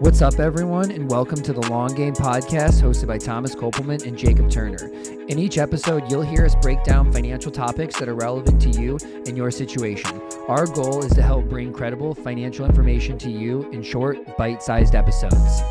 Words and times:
What's 0.00 0.22
up, 0.22 0.40
everyone, 0.40 0.90
and 0.90 1.08
welcome 1.08 1.40
to 1.42 1.52
the 1.52 1.60
Long 1.70 1.94
Game 1.94 2.14
Podcast 2.14 2.82
hosted 2.82 3.06
by 3.06 3.16
Thomas 3.16 3.54
Kopelman 3.54 4.04
and 4.04 4.18
Jacob 4.18 4.50
Turner. 4.50 4.90
In 5.28 5.38
each 5.38 5.56
episode, 5.56 6.10
you'll 6.10 6.22
hear 6.22 6.44
us 6.44 6.56
break 6.56 6.82
down 6.82 7.12
financial 7.12 7.52
topics 7.52 7.96
that 8.00 8.08
are 8.08 8.14
relevant 8.14 8.60
to 8.62 8.70
you 8.70 8.98
and 9.26 9.36
your 9.36 9.52
situation. 9.52 10.20
Our 10.48 10.66
goal 10.66 11.04
is 11.04 11.12
to 11.12 11.22
help 11.22 11.44
bring 11.48 11.72
credible 11.72 12.12
financial 12.12 12.66
information 12.66 13.18
to 13.18 13.30
you 13.30 13.70
in 13.70 13.84
short, 13.84 14.36
bite 14.36 14.64
sized 14.64 14.96
episodes. 14.96 15.62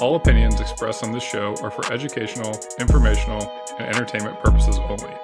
All 0.00 0.16
opinions 0.16 0.60
expressed 0.60 1.04
on 1.04 1.12
this 1.12 1.22
show 1.22 1.54
are 1.62 1.70
for 1.70 1.92
educational, 1.92 2.58
informational, 2.80 3.48
and 3.78 3.94
entertainment 3.94 4.40
purposes 4.40 4.76
only. 4.78 5.14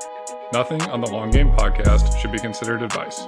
Nothing 0.52 0.80
on 0.82 1.00
the 1.00 1.10
Long 1.10 1.30
Game 1.32 1.50
Podcast 1.50 2.16
should 2.20 2.30
be 2.30 2.38
considered 2.38 2.82
advice. 2.82 3.26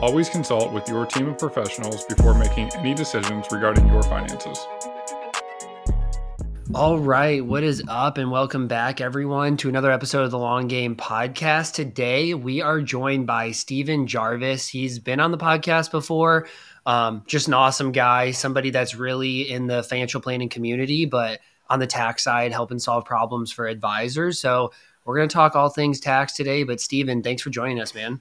Always 0.00 0.28
consult 0.28 0.72
with 0.72 0.88
your 0.88 1.06
team 1.06 1.26
of 1.26 1.38
professionals 1.38 2.04
before 2.04 2.32
making 2.32 2.72
any 2.74 2.94
decisions 2.94 3.48
regarding 3.50 3.88
your 3.88 4.00
finances. 4.04 4.64
All 6.72 7.00
right, 7.00 7.44
what 7.44 7.64
is 7.64 7.82
up, 7.88 8.16
and 8.16 8.30
welcome 8.30 8.68
back, 8.68 9.00
everyone, 9.00 9.56
to 9.56 9.68
another 9.68 9.90
episode 9.90 10.22
of 10.22 10.30
the 10.30 10.38
Long 10.38 10.68
Game 10.68 10.94
Podcast. 10.94 11.74
Today, 11.74 12.32
we 12.32 12.62
are 12.62 12.80
joined 12.80 13.26
by 13.26 13.50
Steven 13.50 14.06
Jarvis. 14.06 14.68
He's 14.68 15.00
been 15.00 15.18
on 15.18 15.32
the 15.32 15.36
podcast 15.36 15.90
before, 15.90 16.46
um, 16.86 17.24
just 17.26 17.48
an 17.48 17.54
awesome 17.54 17.90
guy, 17.90 18.30
somebody 18.30 18.70
that's 18.70 18.94
really 18.94 19.50
in 19.50 19.66
the 19.66 19.82
financial 19.82 20.20
planning 20.20 20.48
community, 20.48 21.06
but 21.06 21.40
on 21.68 21.80
the 21.80 21.88
tax 21.88 22.22
side, 22.22 22.52
helping 22.52 22.78
solve 22.78 23.04
problems 23.04 23.50
for 23.50 23.66
advisors. 23.66 24.38
So, 24.38 24.70
we're 25.04 25.16
going 25.16 25.28
to 25.28 25.34
talk 25.34 25.56
all 25.56 25.70
things 25.70 25.98
tax 25.98 26.34
today. 26.34 26.62
But 26.62 26.80
Steven, 26.80 27.22
thanks 27.22 27.42
for 27.42 27.50
joining 27.50 27.80
us, 27.80 27.94
man. 27.94 28.20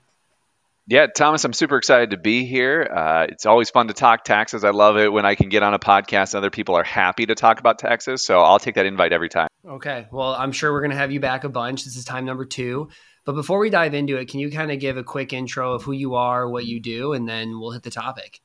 Yeah, 0.90 1.08
Thomas, 1.08 1.44
I'm 1.44 1.52
super 1.52 1.77
excited 1.77 2.12
to 2.12 2.18
be 2.18 2.46
here. 2.46 2.90
Uh, 2.90 3.26
it's 3.28 3.45
always 3.45 3.70
fun 3.70 3.90
to 3.90 3.94
talk 3.94 4.23
taxes. 4.23 4.64
I 4.64 4.70
love 4.70 4.95
it 4.95 5.12
when 5.12 5.26
I 5.26 5.36
can 5.36 5.50
get 5.50 5.62
on 5.62 5.73
a 5.73 5.80
podcast 5.80 6.34
and 6.34 6.36
other 6.36 6.50
people 6.50 6.76
are 6.76 6.84
happy 6.84 7.26
to 7.26 7.36
talk 7.36 7.59
about 7.59 7.78
taxes. 7.78 8.23
So 8.23 8.40
I'll 8.40 8.58
take 8.58 8.75
that 8.75 8.86
invite 8.86 9.12
every 9.12 9.28
time. 9.28 9.50
Okay. 9.67 10.08
Well, 10.14 10.34
I'm 10.34 10.53
sure 10.53 10.72
we're 10.72 10.80
going 10.80 10.92
to 10.92 10.97
have 10.97 11.12
you 11.12 11.20
back 11.20 11.44
a 11.44 11.50
bunch. 11.50 11.84
This 11.84 11.97
is 11.97 12.06
time 12.06 12.23
number 12.23 12.45
two. 12.45 12.88
But 13.25 13.34
before 13.34 13.59
we 13.59 13.70
dive 13.70 13.94
into 13.94 14.16
it, 14.16 14.30
can 14.30 14.39
you 14.39 14.50
kind 14.50 14.72
of 14.72 14.80
give 14.80 14.95
a 14.95 15.03
quick 15.03 15.34
intro 15.34 15.73
of 15.73 15.84
who 15.84 15.92
you 15.92 16.16
are, 16.16 16.50
what 16.50 16.66
you 16.66 16.80
do, 16.80 17.12
and 17.12 17.28
then 17.28 17.59
we'll 17.59 17.72
hit 17.72 17.84
the 17.84 17.92
topic? 17.92 18.40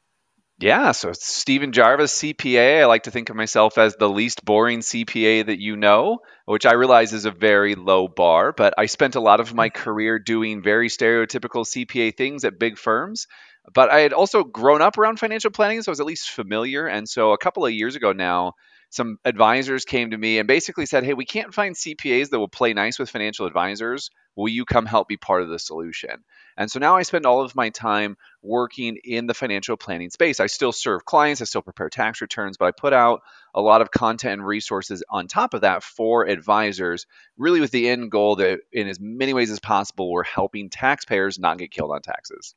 Yeah, 0.62 0.92
so 0.92 1.10
Steven 1.12 1.72
Jarvis, 1.72 2.16
CPA. 2.20 2.82
I 2.82 2.86
like 2.86 3.02
to 3.02 3.10
think 3.10 3.30
of 3.30 3.34
myself 3.34 3.78
as 3.78 3.96
the 3.96 4.08
least 4.08 4.44
boring 4.44 4.78
CPA 4.78 5.46
that 5.46 5.58
you 5.60 5.77
know, 5.77 6.20
which 6.44 6.66
I 6.66 6.74
realize 6.74 7.12
is 7.12 7.24
a 7.24 7.32
very 7.32 7.74
low 7.74 8.06
bar, 8.06 8.52
but 8.52 8.72
I 8.78 8.86
spent 8.86 9.16
a 9.16 9.20
lot 9.20 9.40
of 9.40 9.52
my 9.55 9.70
hmm. 9.70 9.77
career 9.77 10.20
doing 10.20 10.62
very 10.62 10.88
stereotypical 10.88 11.66
CPA 11.66 12.16
things 12.16 12.44
at 12.44 12.60
big 12.60 12.78
firms. 12.78 13.27
But 13.74 13.90
I 13.90 14.02
had 14.02 14.12
also 14.12 14.44
grown 14.44 14.83
up 14.83 14.98
around 14.98 15.18
financial 15.18 15.50
planning, 15.50 15.83
so 15.83 15.90
I 15.90 15.92
was 15.92 16.00
at 16.00 16.06
least 16.06 16.30
familiar. 16.30 16.86
And 16.86 17.08
so 17.08 17.33
a 17.33 17.38
couple 17.38 17.66
of 17.66 17.72
years 17.72 17.96
ago 17.96 18.12
now, 18.12 18.55
some 18.93 19.19
advisors 19.25 19.87
came 19.87 20.11
to 20.11 20.19
me 20.19 20.39
and 20.39 20.47
basically 20.47 20.85
said, 20.85 21.03
Hey, 21.03 21.15
we 21.15 21.25
can't 21.25 21.55
find 21.55 21.75
CPAs 21.75 22.29
that 22.29 22.39
will 22.39 22.47
play 22.47 22.75
nice 22.75 22.98
with 22.98 23.09
financial 23.09 23.47
advisors. 23.47 24.11
Will 24.37 24.51
you 24.51 24.67
come 24.67 24.85
help 24.85 25.09
be 25.09 25.17
part 25.17 25.43
of 25.43 25.48
the 25.48 25.59
solution? 25.59 26.25
And 26.59 26.71
so 26.71 26.79
now 26.79 26.97
I 26.97 27.03
spend 27.03 27.25
all 27.25 27.41
of 27.41 27.57
my 27.57 27.70
time 27.70 28.19
working 28.43 28.98
in 29.03 29.27
the 29.27 29.33
financial 29.33 29.79
planning 29.79 30.11
space. 30.11 30.41
I 30.41 30.47
still 30.47 30.73
serve 30.73 31.07
clients, 31.07 31.41
I 31.41 31.45
still 31.45 31.63
prepare 31.63 31.89
tax 31.89 32.20
returns, 32.20 32.59
but 32.59 32.67
I 32.67 32.73
put 32.73 32.93
out 32.93 33.23
a 33.55 33.63
lot 33.63 33.81
of 33.81 33.91
content 33.91 34.41
and 34.41 34.47
resources 34.47 35.03
on 35.09 35.27
top 35.27 35.55
of 35.55 35.63
that 35.63 35.83
for 35.83 36.27
advisors, 36.29 37.07
really 37.39 37.61
with 37.61 37.70
the 37.70 37.89
end 37.89 38.11
goal 38.11 38.37
that 38.37 38.61
in 38.73 38.89
as 38.89 39.01
many 39.01 39.33
ways 39.33 39.51
as 39.51 39.59
possible, 39.59 40.11
we're 40.11 40.23
helping 40.23 40.69
taxpayers 40.69 41.39
not 41.39 41.57
get 41.57 41.70
killed 41.70 41.93
on 41.93 42.03
taxes. 42.03 42.55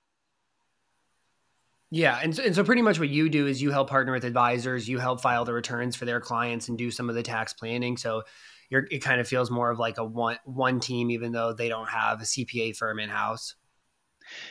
Yeah, 1.92 2.20
and 2.22 2.36
so, 2.36 2.44
and 2.44 2.56
so 2.56 2.64
pretty 2.64 2.82
much 2.82 3.00
what 3.00 3.10
you 3.10 3.30
do 3.30 3.48
is 3.48 3.62
you 3.62 3.72
help 3.72 3.90
partner 3.90 4.12
with 4.12 4.26
advisors, 4.26 4.90
you 4.90 4.98
help 5.00 5.22
file 5.22 5.46
the 5.46 5.54
returns 5.54 5.96
for 5.96 6.06
their 6.06 6.20
clients 6.20 6.68
and 6.68 6.78
do 6.78 6.92
some 6.92 7.10
of 7.10 7.16
the 7.16 7.24
tax 7.24 7.54
planning. 7.54 7.96
So 7.96 8.24
you're, 8.70 8.88
it 8.90 9.00
kind 9.00 9.22
of 9.22 9.28
feels 9.28 9.52
more 9.52 9.70
of 9.70 9.80
like 9.80 9.98
a 9.98 10.04
one 10.04 10.38
one 10.46 10.80
team, 10.80 11.12
even 11.12 11.32
though 11.32 11.54
they 11.54 11.70
don't 11.70 11.90
have 11.90 12.22
a 12.22 12.26
CPA 12.26 12.76
firm 12.76 13.00
in 13.00 13.10
house. 13.10 13.56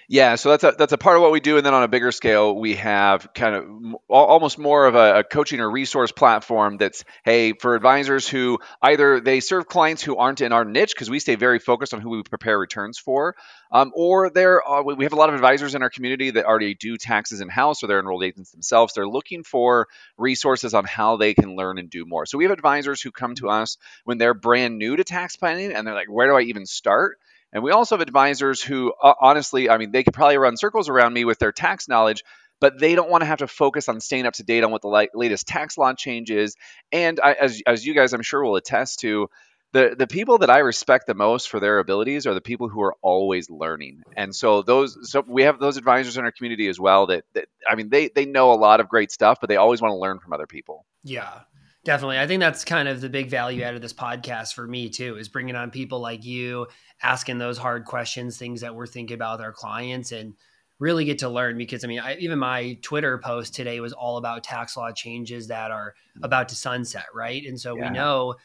Yeah, 0.08 0.34
so 0.36 0.50
that's 0.50 0.64
a 0.64 0.74
that's 0.76 0.92
a 0.92 0.98
part 0.98 1.16
of 1.16 1.22
what 1.22 1.32
we 1.32 1.40
do, 1.40 1.56
and 1.56 1.64
then 1.64 1.74
on 1.74 1.82
a 1.82 1.88
bigger 1.88 2.12
scale, 2.12 2.54
we 2.54 2.74
have 2.76 3.28
kind 3.34 3.54
of 3.54 3.96
almost 4.08 4.58
more 4.58 4.86
of 4.86 4.94
a, 4.94 5.20
a, 5.20 5.24
coaching 5.24 5.60
or 5.60 5.70
resource 5.70 6.12
platform. 6.12 6.76
That's 6.76 7.04
hey 7.24 7.54
for 7.54 7.74
advisors 7.74 8.28
who 8.28 8.58
either 8.82 9.20
they 9.20 9.40
serve 9.40 9.66
clients 9.66 10.02
who 10.02 10.16
aren't 10.16 10.40
in 10.42 10.52
our 10.52 10.64
niche 10.64 10.92
because 10.94 11.08
we 11.08 11.20
stay 11.20 11.36
very 11.36 11.58
focused 11.58 11.94
on 11.94 12.00
who 12.00 12.10
we 12.10 12.22
prepare 12.22 12.58
returns 12.58 12.98
for, 12.98 13.34
um, 13.72 13.92
or 13.94 14.30
there 14.30 14.60
we 14.84 15.04
have 15.04 15.14
a 15.14 15.16
lot 15.16 15.30
of 15.30 15.34
advisors 15.34 15.74
in 15.74 15.82
our 15.82 15.90
community 15.90 16.30
that 16.30 16.44
already 16.44 16.74
do 16.74 16.96
taxes 16.96 17.40
in 17.40 17.48
house 17.48 17.82
or 17.82 17.86
they're 17.86 18.00
enrolled 18.00 18.24
agents 18.24 18.50
themselves. 18.50 18.92
They're 18.94 19.08
looking 19.08 19.42
for 19.42 19.88
resources 20.18 20.74
on 20.74 20.84
how 20.84 21.16
they 21.16 21.34
can 21.34 21.56
learn 21.56 21.78
and 21.78 21.88
do 21.88 22.04
more. 22.04 22.26
So 22.26 22.36
we 22.38 22.44
have 22.44 22.52
advisors 22.52 23.00
who 23.00 23.10
come 23.10 23.34
to 23.36 23.48
us 23.48 23.78
when 24.04 24.18
they're 24.18 24.34
brand 24.34 24.78
new 24.78 24.96
to 24.96 25.04
tax 25.04 25.36
planning 25.36 25.72
and 25.72 25.86
they're 25.86 25.94
like, 25.94 26.10
where 26.10 26.28
do 26.28 26.36
I 26.36 26.42
even 26.42 26.66
start? 26.66 27.18
And 27.54 27.62
we 27.62 27.70
also 27.70 27.94
have 27.94 28.02
advisors 28.02 28.62
who, 28.62 28.92
uh, 29.00 29.14
honestly, 29.20 29.70
I 29.70 29.78
mean, 29.78 29.92
they 29.92 30.02
could 30.02 30.12
probably 30.12 30.36
run 30.36 30.56
circles 30.56 30.88
around 30.88 31.12
me 31.14 31.24
with 31.24 31.38
their 31.38 31.52
tax 31.52 31.88
knowledge, 31.88 32.24
but 32.60 32.78
they 32.78 32.94
don't 32.96 33.08
want 33.08 33.22
to 33.22 33.26
have 33.26 33.38
to 33.38 33.46
focus 33.46 33.88
on 33.88 34.00
staying 34.00 34.26
up 34.26 34.34
to 34.34 34.42
date 34.42 34.64
on 34.64 34.72
what 34.72 34.82
the 34.82 35.08
latest 35.14 35.46
tax 35.46 35.78
law 35.78 35.92
changes. 35.94 36.56
And 36.90 37.20
I, 37.22 37.32
as, 37.34 37.62
as 37.66 37.86
you 37.86 37.94
guys, 37.94 38.12
I'm 38.12 38.22
sure, 38.22 38.44
will 38.44 38.56
attest 38.56 39.00
to, 39.00 39.28
the, 39.74 39.96
the 39.98 40.06
people 40.06 40.38
that 40.38 40.50
I 40.50 40.58
respect 40.58 41.08
the 41.08 41.14
most 41.14 41.48
for 41.48 41.58
their 41.58 41.80
abilities 41.80 42.28
are 42.28 42.34
the 42.34 42.40
people 42.40 42.68
who 42.68 42.80
are 42.82 42.94
always 43.02 43.50
learning. 43.50 44.02
And 44.16 44.34
so 44.34 44.62
those 44.62 45.10
so 45.10 45.24
we 45.26 45.42
have 45.42 45.58
those 45.58 45.76
advisors 45.76 46.16
in 46.16 46.24
our 46.24 46.30
community 46.30 46.68
as 46.68 46.78
well 46.78 47.06
that, 47.06 47.24
that 47.34 47.46
I 47.68 47.74
mean 47.74 47.88
they 47.88 48.08
they 48.08 48.24
know 48.24 48.52
a 48.52 48.54
lot 48.54 48.78
of 48.78 48.88
great 48.88 49.10
stuff, 49.10 49.38
but 49.40 49.48
they 49.48 49.56
always 49.56 49.82
want 49.82 49.90
to 49.90 49.98
learn 49.98 50.20
from 50.20 50.32
other 50.32 50.46
people. 50.46 50.86
Yeah. 51.02 51.40
Definitely. 51.84 52.18
I 52.18 52.26
think 52.26 52.40
that's 52.40 52.64
kind 52.64 52.88
of 52.88 53.02
the 53.02 53.10
big 53.10 53.28
value 53.28 53.62
out 53.62 53.74
of 53.74 53.82
this 53.82 53.92
podcast 53.92 54.54
for 54.54 54.66
me 54.66 54.88
too, 54.88 55.16
is 55.16 55.28
bringing 55.28 55.54
on 55.54 55.70
people 55.70 56.00
like 56.00 56.24
you, 56.24 56.66
asking 57.02 57.38
those 57.38 57.58
hard 57.58 57.84
questions, 57.84 58.38
things 58.38 58.62
that 58.62 58.74
we're 58.74 58.86
thinking 58.86 59.14
about 59.14 59.38
with 59.38 59.44
our 59.44 59.52
clients 59.52 60.10
and 60.10 60.34
really 60.78 61.04
get 61.04 61.18
to 61.18 61.28
learn 61.28 61.58
because 61.58 61.84
I 61.84 61.88
mean, 61.88 62.00
I, 62.00 62.16
even 62.16 62.38
my 62.38 62.78
Twitter 62.80 63.18
post 63.18 63.54
today 63.54 63.80
was 63.80 63.92
all 63.92 64.16
about 64.16 64.44
tax 64.44 64.76
law 64.76 64.92
changes 64.92 65.48
that 65.48 65.70
are 65.70 65.94
about 66.22 66.48
to 66.48 66.56
sunset, 66.56 67.06
right? 67.14 67.44
And 67.46 67.60
so 67.60 67.76
yeah. 67.76 67.90
we 67.90 67.90
know 67.90 68.36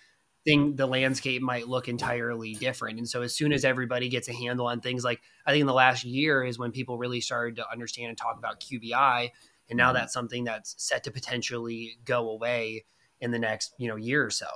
thing 0.46 0.76
the 0.76 0.86
landscape 0.86 1.42
might 1.42 1.68
look 1.68 1.88
entirely 1.88 2.56
different. 2.56 2.98
And 2.98 3.08
so 3.08 3.22
as 3.22 3.36
soon 3.36 3.54
as 3.54 3.64
everybody 3.64 4.10
gets 4.10 4.28
a 4.28 4.34
handle 4.34 4.68
on 4.68 4.82
things 4.82 5.04
like 5.04 5.22
I 5.46 5.52
think 5.52 5.62
in 5.62 5.68
the 5.68 5.74
last 5.74 6.04
year 6.04 6.44
is 6.44 6.60
when 6.60 6.72
people 6.72 6.98
really 6.98 7.22
started 7.22 7.56
to 7.56 7.72
understand 7.72 8.10
and 8.10 8.18
talk 8.18 8.38
about 8.38 8.60
QBI 8.60 9.30
and 9.70 9.78
now 9.78 9.88
mm-hmm. 9.88 9.96
that's 9.96 10.14
something 10.14 10.44
that's 10.44 10.76
set 10.78 11.06
to 11.06 11.12
potentially 11.12 11.98
go 12.04 12.30
away 12.30 12.86
in 13.22 13.31
the 13.31 13.40
next 13.40 13.74
you 13.78 13.88
know 13.88 13.96
year 13.96 14.25
or 14.25 14.30
so. 14.30 14.47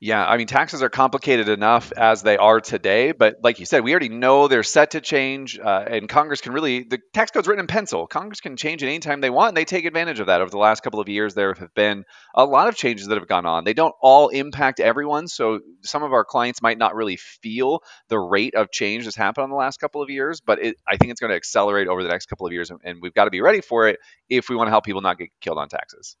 Yeah 0.00 0.24
i 0.24 0.36
mean 0.36 0.46
taxes 0.46 0.82
are 0.82 0.90
complicated 0.90 1.48
enough 1.48 1.92
as 1.92 2.22
they 2.22 2.36
are 2.36 2.60
today 2.60 3.12
but 3.12 3.36
like 3.42 3.58
you 3.58 3.66
said 3.66 3.82
we 3.84 3.92
already 3.92 4.08
know 4.08 4.48
they're 4.48 4.62
set 4.62 4.92
to 4.92 5.00
change 5.00 5.58
uh, 5.58 5.84
and 5.86 6.08
congress 6.08 6.40
can 6.40 6.52
really 6.52 6.82
the 6.82 6.98
tax 7.14 7.30
code's 7.30 7.48
written 7.48 7.60
in 7.60 7.66
pencil. 7.66 8.06
Congress 8.06 8.40
can 8.40 8.56
change 8.56 8.82
it 8.82 8.86
anytime 8.86 9.20
they 9.20 9.30
want 9.30 9.48
and 9.48 9.56
they 9.56 9.64
take 9.64 9.84
advantage 9.84 10.20
of 10.20 10.26
that. 10.26 10.40
Over 10.40 10.50
the 10.50 10.58
last 10.58 10.82
couple 10.82 11.00
of 11.00 11.08
years 11.08 11.34
there 11.34 11.54
have 11.54 11.74
been 11.74 12.04
a 12.34 12.44
lot 12.44 12.68
of 12.68 12.76
changes 12.76 13.06
that 13.08 13.18
have 13.18 13.28
gone 13.28 13.46
on. 13.46 13.64
They 13.64 13.74
don't 13.74 13.94
all 14.00 14.28
impact 14.28 14.80
everyone 14.80 15.28
so 15.28 15.60
some 15.82 16.02
of 16.02 16.12
our 16.12 16.24
clients 16.24 16.62
might 16.62 16.78
not 16.78 16.94
really 16.94 17.16
feel 17.16 17.82
the 18.08 18.18
rate 18.18 18.54
of 18.54 18.70
change 18.70 19.04
that's 19.04 19.16
happened 19.16 19.44
in 19.44 19.50
the 19.50 19.56
last 19.56 19.78
couple 19.78 20.02
of 20.02 20.10
years 20.10 20.40
but 20.40 20.62
it, 20.62 20.76
i 20.86 20.96
think 20.96 21.10
it's 21.10 21.20
going 21.20 21.30
to 21.30 21.36
accelerate 21.36 21.88
over 21.88 22.02
the 22.02 22.08
next 22.08 22.26
couple 22.26 22.46
of 22.46 22.52
years 22.52 22.70
and, 22.70 22.80
and 22.84 22.98
we've 23.00 23.14
got 23.14 23.24
to 23.24 23.30
be 23.30 23.40
ready 23.40 23.60
for 23.60 23.88
it 23.88 23.98
if 24.28 24.48
we 24.48 24.56
want 24.56 24.66
to 24.66 24.70
help 24.70 24.84
people 24.84 25.00
not 25.00 25.18
get 25.18 25.28
killed 25.40 25.58
on 25.58 25.68
taxes 25.68 26.16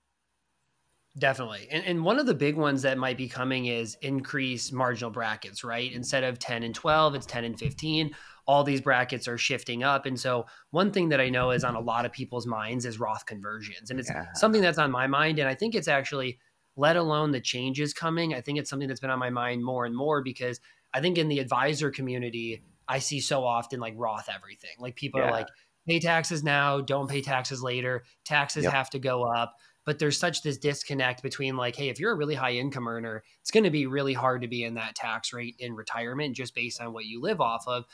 Definitely. 1.18 1.66
And, 1.70 1.84
and 1.84 2.04
one 2.04 2.20
of 2.20 2.26
the 2.26 2.34
big 2.34 2.56
ones 2.56 2.82
that 2.82 2.96
might 2.96 3.16
be 3.16 3.28
coming 3.28 3.66
is 3.66 3.96
increase 4.00 4.70
marginal 4.70 5.10
brackets, 5.10 5.64
right? 5.64 5.92
Instead 5.92 6.22
of 6.22 6.38
10 6.38 6.62
and 6.62 6.74
12, 6.74 7.16
it's 7.16 7.26
10 7.26 7.44
and 7.44 7.58
15. 7.58 8.12
All 8.46 8.62
these 8.62 8.80
brackets 8.80 9.26
are 9.26 9.36
shifting 9.36 9.82
up. 9.82 10.06
And 10.06 10.18
so, 10.18 10.46
one 10.70 10.92
thing 10.92 11.08
that 11.08 11.20
I 11.20 11.28
know 11.28 11.50
is 11.50 11.64
on 11.64 11.74
a 11.74 11.80
lot 11.80 12.04
of 12.04 12.12
people's 12.12 12.46
minds 12.46 12.84
is 12.84 13.00
Roth 13.00 13.26
conversions. 13.26 13.90
And 13.90 13.98
it's 13.98 14.08
yeah. 14.08 14.26
something 14.34 14.62
that's 14.62 14.78
on 14.78 14.90
my 14.90 15.06
mind. 15.08 15.38
And 15.38 15.48
I 15.48 15.54
think 15.54 15.74
it's 15.74 15.88
actually, 15.88 16.38
let 16.76 16.96
alone 16.96 17.32
the 17.32 17.40
changes 17.40 17.92
coming, 17.92 18.32
I 18.32 18.40
think 18.40 18.58
it's 18.58 18.70
something 18.70 18.88
that's 18.88 19.00
been 19.00 19.10
on 19.10 19.18
my 19.18 19.30
mind 19.30 19.64
more 19.64 19.84
and 19.84 19.94
more 19.94 20.22
because 20.22 20.60
I 20.94 21.00
think 21.00 21.18
in 21.18 21.28
the 21.28 21.40
advisor 21.40 21.90
community, 21.90 22.62
I 22.88 23.00
see 23.00 23.20
so 23.20 23.44
often 23.44 23.80
like 23.80 23.94
Roth 23.96 24.28
everything. 24.32 24.70
Like 24.78 24.96
people 24.96 25.20
yeah. 25.20 25.26
are 25.26 25.32
like, 25.32 25.48
pay 25.88 25.98
taxes 25.98 26.44
now, 26.44 26.80
don't 26.80 27.08
pay 27.08 27.20
taxes 27.20 27.62
later, 27.62 28.04
taxes 28.24 28.64
yep. 28.64 28.72
have 28.72 28.90
to 28.90 28.98
go 28.98 29.24
up 29.24 29.56
but 29.90 29.98
there's 29.98 30.16
such 30.16 30.42
this 30.42 30.56
disconnect 30.56 31.20
between 31.20 31.56
like 31.56 31.74
hey 31.74 31.88
if 31.88 31.98
you're 31.98 32.12
a 32.12 32.16
really 32.16 32.36
high 32.36 32.52
income 32.52 32.86
earner 32.86 33.24
it's 33.40 33.50
going 33.50 33.64
to 33.64 33.70
be 33.70 33.86
really 33.86 34.14
hard 34.14 34.40
to 34.40 34.46
be 34.46 34.62
in 34.62 34.74
that 34.74 34.94
tax 34.94 35.32
rate 35.32 35.56
in 35.58 35.74
retirement 35.74 36.36
just 36.36 36.54
based 36.54 36.80
on 36.80 36.92
what 36.92 37.06
you 37.06 37.20
live 37.20 37.40
off 37.40 37.64
of. 37.66 37.84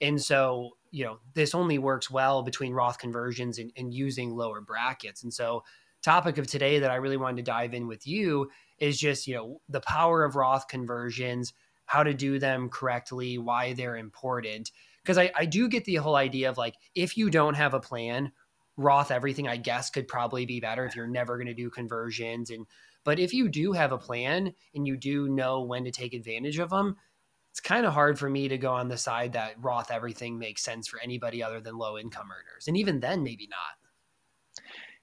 And 0.00 0.20
so 0.20 0.70
you 0.90 1.04
know 1.04 1.20
this 1.34 1.54
only 1.54 1.78
works 1.78 2.10
well 2.10 2.42
between 2.42 2.72
roth 2.72 2.98
conversions 2.98 3.60
and, 3.60 3.70
and 3.76 3.94
using 3.94 4.34
lower 4.34 4.60
brackets. 4.60 5.22
And 5.22 5.32
so 5.32 5.62
topic 6.02 6.38
of 6.38 6.48
today 6.48 6.80
that 6.80 6.90
i 6.90 6.96
really 6.96 7.16
wanted 7.16 7.36
to 7.36 7.50
dive 7.52 7.72
in 7.72 7.86
with 7.86 8.04
you 8.04 8.50
is 8.78 8.98
just 8.98 9.28
you 9.28 9.36
know 9.36 9.60
the 9.68 9.80
power 9.82 10.24
of 10.24 10.34
roth 10.34 10.66
conversions 10.66 11.52
how 11.86 12.02
to 12.02 12.12
do 12.14 12.40
them 12.40 12.68
correctly 12.68 13.38
why 13.38 13.74
they're 13.74 13.96
important. 13.96 14.72
Because 15.04 15.18
I, 15.18 15.30
I 15.36 15.44
do 15.44 15.68
get 15.68 15.84
the 15.84 15.96
whole 15.96 16.16
idea 16.16 16.50
of 16.50 16.58
like 16.58 16.74
if 16.96 17.16
you 17.16 17.30
don't 17.30 17.54
have 17.54 17.74
a 17.74 17.80
plan 17.80 18.32
Roth 18.76 19.10
everything, 19.10 19.46
I 19.48 19.56
guess, 19.56 19.90
could 19.90 20.08
probably 20.08 20.46
be 20.46 20.60
better 20.60 20.84
if 20.84 20.96
you're 20.96 21.06
never 21.06 21.36
going 21.36 21.46
to 21.46 21.54
do 21.54 21.70
conversions. 21.70 22.50
And 22.50 22.66
but 23.04 23.18
if 23.18 23.34
you 23.34 23.48
do 23.48 23.72
have 23.72 23.92
a 23.92 23.98
plan 23.98 24.54
and 24.74 24.86
you 24.86 24.96
do 24.96 25.28
know 25.28 25.62
when 25.62 25.84
to 25.84 25.90
take 25.90 26.14
advantage 26.14 26.58
of 26.58 26.70
them, 26.70 26.96
it's 27.50 27.60
kind 27.60 27.86
of 27.86 27.92
hard 27.92 28.18
for 28.18 28.28
me 28.28 28.48
to 28.48 28.58
go 28.58 28.72
on 28.72 28.88
the 28.88 28.96
side 28.96 29.34
that 29.34 29.62
Roth 29.62 29.90
everything 29.90 30.38
makes 30.38 30.64
sense 30.64 30.88
for 30.88 31.00
anybody 31.00 31.42
other 31.42 31.60
than 31.60 31.78
low 31.78 31.98
income 31.98 32.28
earners. 32.32 32.66
And 32.66 32.76
even 32.76 32.98
then, 32.98 33.22
maybe 33.22 33.46
not. 33.48 33.83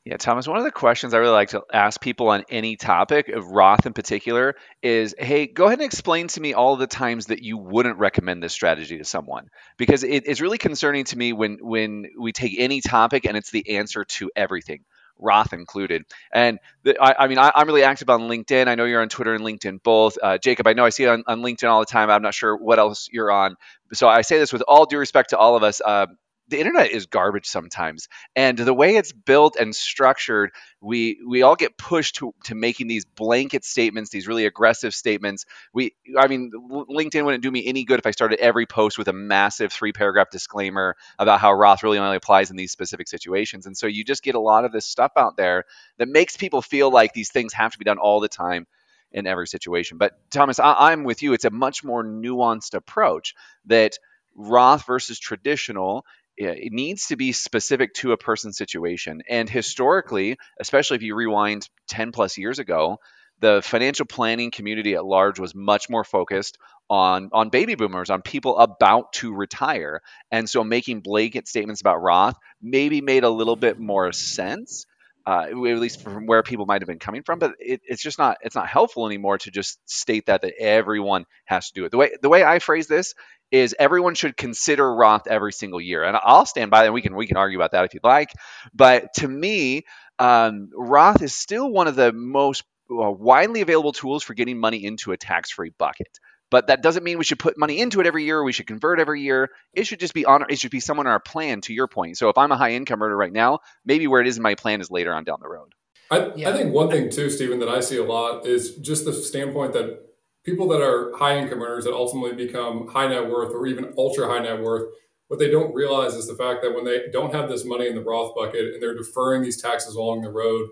Yeah, 0.03 0.18
Thomas, 0.18 0.48
one 0.48 0.57
of 0.57 0.63
the 0.63 0.71
questions 0.71 1.13
I 1.13 1.19
really 1.19 1.31
like 1.31 1.50
to 1.50 1.62
ask 1.71 2.01
people 2.01 2.30
on 2.30 2.44
any 2.50 2.75
topic 2.75 3.30
of 3.30 3.45
Roth 3.51 3.86
in 3.86 3.94
particular 3.94 4.56
is 4.81 5.13
hey, 5.18 5.45
go 5.45 5.68
ahead 5.68 5.77
and 5.77 5.86
explain 5.86 6.27
to 6.30 6.42
me 6.42 6.53
all 6.56 6.75
the 6.75 6.88
times 6.88 7.27
that 7.27 7.44
you 7.44 7.57
wouldn't 7.57 8.00
recommend 8.00 8.42
this 8.42 8.51
strategy 8.51 8.98
to 8.98 9.03
someone. 9.03 9.50
Because 9.77 10.03
it, 10.03 10.24
it's 10.25 10.42
really 10.42 10.57
concerning 10.57 11.06
to 11.06 11.18
me 11.18 11.33
when 11.33 11.59
when 11.62 12.07
we 12.19 12.31
take 12.31 12.56
any 12.57 12.81
topic 12.81 13.25
and 13.25 13.38
it's 13.38 13.51
the 13.51 13.77
answer 13.77 14.03
to 14.06 14.31
everything. 14.36 14.86
Roth 15.19 15.53
included. 15.53 16.03
And 16.33 16.57
the, 16.81 16.98
I, 17.00 17.25
I, 17.25 17.27
mean, 17.27 17.38
I, 17.38 17.51
am 17.53 17.68
really 17.68 17.83
active 17.83 18.09
on 18.09 18.21
LinkedIn. 18.21 18.68
I 18.68 18.74
know 18.74 18.86
you're 18.86 19.03
on 19.03 19.09
Twitter 19.09 19.36
and 19.36 19.44
LinkedIn 19.44 19.83
both. 19.83 20.18
Uh, 20.19 20.39
Jacob, 20.39 20.65
I 20.65 20.74
know 20.74 20.83
I 20.83 20.89
see 20.89 21.03
it 21.03 21.09
on, 21.09 21.24
on, 21.27 21.42
LinkedIn 21.42 21.69
all 21.69 21.80
the 21.80 21.86
time. 21.86 22.09
I'm 22.09 22.24
not 22.24 22.33
sure 22.33 22.57
what 22.57 22.80
else 22.80 23.07
you're 23.12 23.31
on. 23.31 23.56
So 23.94 24.09
I 24.09 24.21
say 24.21 24.39
this 24.39 24.51
with 24.51 24.63
all 24.68 24.88
due 24.88 24.98
respect 24.98 25.30
to 25.30 25.38
all 25.38 25.56
of 25.56 25.62
us. 25.62 25.80
Uh, 25.80 26.07
the 26.47 26.59
internet 26.59 26.91
is 26.91 27.05
garbage 27.05 27.45
sometimes 27.45 28.07
and 28.35 28.57
the 28.57 28.73
way 28.73 28.95
it's 28.95 29.11
built 29.11 29.55
and 29.55 29.75
structured 29.75 30.51
we 30.81 31.19
we 31.27 31.41
all 31.41 31.55
get 31.55 31.77
pushed 31.77 32.15
to, 32.15 32.33
to 32.43 32.55
making 32.55 32.88
these 32.88 33.05
blanket 33.05 33.63
statements 33.63 34.09
these 34.09 34.27
really 34.27 34.45
aggressive 34.45 34.93
statements. 34.93 35.45
We 35.73 35.95
i 36.17 36.27
mean 36.27 36.51
linkedin 36.69 37.23
wouldn't 37.23 37.43
do 37.43 37.51
me 37.51 37.65
any 37.65 37.83
good 37.85 37.99
if 37.99 38.05
i 38.05 38.11
started 38.11 38.39
every 38.39 38.65
post 38.65 38.97
with 38.97 39.07
a 39.07 39.13
massive 39.13 39.71
three 39.71 39.93
paragraph 39.93 40.29
disclaimer 40.29 40.95
about 41.17 41.39
how 41.39 41.53
roth 41.53 41.83
really 41.83 41.97
only 41.97 42.17
applies 42.17 42.51
in 42.51 42.57
these 42.57 42.71
specific 42.71 43.07
situations. 43.07 43.65
And 43.65 43.77
so 43.77 43.88
you 43.88 44.03
just 44.03 44.23
get 44.23 44.35
a 44.35 44.39
lot 44.39 44.65
of 44.65 44.71
this 44.71 44.85
stuff 44.85 45.11
out 45.17 45.38
there 45.38 45.65
that 45.97 46.07
makes 46.07 46.38
people 46.38 46.61
feel 46.61 46.91
like 46.91 47.13
these 47.13 47.31
things 47.31 47.53
have 47.53 47.71
to 47.71 47.77
be 47.77 47.85
done 47.85 47.97
all 47.97 48.19
the 48.19 48.27
time 48.29 48.67
in 49.11 49.27
every 49.27 49.47
situation. 49.47 49.97
But 49.97 50.17
thomas 50.31 50.59
I, 50.59 50.73
i'm 50.91 51.03
with 51.03 51.21
you. 51.23 51.33
It's 51.33 51.45
a 51.45 51.49
much 51.49 51.83
more 51.83 52.03
nuanced 52.03 52.73
approach 52.73 53.35
that 53.65 53.97
Roth 54.35 54.85
versus 54.85 55.19
traditional 55.19 56.05
it 56.49 56.73
needs 56.73 57.07
to 57.07 57.15
be 57.15 57.31
specific 57.31 57.93
to 57.95 58.11
a 58.11 58.17
person's 58.17 58.57
situation. 58.57 59.21
And 59.29 59.49
historically, 59.49 60.38
especially 60.59 60.95
if 60.95 61.03
you 61.03 61.15
rewind 61.15 61.67
10 61.89 62.11
plus 62.11 62.38
years 62.38 62.59
ago, 62.59 62.97
the 63.41 63.61
financial 63.63 64.05
planning 64.05 64.51
community 64.51 64.95
at 64.95 65.03
large 65.03 65.39
was 65.39 65.53
much 65.53 65.89
more 65.89 66.03
focused 66.03 66.57
on 66.89 67.29
on 67.33 67.49
baby 67.49 67.75
boomers, 67.75 68.09
on 68.09 68.21
people 68.21 68.57
about 68.57 69.13
to 69.13 69.33
retire. 69.33 70.01
And 70.29 70.49
so 70.49 70.63
making 70.63 71.01
blanket 71.01 71.47
statements 71.47 71.81
about 71.81 72.01
Roth 72.01 72.38
maybe 72.61 73.01
made 73.01 73.23
a 73.23 73.29
little 73.29 73.55
bit 73.55 73.79
more 73.79 74.11
sense. 74.11 74.85
Uh, 75.23 75.45
at 75.51 75.55
least 75.55 76.01
from 76.01 76.25
where 76.25 76.41
people 76.41 76.65
might 76.65 76.81
have 76.81 76.88
been 76.88 76.97
coming 76.97 77.21
from, 77.21 77.38
but 77.38 77.53
it, 77.59 77.79
it's 77.85 78.01
just 78.01 78.17
not 78.17 78.38
it's 78.41 78.55
not 78.55 78.67
helpful 78.67 79.05
anymore 79.05 79.38
to 79.38 79.51
just 79.51 79.77
state 79.88 80.25
that 80.25 80.41
that 80.41 80.53
everyone 80.59 81.25
has 81.45 81.67
to 81.67 81.73
do 81.75 81.85
it. 81.85 81.91
The 81.91 81.97
way 81.97 82.09
the 82.19 82.27
way 82.27 82.43
I 82.43 82.57
phrase 82.57 82.88
this 82.88 83.13
is 83.51 83.75
everyone 83.77 84.15
should 84.15 84.38
consider 84.38 84.94
Roth 84.95 85.27
every 85.27 85.53
single 85.53 85.81
year, 85.81 86.03
and 86.03 86.18
I'll 86.21 86.45
stand 86.45 86.71
by 86.71 86.83
that. 86.83 86.94
We 86.94 87.01
can 87.01 87.15
we 87.15 87.27
can 87.27 87.38
argue 87.38 87.57
about 87.57 87.71
that 87.71 87.86
if 87.86 87.94
you'd 87.94 88.03
like, 88.03 88.31
but 88.74 89.13
to 89.15 89.27
me, 89.27 89.83
um, 90.19 90.69
Roth 90.74 91.21
is 91.21 91.36
still 91.36 91.69
one 91.69 91.88
of 91.88 91.95
the 91.95 92.13
most 92.13 92.63
uh, 92.89 93.12
widely 93.12 93.62
available 93.62 93.92
tools 93.92 94.24
for 94.24 94.33
getting 94.33 94.59
money 94.59 94.83
into 94.83 95.12
a 95.12 95.18
tax-free 95.18 95.71
bucket. 95.77 96.19
But 96.50 96.68
that 96.68 96.83
doesn't 96.83 97.06
mean 97.06 97.18
we 97.18 97.24
should 97.24 97.39
put 97.39 97.57
money 97.57 97.80
into 97.80 98.01
it 98.01 98.07
every 98.07 98.25
year. 98.25 98.44
we 98.44 98.51
should 98.51 98.68
convert 98.68 99.00
every 99.00 99.21
year. 99.21 99.50
It 99.74 99.88
should 99.88 100.01
just 100.01 100.13
be 100.13 100.25
on. 100.25 100.45
It 100.50 100.59
should 100.59 100.71
be 100.71 100.81
someone 100.81 101.07
in 101.07 101.12
our 101.12 101.19
plan. 101.19 101.62
To 101.62 101.74
your 101.74 101.88
point, 101.88 102.18
so 102.18 102.30
if 102.30 102.38
I'm 102.38 102.51
a 102.51 102.57
high 102.57 102.71
income 102.71 103.01
earner 103.01 103.15
right 103.15 103.31
now, 103.31 103.59
maybe 103.86 104.07
where 104.07 104.21
it 104.21 104.27
is 104.27 104.38
in 104.38 104.44
my 104.44 104.56
plan 104.56 104.81
is 104.81 104.92
later 104.92 105.13
on 105.13 105.24
down 105.24 105.39
the 105.42 105.48
road. 105.48 105.74
I, 106.12 106.33
yeah. 106.36 106.50
I 106.50 106.53
think 106.53 106.74
one 106.74 106.89
thing 106.89 107.09
too, 107.09 107.30
Steven, 107.30 107.59
that 107.59 107.69
I 107.69 107.80
see 107.80 107.95
a 107.95 108.03
lot 108.03 108.45
is 108.45 108.75
just 108.75 109.06
the 109.06 109.13
standpoint 109.13 109.71
that 109.74 110.10
people 110.43 110.67
that 110.69 110.81
are 110.81 111.15
high 111.17 111.38
income 111.38 111.61
earners 111.61 111.85
that 111.85 111.93
ultimately 111.93 112.33
become 112.33 112.88
high 112.88 113.07
net 113.07 113.29
worth 113.29 113.53
or 113.53 113.67
even 113.67 113.93
ultra 113.97 114.27
high 114.27 114.39
net 114.39 114.61
worth, 114.61 114.91
what 115.27 115.39
they 115.39 115.49
don't 115.49 115.73
realize 115.73 116.13
is 116.13 116.27
the 116.27 116.35
fact 116.35 116.61
that 116.61 116.73
when 116.75 116.83
they 116.83 117.03
don't 117.11 117.33
have 117.33 117.47
this 117.47 117.63
money 117.63 117.88
in 117.88 117.95
the 117.95 118.01
Roth 118.01 118.35
bucket 118.35 118.73
and 118.73 118.81
they're 118.81 118.97
deferring 118.97 119.41
these 119.41 119.61
taxes 119.61 119.95
along 119.95 120.21
the 120.21 120.29
road, 120.29 120.69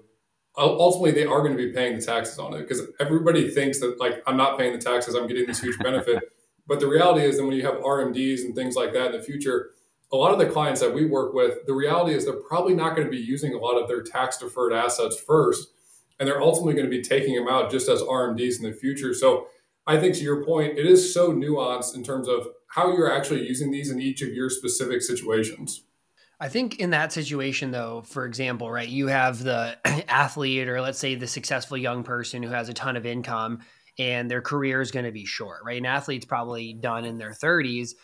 ultimately 0.57 1.11
they 1.11 1.25
are 1.25 1.41
going 1.41 1.55
to 1.55 1.57
be 1.57 1.71
paying 1.71 1.95
the 1.95 2.01
taxes 2.01 2.39
on 2.39 2.53
it 2.53 2.59
because 2.59 2.81
everybody 2.99 3.49
thinks 3.49 3.79
that 3.79 3.99
like 3.99 4.21
I'm 4.27 4.37
not 4.37 4.57
paying 4.57 4.73
the 4.73 4.79
taxes, 4.79 5.15
I'm 5.15 5.27
getting 5.27 5.47
this 5.47 5.61
huge 5.61 5.77
benefit. 5.79 6.23
but 6.67 6.79
the 6.79 6.87
reality 6.87 7.25
is 7.25 7.37
that 7.37 7.45
when 7.45 7.55
you 7.55 7.65
have 7.65 7.75
RMDs 7.75 8.41
and 8.41 8.53
things 8.55 8.75
like 8.75 8.91
that 8.93 9.07
in 9.07 9.11
the 9.13 9.23
future, 9.23 9.71
a 10.11 10.15
lot 10.17 10.33
of 10.33 10.39
the 10.39 10.45
clients 10.47 10.81
that 10.81 10.93
we 10.93 11.05
work 11.05 11.33
with, 11.33 11.65
the 11.65 11.73
reality 11.73 12.15
is 12.15 12.25
they're 12.25 12.33
probably 12.33 12.73
not 12.73 12.95
going 12.95 13.07
to 13.07 13.11
be 13.11 13.17
using 13.17 13.53
a 13.53 13.57
lot 13.57 13.81
of 13.81 13.87
their 13.87 14.01
tax 14.01 14.37
deferred 14.37 14.73
assets 14.73 15.17
first, 15.17 15.69
and 16.19 16.27
they're 16.27 16.41
ultimately 16.41 16.73
going 16.73 16.89
to 16.89 16.95
be 16.95 17.01
taking 17.01 17.35
them 17.35 17.47
out 17.47 17.71
just 17.71 17.87
as 17.87 18.01
RMDs 18.01 18.57
in 18.57 18.69
the 18.69 18.73
future. 18.73 19.13
So 19.13 19.47
I 19.89 19.99
think 19.99 20.13
to 20.17 20.21
your 20.21 20.45
point, 20.45 20.77
it 20.77 20.85
is 20.85 21.11
so 21.11 21.33
nuanced 21.33 21.95
in 21.95 22.03
terms 22.03 22.27
of 22.27 22.47
how 22.67 22.93
you're 22.93 23.11
actually 23.11 23.47
using 23.47 23.71
these 23.71 23.89
in 23.89 23.99
each 23.99 24.21
of 24.21 24.29
your 24.29 24.47
specific 24.47 25.01
situations. 25.01 25.81
I 26.39 26.47
think 26.47 26.77
in 26.79 26.91
that 26.91 27.11
situation, 27.11 27.71
though, 27.71 28.03
for 28.05 28.27
example, 28.27 28.69
right, 28.69 28.87
you 28.87 29.07
have 29.07 29.43
the 29.43 29.79
athlete 30.07 30.69
or 30.69 30.79
let's 30.79 30.99
say 30.99 31.15
the 31.15 31.25
successful 31.25 31.75
young 31.75 32.03
person 32.03 32.43
who 32.43 32.49
has 32.49 32.69
a 32.69 32.73
ton 32.75 32.97
of 32.97 33.07
income 33.07 33.61
and 33.97 34.29
their 34.29 34.43
career 34.43 34.79
is 34.79 34.91
going 34.91 35.05
to 35.05 35.11
be 35.11 35.25
short, 35.25 35.63
right? 35.65 35.79
An 35.79 35.87
athlete's 35.87 36.25
probably 36.25 36.73
done 36.73 37.03
in 37.03 37.17
their 37.17 37.31
30s. 37.33 37.95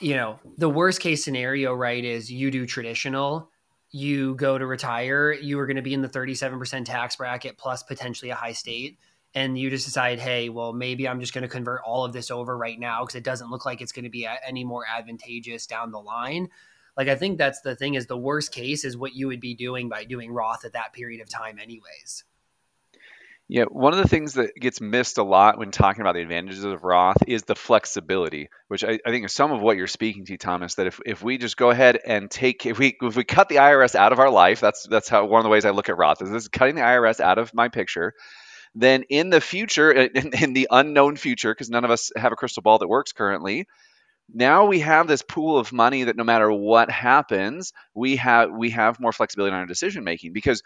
You 0.00 0.16
know, 0.16 0.40
the 0.58 0.68
worst 0.68 1.00
case 1.00 1.22
scenario, 1.22 1.72
right, 1.72 2.04
is 2.04 2.32
you 2.32 2.50
do 2.50 2.66
traditional, 2.66 3.48
you 3.92 4.34
go 4.34 4.58
to 4.58 4.66
retire, 4.66 5.32
you 5.32 5.60
are 5.60 5.66
going 5.66 5.76
to 5.76 5.82
be 5.82 5.94
in 5.94 6.02
the 6.02 6.08
37% 6.08 6.84
tax 6.84 7.14
bracket 7.14 7.56
plus 7.58 7.84
potentially 7.84 8.32
a 8.32 8.34
high 8.34 8.52
state 8.54 8.98
and 9.36 9.58
you 9.58 9.68
just 9.68 9.84
decide, 9.84 10.18
hey, 10.18 10.48
well, 10.48 10.72
maybe 10.72 11.06
I'm 11.06 11.20
just 11.20 11.34
going 11.34 11.42
to 11.42 11.48
convert 11.48 11.82
all 11.84 12.06
of 12.06 12.14
this 12.14 12.30
over 12.30 12.56
right 12.56 12.80
now 12.80 13.02
because 13.02 13.16
it 13.16 13.22
doesn't 13.22 13.50
look 13.50 13.66
like 13.66 13.82
it's 13.82 13.92
going 13.92 14.06
to 14.06 14.10
be 14.10 14.26
any 14.46 14.64
more 14.64 14.84
advantageous 14.88 15.66
down 15.66 15.92
the 15.92 16.00
line. 16.00 16.48
Like, 16.96 17.08
I 17.08 17.16
think 17.16 17.36
that's 17.36 17.60
the 17.60 17.76
thing 17.76 17.94
is 17.94 18.06
the 18.06 18.16
worst 18.16 18.50
case 18.50 18.86
is 18.86 18.96
what 18.96 19.14
you 19.14 19.26
would 19.26 19.40
be 19.40 19.54
doing 19.54 19.90
by 19.90 20.04
doing 20.04 20.32
Roth 20.32 20.64
at 20.64 20.72
that 20.72 20.94
period 20.94 21.20
of 21.20 21.28
time, 21.28 21.58
anyways. 21.58 22.24
Yeah, 23.46 23.64
one 23.64 23.92
of 23.92 23.98
the 23.98 24.08
things 24.08 24.34
that 24.34 24.56
gets 24.56 24.80
missed 24.80 25.18
a 25.18 25.22
lot 25.22 25.58
when 25.58 25.70
talking 25.70 26.00
about 26.00 26.14
the 26.14 26.22
advantages 26.22 26.64
of 26.64 26.82
Roth 26.82 27.22
is 27.28 27.42
the 27.42 27.54
flexibility, 27.54 28.48
which 28.68 28.84
I, 28.84 28.98
I, 29.06 29.10
think 29.10 29.26
is 29.26 29.32
some 29.32 29.52
of 29.52 29.60
what 29.60 29.76
you're 29.76 29.86
speaking 29.86 30.24
to, 30.24 30.38
Thomas. 30.38 30.76
That 30.76 30.88
if, 30.88 30.98
if 31.06 31.22
we 31.22 31.38
just 31.38 31.56
go 31.56 31.70
ahead 31.70 32.00
and 32.04 32.28
take 32.28 32.66
if 32.66 32.78
we 32.78 32.96
if 33.00 33.14
we 33.14 33.22
cut 33.22 33.48
the 33.48 33.56
IRS 33.56 33.94
out 33.94 34.12
of 34.12 34.18
our 34.18 34.30
life, 34.30 34.58
that's 34.60 34.88
that's 34.88 35.08
how 35.08 35.26
one 35.26 35.38
of 35.38 35.44
the 35.44 35.50
ways 35.50 35.64
I 35.64 35.70
look 35.70 35.88
at 35.88 35.96
Roth 35.96 36.22
is 36.22 36.30
this 36.30 36.44
is 36.44 36.48
cutting 36.48 36.74
the 36.74 36.80
IRS 36.80 37.20
out 37.20 37.38
of 37.38 37.54
my 37.54 37.68
picture 37.68 38.14
then 38.76 39.04
in 39.10 39.30
the 39.30 39.40
future, 39.40 39.90
in, 39.92 40.32
in 40.34 40.52
the 40.54 40.68
unknown 40.70 41.16
future, 41.16 41.52
because 41.52 41.70
none 41.70 41.84
of 41.84 41.90
us 41.90 42.12
have 42.16 42.32
a 42.32 42.36
crystal 42.36 42.62
ball 42.62 42.78
that 42.78 42.88
works 42.88 43.12
currently, 43.12 43.66
now 44.32 44.66
we 44.66 44.80
have 44.80 45.06
this 45.06 45.22
pool 45.22 45.58
of 45.58 45.72
money 45.72 46.04
that 46.04 46.16
no 46.16 46.24
matter 46.24 46.50
what 46.52 46.90
happens, 46.90 47.72
we 47.94 48.16
have 48.16 48.50
we 48.52 48.70
have 48.70 49.00
more 49.00 49.12
flexibility 49.12 49.54
in 49.54 49.60
our 49.60 49.66
decision 49.66 50.04
making 50.04 50.32
because 50.32 50.62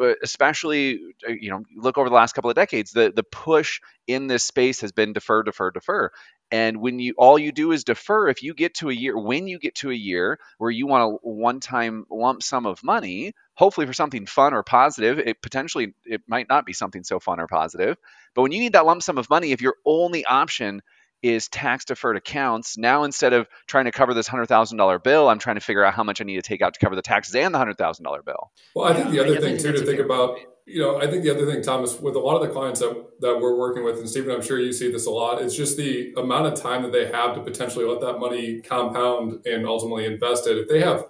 uh, 0.00 0.14
especially 0.22 1.00
uh, 1.28 1.32
you 1.32 1.50
know 1.50 1.62
look 1.76 1.98
over 1.98 2.08
the 2.08 2.14
last 2.14 2.34
couple 2.34 2.50
of 2.50 2.56
decades 2.56 2.92
the 2.92 3.12
the 3.14 3.22
push 3.22 3.80
in 4.06 4.26
this 4.26 4.44
space 4.44 4.80
has 4.80 4.92
been 4.92 5.12
defer 5.12 5.42
defer 5.42 5.70
defer. 5.70 6.10
And 6.50 6.78
when 6.80 6.98
you 6.98 7.14
all 7.18 7.38
you 7.38 7.52
do 7.52 7.72
is 7.72 7.84
defer 7.84 8.28
if 8.28 8.42
you 8.42 8.54
get 8.54 8.74
to 8.76 8.90
a 8.90 8.94
year 8.94 9.18
when 9.18 9.46
you 9.48 9.58
get 9.58 9.76
to 9.76 9.90
a 9.90 9.94
year 9.94 10.38
where 10.58 10.70
you 10.70 10.86
want 10.86 11.14
a 11.14 11.28
one 11.28 11.60
time 11.60 12.06
lump 12.10 12.42
sum 12.42 12.66
of 12.66 12.82
money 12.82 13.34
hopefully 13.54 13.86
for 13.86 13.92
something 13.92 14.26
fun 14.26 14.52
or 14.52 14.62
positive 14.62 15.18
it 15.18 15.40
potentially 15.42 15.94
it 16.04 16.22
might 16.26 16.48
not 16.48 16.66
be 16.66 16.72
something 16.72 17.04
so 17.04 17.18
fun 17.18 17.40
or 17.40 17.46
positive 17.46 17.96
but 18.34 18.42
when 18.42 18.52
you 18.52 18.60
need 18.60 18.72
that 18.72 18.86
lump 18.86 19.02
sum 19.02 19.18
of 19.18 19.30
money 19.30 19.52
if 19.52 19.60
your 19.60 19.76
only 19.84 20.24
option 20.24 20.80
is 21.24 21.48
tax 21.48 21.86
deferred 21.86 22.18
accounts. 22.18 22.76
Now, 22.76 23.04
instead 23.04 23.32
of 23.32 23.48
trying 23.66 23.86
to 23.86 23.92
cover 23.92 24.12
this 24.12 24.28
$100,000 24.28 25.02
bill, 25.02 25.30
I'm 25.30 25.38
trying 25.38 25.56
to 25.56 25.62
figure 25.62 25.82
out 25.82 25.94
how 25.94 26.04
much 26.04 26.20
I 26.20 26.24
need 26.24 26.36
to 26.36 26.42
take 26.42 26.60
out 26.60 26.74
to 26.74 26.80
cover 26.80 26.94
the 26.94 27.02
taxes 27.02 27.34
and 27.34 27.54
the 27.54 27.58
$100,000 27.58 28.24
bill. 28.26 28.52
Well, 28.74 28.92
I 28.92 28.94
think 28.94 29.10
the 29.10 29.20
other 29.20 29.40
thing, 29.40 29.56
too, 29.56 29.72
to 29.72 29.86
think 29.86 30.00
about, 30.00 30.36
you 30.66 30.82
know, 30.82 31.00
I 31.00 31.06
think 31.06 31.22
the 31.22 31.30
other 31.30 31.50
thing, 31.50 31.62
Thomas, 31.62 31.98
with 31.98 32.14
a 32.14 32.18
lot 32.18 32.36
of 32.36 32.46
the 32.46 32.52
clients 32.52 32.80
that, 32.80 32.94
that 33.20 33.40
we're 33.40 33.56
working 33.56 33.84
with, 33.84 33.98
and 34.00 34.08
Steven, 34.08 34.32
I'm 34.32 34.42
sure 34.42 34.60
you 34.60 34.74
see 34.74 34.92
this 34.92 35.06
a 35.06 35.10
lot, 35.10 35.40
it's 35.40 35.56
just 35.56 35.78
the 35.78 36.12
amount 36.18 36.44
of 36.44 36.60
time 36.60 36.82
that 36.82 36.92
they 36.92 37.06
have 37.06 37.34
to 37.36 37.40
potentially 37.40 37.86
let 37.86 38.02
that 38.02 38.18
money 38.18 38.60
compound 38.60 39.46
and 39.46 39.66
ultimately 39.66 40.04
invest 40.04 40.46
it. 40.46 40.58
If 40.58 40.68
they 40.68 40.82
have, 40.82 41.06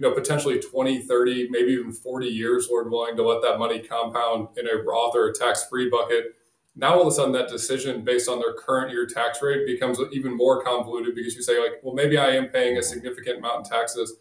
you 0.00 0.08
know, 0.08 0.14
potentially 0.14 0.58
20, 0.58 1.02
30, 1.02 1.48
maybe 1.50 1.72
even 1.72 1.92
40 1.92 2.26
years, 2.26 2.68
Lord 2.70 2.90
willing, 2.90 3.16
to 3.16 3.22
let 3.22 3.42
that 3.42 3.58
money 3.58 3.80
compound 3.80 4.48
in 4.56 4.66
a 4.66 4.82
Roth 4.82 5.14
or 5.14 5.28
a 5.28 5.34
tax 5.34 5.66
free 5.68 5.90
bucket. 5.90 6.36
Now 6.74 6.94
all 6.94 7.02
of 7.02 7.08
a 7.08 7.10
sudden 7.10 7.32
that 7.32 7.50
decision 7.50 8.02
based 8.02 8.26
on 8.26 8.38
their 8.38 8.54
current 8.54 8.90
year 8.92 9.04
tax 9.04 9.42
rate 9.42 9.66
becomes 9.66 9.98
even 10.12 10.34
more 10.34 10.64
convoluted 10.64 11.14
because 11.14 11.34
you 11.34 11.42
say 11.42 11.60
like 11.60 11.72
well 11.82 11.94
maybe 11.94 12.16
i 12.16 12.28
am 12.28 12.46
paying 12.46 12.78
a 12.78 12.82
significant 12.82 13.38
amount 13.38 13.66
in 13.66 13.70
taxes. 13.70 14.14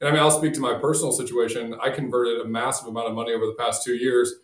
And 0.00 0.08
i 0.08 0.12
mean 0.12 0.20
i'll 0.20 0.30
speak 0.30 0.54
to 0.54 0.60
my 0.60 0.74
personal 0.74 1.12
situation. 1.12 1.74
I 1.82 1.90
converted 1.90 2.40
a 2.40 2.44
massive 2.46 2.88
amount 2.88 3.08
of 3.08 3.14
money 3.14 3.32
over 3.34 3.44
the 3.44 3.56
past 3.58 3.84
two 3.84 3.96
years 3.96 4.34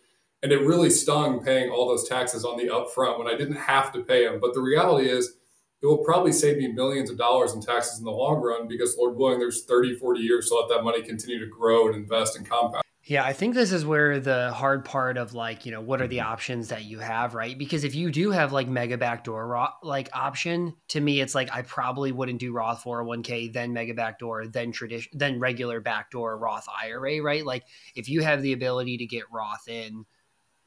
and 0.43 0.51
it 0.51 0.61
really 0.61 0.91
stung 0.91 1.43
paying 1.43 1.71
all 1.71 1.87
those 1.87 2.07
taxes 2.07 2.45
on 2.45 2.57
the 2.57 2.65
upfront 2.65 3.17
when 3.17 3.27
i 3.27 3.35
didn't 3.35 3.55
have 3.55 3.91
to 3.93 4.03
pay 4.03 4.27
them 4.27 4.39
but 4.39 4.53
the 4.53 4.61
reality 4.61 5.09
is 5.09 5.37
it 5.81 5.85
will 5.85 6.03
probably 6.03 6.31
save 6.31 6.57
me 6.57 6.67
millions 6.67 7.09
of 7.09 7.17
dollars 7.17 7.53
in 7.53 7.61
taxes 7.61 7.99
in 7.99 8.05
the 8.05 8.11
long 8.11 8.41
run 8.41 8.67
because 8.67 8.97
Lord 8.97 9.15
willing, 9.15 9.39
there's 9.39 9.63
30, 9.65 9.95
40 9.95 10.19
years 10.21 10.49
to 10.49 10.55
let 10.55 10.69
that 10.69 10.83
money 10.83 11.03
continue 11.03 11.39
to 11.39 11.45
grow 11.45 11.87
and 11.87 11.95
invest 11.95 12.35
and 12.35 12.47
compound. 12.47 12.83
Yeah, 13.07 13.23
I 13.23 13.31
think 13.31 13.55
this 13.55 13.71
is 13.71 13.85
where 13.85 14.19
the 14.19 14.51
hard 14.51 14.83
part 14.83 15.17
of 15.17 15.33
like, 15.33 15.65
you 15.65 15.71
know, 15.71 15.79
what 15.79 16.01
are 16.01 16.07
the 16.07 16.17
mm-hmm. 16.17 16.27
options 16.27 16.67
that 16.67 16.83
you 16.83 16.99
have, 16.99 17.35
right? 17.35 17.57
Because 17.57 17.85
if 17.85 17.95
you 17.95 18.11
do 18.11 18.31
have 18.31 18.51
like 18.51 18.67
mega 18.67 18.97
backdoor 18.97 19.69
like 19.81 20.09
option, 20.11 20.73
to 20.89 20.99
me 20.99 21.21
it's 21.21 21.33
like 21.33 21.49
I 21.53 21.61
probably 21.61 22.11
wouldn't 22.11 22.39
do 22.39 22.51
Roth 22.51 22.83
401k, 22.83 23.53
then 23.53 23.71
mega 23.71 23.93
backdoor, 23.93 24.47
then 24.47 24.73
tradition 24.73 25.09
then 25.15 25.39
regular 25.39 25.79
backdoor 25.79 26.37
Roth 26.37 26.67
IRA, 26.83 27.21
right? 27.21 27.45
Like 27.45 27.63
if 27.95 28.09
you 28.09 28.23
have 28.23 28.41
the 28.41 28.51
ability 28.51 28.97
to 28.97 29.05
get 29.05 29.23
Roth 29.31 29.69
in 29.69 30.05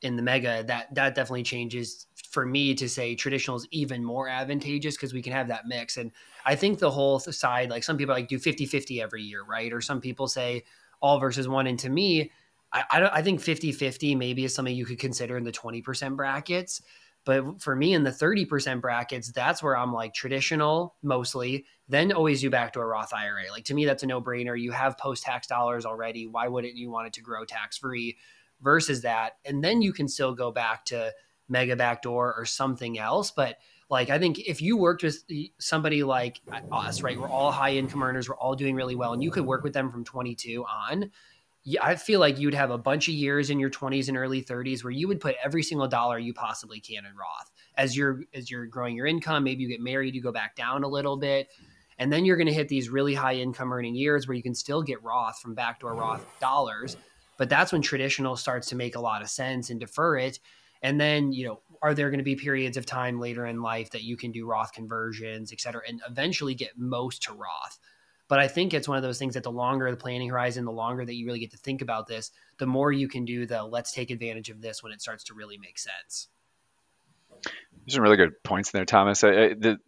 in 0.01 0.17
the 0.17 0.23
mega, 0.23 0.65
that 0.65 0.95
that 0.95 1.15
definitely 1.15 1.43
changes 1.43 2.07
for 2.31 2.47
me 2.47 2.75
to 2.75 2.89
say 2.89 3.15
traditional 3.15 3.57
is 3.57 3.67
even 3.73 4.05
more 4.05 4.29
advantageous 4.29 4.97
because 4.97 5.13
we 5.13 5.21
can 5.21 5.33
have 5.33 5.49
that 5.49 5.67
mix. 5.67 5.97
And 5.97 6.13
I 6.47 6.55
think 6.55 6.79
the 6.79 6.91
whole 6.91 7.19
side, 7.19 7.71
like 7.71 7.83
some 7.83 7.97
people 7.97 8.15
like 8.15 8.29
do 8.29 8.39
50 8.39 8.67
50 8.67 9.03
every 9.03 9.23
year, 9.23 9.43
right? 9.43 9.73
Or 9.73 9.81
some 9.81 10.01
people 10.01 10.29
say 10.29 10.63
all 11.03 11.19
versus 11.19 11.49
one. 11.49 11.67
And 11.67 11.79
to 11.81 11.91
me, 11.91 12.31
I, 12.73 12.85
I, 12.89 13.09
I 13.19 13.23
think 13.23 13.41
50 13.41 13.73
50 13.73 14.15
maybe 14.15 14.45
is 14.45 14.55
something 14.55 14.75
you 14.75 14.87
could 14.87 15.01
consider 15.01 15.37
in 15.37 15.45
the 15.45 15.53
20% 15.53 16.17
brackets. 16.17 16.81
But 17.25 17.61
for 17.61 17.75
me 17.75 17.95
in 17.95 18.05
the 18.05 18.11
30% 18.11 18.81
brackets, 18.81 19.33
that's 19.33 19.63
where 19.63 19.77
I'm 19.77 19.93
like 19.93 20.15
traditional 20.15 20.95
mostly, 21.03 21.67
then 21.89 22.13
always 22.13 22.41
do 22.41 22.49
backdoor 22.49 22.89
Roth 22.89 23.13
IRA. 23.13 23.51
Like 23.51 23.65
to 23.65 23.75
me, 23.75 23.85
that's 23.85 24.05
a 24.05 24.07
no 24.07 24.23
brainer. 24.23 24.59
You 24.59 24.71
have 24.71 24.97
post 24.97 25.25
tax 25.25 25.49
dollars 25.49 25.85
already. 25.85 26.29
Why 26.29 26.47
wouldn't 26.47 26.77
you 26.77 26.91
want 26.91 27.09
it 27.09 27.13
to 27.15 27.21
grow 27.21 27.45
tax 27.45 27.77
free 27.77 28.17
versus 28.63 29.03
that? 29.03 29.33
And 29.45 29.63
then 29.63 29.83
you 29.83 29.93
can 29.93 30.07
still 30.07 30.33
go 30.33 30.53
back 30.53 30.85
to 30.87 31.13
mega 31.51 31.77
backdoor 31.77 32.35
or 32.35 32.45
something 32.45 32.99
else. 32.99 33.31
But 33.31 33.59
like, 33.91 34.09
I 34.09 34.19
think 34.19 34.39
if 34.39 34.63
you 34.63 34.77
worked 34.77 35.03
with 35.03 35.25
somebody 35.59 36.05
like 36.05 36.41
uh, 36.51 36.61
us, 36.73 37.03
right, 37.03 37.19
we're 37.19 37.29
all 37.29 37.51
high 37.51 37.75
income 37.75 38.03
earners, 38.03 38.29
we're 38.29 38.37
all 38.37 38.55
doing 38.55 38.77
really 38.77 38.95
well, 38.95 39.13
and 39.13 39.23
you 39.23 39.31
could 39.31 39.45
work 39.45 39.65
with 39.65 39.73
them 39.73 39.91
from 39.91 40.05
22 40.05 40.65
on. 40.65 41.11
I 41.83 41.97
feel 41.97 42.21
like 42.21 42.39
you'd 42.39 42.55
have 42.55 42.71
a 42.71 42.79
bunch 42.79 43.09
of 43.09 43.15
years 43.15 43.51
in 43.51 43.59
your 43.59 43.69
20s 43.69 44.09
and 44.09 44.17
early 44.17 44.43
30s 44.43 44.83
where 44.83 44.93
you 44.93 45.09
would 45.09 45.21
put 45.21 45.37
every 45.45 45.63
single 45.63 45.89
dollar 45.89 46.19
you 46.19 46.33
possibly 46.33 46.81
can 46.81 47.05
in 47.05 47.15
Roth. 47.17 47.51
As 47.77 47.97
you're 47.97 48.23
as 48.33 48.51
you're 48.51 48.67
growing 48.67 48.97
your 48.97 49.07
income, 49.07 49.45
maybe 49.45 49.63
you 49.63 49.69
get 49.69 49.81
married, 49.81 50.15
you 50.15 50.23
go 50.23 50.33
back 50.33 50.57
down 50.57 50.85
a 50.85 50.89
little 50.89 51.17
bit, 51.17 51.49
and 51.99 52.13
then 52.13 52.25
you're 52.25 52.37
going 52.37 52.47
to 52.47 52.53
hit 52.53 52.69
these 52.69 52.89
really 52.89 53.15
high 53.15 53.35
income 53.35 53.73
earning 53.73 53.95
years 53.95 54.27
where 54.27 54.37
you 54.37 54.43
can 54.43 54.55
still 54.55 54.83
get 54.83 55.03
Roth 55.03 55.39
from 55.41 55.55
backdoor 55.55 55.95
Roth 55.95 56.25
dollars. 56.41 56.97
But 57.37 57.49
that's 57.49 57.73
when 57.73 57.83
traditional 57.83 58.37
starts 58.37 58.69
to 58.69 58.77
make 58.77 58.97
a 58.97 59.01
lot 59.01 59.23
of 59.23 59.29
sense 59.29 59.71
and 59.71 59.81
defer 59.81 60.17
it. 60.19 60.39
And 60.83 61.01
then, 61.01 61.33
you 61.33 61.47
know, 61.47 61.61
are 61.83 61.95
there 61.95 62.11
going 62.11 62.19
to 62.19 62.25
be 62.25 62.37
periods 62.37 62.77
of 62.77 62.87
time 62.87 63.21
later 63.21 63.47
in 63.47 63.63
life 63.63 63.91
that 63.91 64.03
you 64.03 64.17
can 64.17 64.33
do 64.33 64.47
Roth 64.47 64.73
conversions, 64.73 65.53
et 65.53 65.61
cetera, 65.61 65.83
and 65.89 66.01
eventually 66.09 66.55
get 66.55 66.79
most 66.79 67.23
to 67.25 67.33
Roth? 67.33 67.79
But 68.29 68.39
I 68.39 68.49
think 68.49 68.73
it's 68.73 68.87
one 68.87 68.97
of 68.97 69.03
those 69.03 69.19
things 69.19 69.35
that 69.35 69.43
the 69.43 69.51
longer 69.51 69.91
the 69.91 69.97
planning 69.97 70.29
horizon, 70.29 70.65
the 70.65 70.71
longer 70.71 71.05
that 71.05 71.15
you 71.15 71.27
really 71.27 71.41
get 71.41 71.51
to 71.51 71.57
think 71.57 71.83
about 71.83 72.07
this, 72.07 72.31
the 72.59 72.67
more 72.67 72.93
you 72.93 73.09
can 73.09 73.25
do 73.25 73.45
the 73.45 73.65
let's 73.65 73.93
take 73.93 74.11
advantage 74.11 74.51
of 74.51 74.61
this 74.61 74.83
when 74.83 74.93
it 74.93 75.03
starts 75.03 75.25
to 75.25 75.35
really 75.35 75.59
make 75.59 75.79
sense. 75.79 76.29
There's 77.87 77.95
some 77.95 78.03
really 78.03 78.17
good 78.17 78.43
points 78.45 78.73
in 78.73 78.79
there, 78.79 78.85
Thomas. 78.85 79.25
I, 79.25 79.29
I, 79.29 79.49
the, 79.55 79.79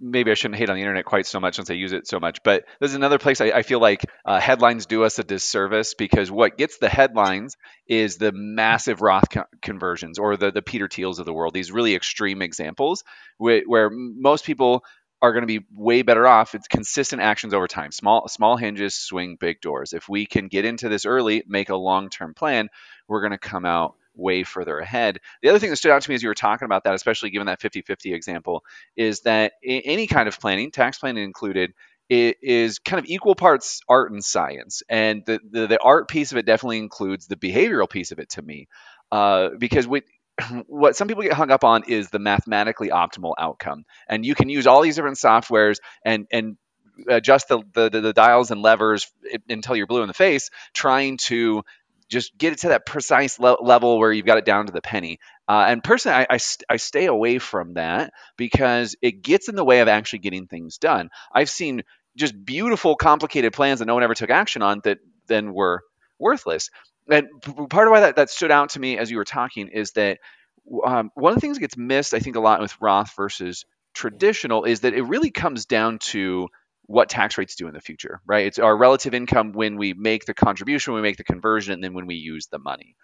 maybe 0.00 0.30
I 0.30 0.34
shouldn't 0.34 0.58
hate 0.58 0.68
on 0.68 0.76
the 0.76 0.82
internet 0.82 1.04
quite 1.04 1.26
so 1.26 1.40
much 1.40 1.56
since 1.56 1.70
I 1.70 1.74
use 1.74 1.92
it 1.92 2.06
so 2.06 2.20
much, 2.20 2.42
but 2.42 2.64
there's 2.80 2.94
another 2.94 3.18
place 3.18 3.40
I, 3.40 3.46
I 3.46 3.62
feel 3.62 3.80
like 3.80 4.04
uh, 4.24 4.40
headlines 4.40 4.86
do 4.86 5.04
us 5.04 5.18
a 5.18 5.24
disservice 5.24 5.94
because 5.94 6.30
what 6.30 6.58
gets 6.58 6.78
the 6.78 6.88
headlines 6.88 7.56
is 7.86 8.16
the 8.16 8.32
massive 8.32 9.00
Roth 9.00 9.30
co- 9.30 9.44
conversions 9.62 10.18
or 10.18 10.36
the 10.36 10.50
the 10.50 10.62
Peter 10.62 10.88
Thiels 10.88 11.18
of 11.18 11.24
the 11.24 11.32
world. 11.32 11.54
These 11.54 11.72
really 11.72 11.94
extreme 11.94 12.42
examples 12.42 13.04
where, 13.38 13.62
where 13.66 13.90
most 13.90 14.44
people 14.44 14.84
are 15.22 15.32
going 15.32 15.42
to 15.42 15.46
be 15.46 15.64
way 15.72 16.02
better 16.02 16.26
off. 16.26 16.54
It's 16.54 16.68
consistent 16.68 17.22
actions 17.22 17.54
over 17.54 17.66
time. 17.66 17.90
Small 17.92 18.28
small 18.28 18.56
hinges 18.56 18.94
swing 18.94 19.36
big 19.40 19.60
doors. 19.60 19.92
If 19.92 20.08
we 20.08 20.26
can 20.26 20.48
get 20.48 20.64
into 20.64 20.88
this 20.88 21.06
early, 21.06 21.42
make 21.46 21.70
a 21.70 21.76
long 21.76 22.10
term 22.10 22.34
plan, 22.34 22.68
we're 23.08 23.22
going 23.22 23.32
to 23.32 23.38
come 23.38 23.64
out 23.64 23.94
way 24.16 24.42
further 24.44 24.78
ahead. 24.78 25.20
The 25.42 25.48
other 25.48 25.58
thing 25.58 25.70
that 25.70 25.76
stood 25.76 25.92
out 25.92 26.02
to 26.02 26.10
me 26.10 26.14
as 26.14 26.22
you 26.22 26.28
were 26.28 26.34
talking 26.34 26.66
about 26.66 26.84
that, 26.84 26.94
especially 26.94 27.30
given 27.30 27.46
that 27.46 27.60
50 27.60 27.82
50 27.82 28.12
example, 28.12 28.64
is 28.96 29.20
that 29.22 29.52
any 29.64 30.06
kind 30.06 30.28
of 30.28 30.38
planning, 30.40 30.70
tax 30.70 30.98
planning 30.98 31.24
included, 31.24 31.72
is 32.08 32.78
kind 32.78 33.02
of 33.02 33.06
equal 33.10 33.34
parts 33.34 33.80
art 33.88 34.12
and 34.12 34.24
science. 34.24 34.82
And 34.88 35.24
the, 35.26 35.40
the, 35.50 35.66
the 35.66 35.82
art 35.82 36.08
piece 36.08 36.32
of 36.32 36.38
it 36.38 36.46
definitely 36.46 36.78
includes 36.78 37.26
the 37.26 37.36
behavioral 37.36 37.90
piece 37.90 38.12
of 38.12 38.18
it 38.18 38.30
to 38.30 38.42
me. 38.42 38.68
Uh, 39.10 39.50
because 39.58 39.86
we, 39.86 40.02
what 40.66 40.96
some 40.96 41.08
people 41.08 41.22
get 41.22 41.32
hung 41.32 41.50
up 41.50 41.64
on 41.64 41.84
is 41.88 42.10
the 42.10 42.18
mathematically 42.18 42.88
optimal 42.88 43.34
outcome. 43.38 43.84
And 44.08 44.24
you 44.24 44.34
can 44.34 44.48
use 44.48 44.66
all 44.66 44.82
these 44.82 44.96
different 44.96 45.16
softwares 45.16 45.78
and, 46.04 46.26
and 46.30 46.56
adjust 47.08 47.48
the, 47.48 47.62
the, 47.74 47.88
the 47.90 48.12
dials 48.12 48.50
and 48.50 48.62
levers 48.62 49.10
until 49.48 49.76
you're 49.76 49.86
blue 49.86 50.02
in 50.02 50.08
the 50.08 50.14
face, 50.14 50.50
trying 50.72 51.18
to 51.18 51.62
just 52.08 52.36
get 52.38 52.52
it 52.52 52.60
to 52.60 52.68
that 52.68 52.86
precise 52.86 53.38
le- 53.38 53.62
level 53.62 53.98
where 53.98 54.12
you've 54.12 54.26
got 54.26 54.38
it 54.38 54.44
down 54.44 54.66
to 54.66 54.72
the 54.72 54.80
penny. 54.80 55.18
Uh, 55.48 55.66
and 55.68 55.82
personally, 55.82 56.16
I, 56.16 56.26
I, 56.30 56.36
st- 56.36 56.66
I, 56.68 56.76
stay 56.76 57.06
away 57.06 57.38
from 57.38 57.74
that 57.74 58.12
because 58.36 58.96
it 59.02 59.22
gets 59.22 59.48
in 59.48 59.56
the 59.56 59.64
way 59.64 59.80
of 59.80 59.88
actually 59.88 60.20
getting 60.20 60.46
things 60.46 60.78
done. 60.78 61.10
I've 61.32 61.50
seen 61.50 61.82
just 62.16 62.34
beautiful, 62.44 62.96
complicated 62.96 63.52
plans 63.52 63.80
that 63.80 63.86
no 63.86 63.94
one 63.94 64.02
ever 64.02 64.14
took 64.14 64.30
action 64.30 64.62
on 64.62 64.80
that 64.84 64.98
then 65.26 65.52
were 65.52 65.82
worthless. 66.18 66.70
And 67.08 67.28
part 67.70 67.86
of 67.86 67.92
why 67.92 68.00
that, 68.00 68.16
that 68.16 68.30
stood 68.30 68.50
out 68.50 68.70
to 68.70 68.80
me 68.80 68.98
as 68.98 69.10
you 69.10 69.16
were 69.16 69.24
talking 69.24 69.68
is 69.68 69.92
that 69.92 70.18
um, 70.84 71.10
one 71.14 71.32
of 71.32 71.36
the 71.36 71.40
things 71.40 71.56
that 71.56 71.60
gets 71.60 71.76
missed, 71.76 72.14
I 72.14 72.18
think, 72.18 72.36
a 72.36 72.40
lot 72.40 72.60
with 72.60 72.76
Roth 72.80 73.14
versus 73.16 73.64
traditional 73.94 74.64
is 74.64 74.80
that 74.80 74.94
it 74.94 75.02
really 75.02 75.30
comes 75.30 75.66
down 75.66 75.98
to 75.98 76.48
what 76.86 77.08
tax 77.08 77.36
rates 77.36 77.56
do 77.56 77.66
in 77.68 77.74
the 77.74 77.80
future, 77.80 78.20
right? 78.26 78.46
It's 78.46 78.58
our 78.58 78.76
relative 78.76 79.14
income 79.14 79.52
when 79.52 79.76
we 79.76 79.92
make 79.94 80.24
the 80.24 80.34
contribution, 80.34 80.94
we 80.94 81.02
make 81.02 81.16
the 81.16 81.24
conversion, 81.24 81.74
and 81.74 81.84
then 81.84 81.94
when 81.94 82.06
we 82.06 82.14
use 82.14 82.46
the 82.46 82.58
money. 82.58 82.96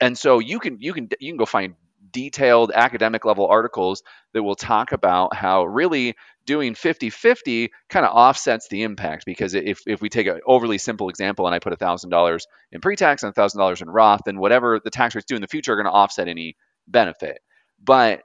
And 0.00 0.16
so 0.16 0.38
you 0.38 0.58
can 0.58 0.78
you 0.80 0.92
can 0.92 1.08
you 1.20 1.32
can 1.32 1.38
go 1.38 1.46
find 1.46 1.74
detailed 2.12 2.72
academic 2.74 3.24
level 3.24 3.46
articles 3.46 4.02
that 4.32 4.42
will 4.42 4.54
talk 4.54 4.92
about 4.92 5.34
how 5.34 5.64
really 5.64 6.14
doing 6.46 6.74
50-50 6.74 7.70
kind 7.88 8.06
of 8.06 8.14
offsets 8.14 8.68
the 8.68 8.84
impact 8.84 9.24
because 9.26 9.54
if, 9.54 9.80
if 9.86 10.00
we 10.00 10.08
take 10.08 10.26
an 10.26 10.40
overly 10.46 10.78
simple 10.78 11.08
example 11.08 11.46
and 11.46 11.54
I 11.54 11.58
put 11.58 11.76
$1,000 11.76 12.40
in 12.72 12.80
pre-tax 12.80 13.22
and 13.22 13.34
$1,000 13.34 13.82
in 13.82 13.90
Roth, 13.90 14.20
then 14.24 14.38
whatever 14.38 14.80
the 14.82 14.90
tax 14.90 15.14
rates 15.14 15.26
do 15.26 15.34
in 15.34 15.42
the 15.42 15.48
future 15.48 15.72
are 15.72 15.76
going 15.76 15.86
to 15.86 15.90
offset 15.90 16.28
any 16.28 16.56
benefit. 16.86 17.40
But 17.82 18.22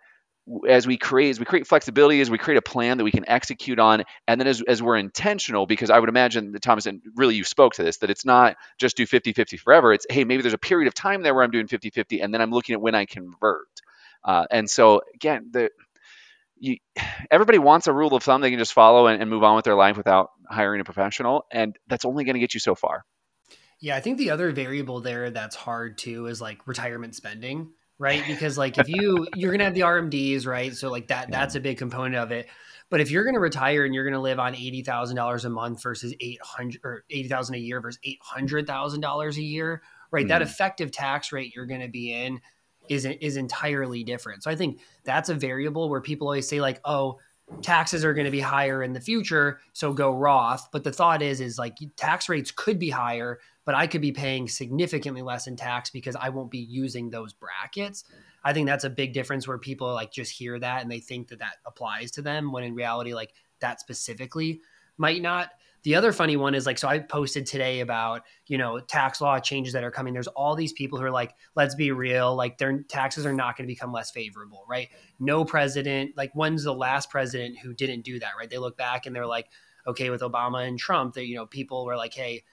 as 0.67 0.87
we 0.87 0.97
create 0.97 1.29
as 1.29 1.39
we 1.39 1.45
create 1.45 1.67
flexibility 1.67 2.19
as 2.19 2.29
we 2.29 2.37
create 2.37 2.57
a 2.57 2.61
plan 2.61 2.97
that 2.97 3.03
we 3.03 3.11
can 3.11 3.27
execute 3.29 3.77
on 3.77 4.03
and 4.27 4.41
then 4.41 4.47
as, 4.47 4.61
as 4.67 4.81
we're 4.81 4.97
intentional 4.97 5.67
because 5.67 5.89
i 5.89 5.99
would 5.99 6.09
imagine 6.09 6.51
that 6.51 6.61
thomas 6.61 6.87
and 6.87 7.01
really 7.15 7.35
you 7.35 7.43
spoke 7.43 7.73
to 7.73 7.83
this 7.83 7.97
that 7.97 8.09
it's 8.09 8.25
not 8.25 8.55
just 8.79 8.97
do 8.97 9.05
50-50 9.05 9.59
forever. 9.59 9.93
It's 9.93 10.05
hey 10.09 10.23
maybe 10.23 10.41
there's 10.41 10.53
a 10.53 10.59
period 10.59 10.87
of 10.87 10.93
time 10.93 11.21
there 11.21 11.35
where 11.35 11.43
i'm 11.43 11.51
doing 11.51 11.67
50-50 11.67 12.23
and 12.23 12.33
then 12.33 12.41
i'm 12.41 12.51
looking 12.51 12.73
at 12.73 12.81
when 12.81 12.95
i 12.95 13.05
convert. 13.05 13.67
Uh, 14.23 14.45
and 14.49 14.69
so 14.69 15.01
again 15.13 15.49
the 15.51 15.69
you, 16.57 16.77
everybody 17.31 17.57
wants 17.57 17.87
a 17.87 17.93
rule 17.93 18.15
of 18.15 18.23
thumb 18.23 18.41
they 18.41 18.49
can 18.49 18.59
just 18.59 18.73
follow 18.73 19.07
and, 19.07 19.21
and 19.21 19.29
move 19.29 19.43
on 19.43 19.55
with 19.55 19.65
their 19.65 19.75
life 19.75 19.97
without 19.97 20.29
hiring 20.49 20.81
a 20.81 20.83
professional 20.83 21.45
and 21.51 21.77
that's 21.87 22.05
only 22.05 22.23
going 22.23 22.35
to 22.35 22.39
get 22.39 22.53
you 22.53 22.59
so 22.59 22.73
far. 22.73 23.03
Yeah 23.79 23.95
i 23.95 23.99
think 23.99 24.17
the 24.17 24.31
other 24.31 24.51
variable 24.51 25.01
there 25.01 25.29
that's 25.29 25.55
hard 25.55 25.99
too 25.99 26.25
is 26.25 26.41
like 26.41 26.67
retirement 26.67 27.15
spending 27.15 27.69
right? 28.01 28.23
Because 28.25 28.57
like 28.57 28.79
if 28.79 28.89
you 28.89 29.27
you're 29.35 29.51
gonna 29.51 29.63
have 29.63 29.75
the 29.75 29.81
RMDs, 29.81 30.47
right? 30.47 30.75
So 30.75 30.89
like 30.89 31.07
that 31.07 31.31
that's 31.31 31.55
a 31.55 31.59
big 31.59 31.77
component 31.77 32.15
of 32.15 32.31
it. 32.31 32.47
But 32.89 32.99
if 32.99 33.11
you're 33.11 33.23
gonna 33.23 33.39
retire 33.39 33.85
and 33.85 33.93
you're 33.93 34.03
gonna 34.03 34.19
live 34.21 34.39
on 34.39 34.55
eighty 34.55 34.81
thousand 34.81 35.15
dollars 35.15 35.45
a 35.45 35.49
month 35.49 35.81
versus 35.81 36.13
eight 36.19 36.41
hundred 36.41 36.81
or 36.83 37.05
eighty 37.11 37.29
thousand 37.29 37.55
a 37.55 37.59
year 37.59 37.79
versus 37.79 37.99
eight 38.03 38.19
hundred 38.21 38.65
thousand 38.67 39.01
dollars 39.01 39.37
a 39.37 39.43
year, 39.43 39.83
right? 40.09 40.21
Mm-hmm. 40.21 40.29
That 40.29 40.41
effective 40.41 40.91
tax 40.91 41.31
rate 41.31 41.55
you're 41.55 41.67
gonna 41.67 41.87
be 41.87 42.11
in 42.11 42.41
is 42.89 43.05
is 43.05 43.37
entirely 43.37 44.03
different. 44.03 44.43
So 44.43 44.49
I 44.49 44.55
think 44.55 44.81
that's 45.03 45.29
a 45.29 45.35
variable 45.35 45.87
where 45.87 46.01
people 46.01 46.27
always 46.27 46.49
say 46.49 46.59
like, 46.59 46.81
oh, 46.83 47.19
taxes 47.61 48.03
are 48.03 48.13
going 48.13 48.25
to 48.25 48.31
be 48.31 48.39
higher 48.39 48.81
in 48.81 48.93
the 48.93 48.99
future, 48.99 49.59
so 49.73 49.93
go 49.93 50.11
Roth. 50.11 50.69
But 50.71 50.83
the 50.83 50.91
thought 50.91 51.21
is, 51.21 51.39
is 51.39 51.59
like 51.59 51.77
tax 51.97 52.27
rates 52.29 52.49
could 52.49 52.79
be 52.79 52.89
higher, 52.89 53.39
but 53.65 53.75
I 53.75 53.87
could 53.87 54.01
be 54.01 54.11
paying 54.11 54.47
significantly 54.47 55.21
less 55.21 55.47
in 55.47 55.55
tax 55.55 55.89
because 55.89 56.15
I 56.15 56.29
won't 56.29 56.51
be 56.51 56.59
using 56.59 57.09
those 57.09 57.33
brackets. 57.33 58.03
I 58.43 58.53
think 58.53 58.67
that's 58.67 58.83
a 58.83 58.89
big 58.89 59.13
difference 59.13 59.47
where 59.47 59.57
people 59.57 59.93
like 59.93 60.11
just 60.11 60.31
hear 60.31 60.57
that 60.59 60.81
and 60.81 60.91
they 60.91 60.99
think 60.99 61.27
that 61.29 61.39
that 61.39 61.57
applies 61.65 62.11
to 62.11 62.21
them 62.21 62.51
when 62.51 62.63
in 62.63 62.73
reality, 62.73 63.13
like 63.13 63.33
that 63.59 63.79
specifically 63.79 64.61
might 64.97 65.21
not. 65.21 65.49
The 65.83 65.95
other 65.95 66.11
funny 66.11 66.37
one 66.37 66.53
is 66.53 66.67
like, 66.67 66.77
so 66.77 66.87
I 66.87 66.99
posted 66.99 67.47
today 67.47 67.79
about, 67.79 68.21
you 68.45 68.59
know, 68.59 68.79
tax 68.79 69.19
law 69.19 69.39
changes 69.39 69.73
that 69.73 69.83
are 69.83 69.89
coming. 69.89 70.13
There's 70.13 70.27
all 70.27 70.55
these 70.55 70.73
people 70.73 70.99
who 70.99 71.05
are 71.05 71.11
like, 71.11 71.33
let's 71.55 71.73
be 71.73 71.91
real, 71.91 72.35
like 72.35 72.59
their 72.59 72.83
taxes 72.83 73.25
are 73.25 73.33
not 73.33 73.57
going 73.57 73.65
to 73.65 73.71
become 73.71 73.91
less 73.91 74.11
favorable, 74.11 74.63
right? 74.69 74.89
No 75.19 75.43
president, 75.43 76.15
like 76.15 76.31
when's 76.33 76.63
the 76.63 76.73
last 76.73 77.09
president 77.09 77.57
who 77.57 77.73
didn't 77.73 78.01
do 78.01 78.19
that, 78.19 78.33
right? 78.37 78.49
They 78.49 78.59
look 78.59 78.77
back 78.77 79.07
and 79.07 79.15
they're 79.15 79.25
like, 79.25 79.47
okay, 79.87 80.11
with 80.11 80.21
Obama 80.21 80.67
and 80.67 80.77
Trump, 80.77 81.15
that, 81.15 81.25
you 81.25 81.35
know, 81.35 81.47
people 81.47 81.83
were 81.85 81.97
like, 81.97 82.13
hey, 82.13 82.43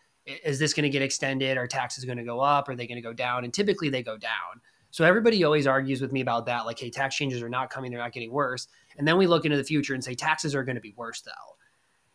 is 0.45 0.59
this 0.59 0.75
going 0.75 0.85
to 0.85 0.91
get 0.91 1.03
extended? 1.03 1.57
Are 1.57 1.67
taxes 1.67 2.05
going 2.05 2.19
to 2.19 2.25
go 2.25 2.41
up? 2.41 2.69
Are 2.69 2.77
they 2.77 2.87
going 2.87 2.97
to 2.97 3.03
go 3.03 3.13
down? 3.13 3.45
And 3.45 3.53
typically 3.53 3.89
they 3.89 4.03
go 4.03 4.17
down. 4.17 4.61
So 4.91 5.05
everybody 5.05 5.45
always 5.45 5.67
argues 5.67 6.01
with 6.01 6.13
me 6.13 6.21
about 6.21 6.47
that, 6.47 6.65
like, 6.65 6.79
hey, 6.79 6.91
tax 6.91 7.15
changes 7.15 7.43
are 7.43 7.49
not 7.49 7.69
coming, 7.69 7.91
they're 7.91 8.01
not 8.01 8.13
getting 8.13 8.33
worse. 8.33 8.69
And 8.97 9.07
then 9.07 9.19
we 9.19 9.27
look 9.27 9.45
into 9.45 9.57
the 9.57 9.65
future 9.65 9.95
and 9.95 10.03
say 10.03 10.15
taxes 10.15 10.55
are 10.55 10.65
going 10.65 10.77
to 10.77 10.81
be 10.81 10.95
worse 10.97 11.21
though. 11.21 11.31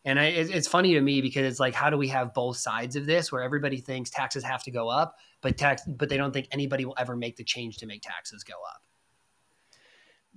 And 0.06 0.20
I, 0.20 0.26
it's 0.26 0.68
funny 0.68 0.94
to 0.96 1.02
me 1.02 1.22
because 1.22 1.46
it's 1.46 1.60
like, 1.60 1.74
how 1.74 1.90
do 1.90 1.98
we 1.98 2.10
have 2.10 2.34
both 2.34 2.58
sides 2.58 2.96
of 2.96 3.06
this, 3.06 3.32
where 3.32 3.42
everybody 3.42 3.78
thinks 3.78 4.10
taxes 4.10 4.44
have 4.44 4.62
to 4.64 4.72
go 4.72 4.90
up, 4.90 5.16
but 5.42 5.58
tax, 5.58 5.84
but 5.88 6.10
they 6.10 6.18
don't 6.18 6.34
think 6.34 6.48
anybody 6.52 6.84
will 6.84 6.96
ever 6.98 7.16
make 7.16 7.38
the 7.38 7.44
change 7.44 7.78
to 7.78 7.86
make 7.86 8.02
taxes 8.02 8.44
go 8.44 8.56
up. 8.70 8.82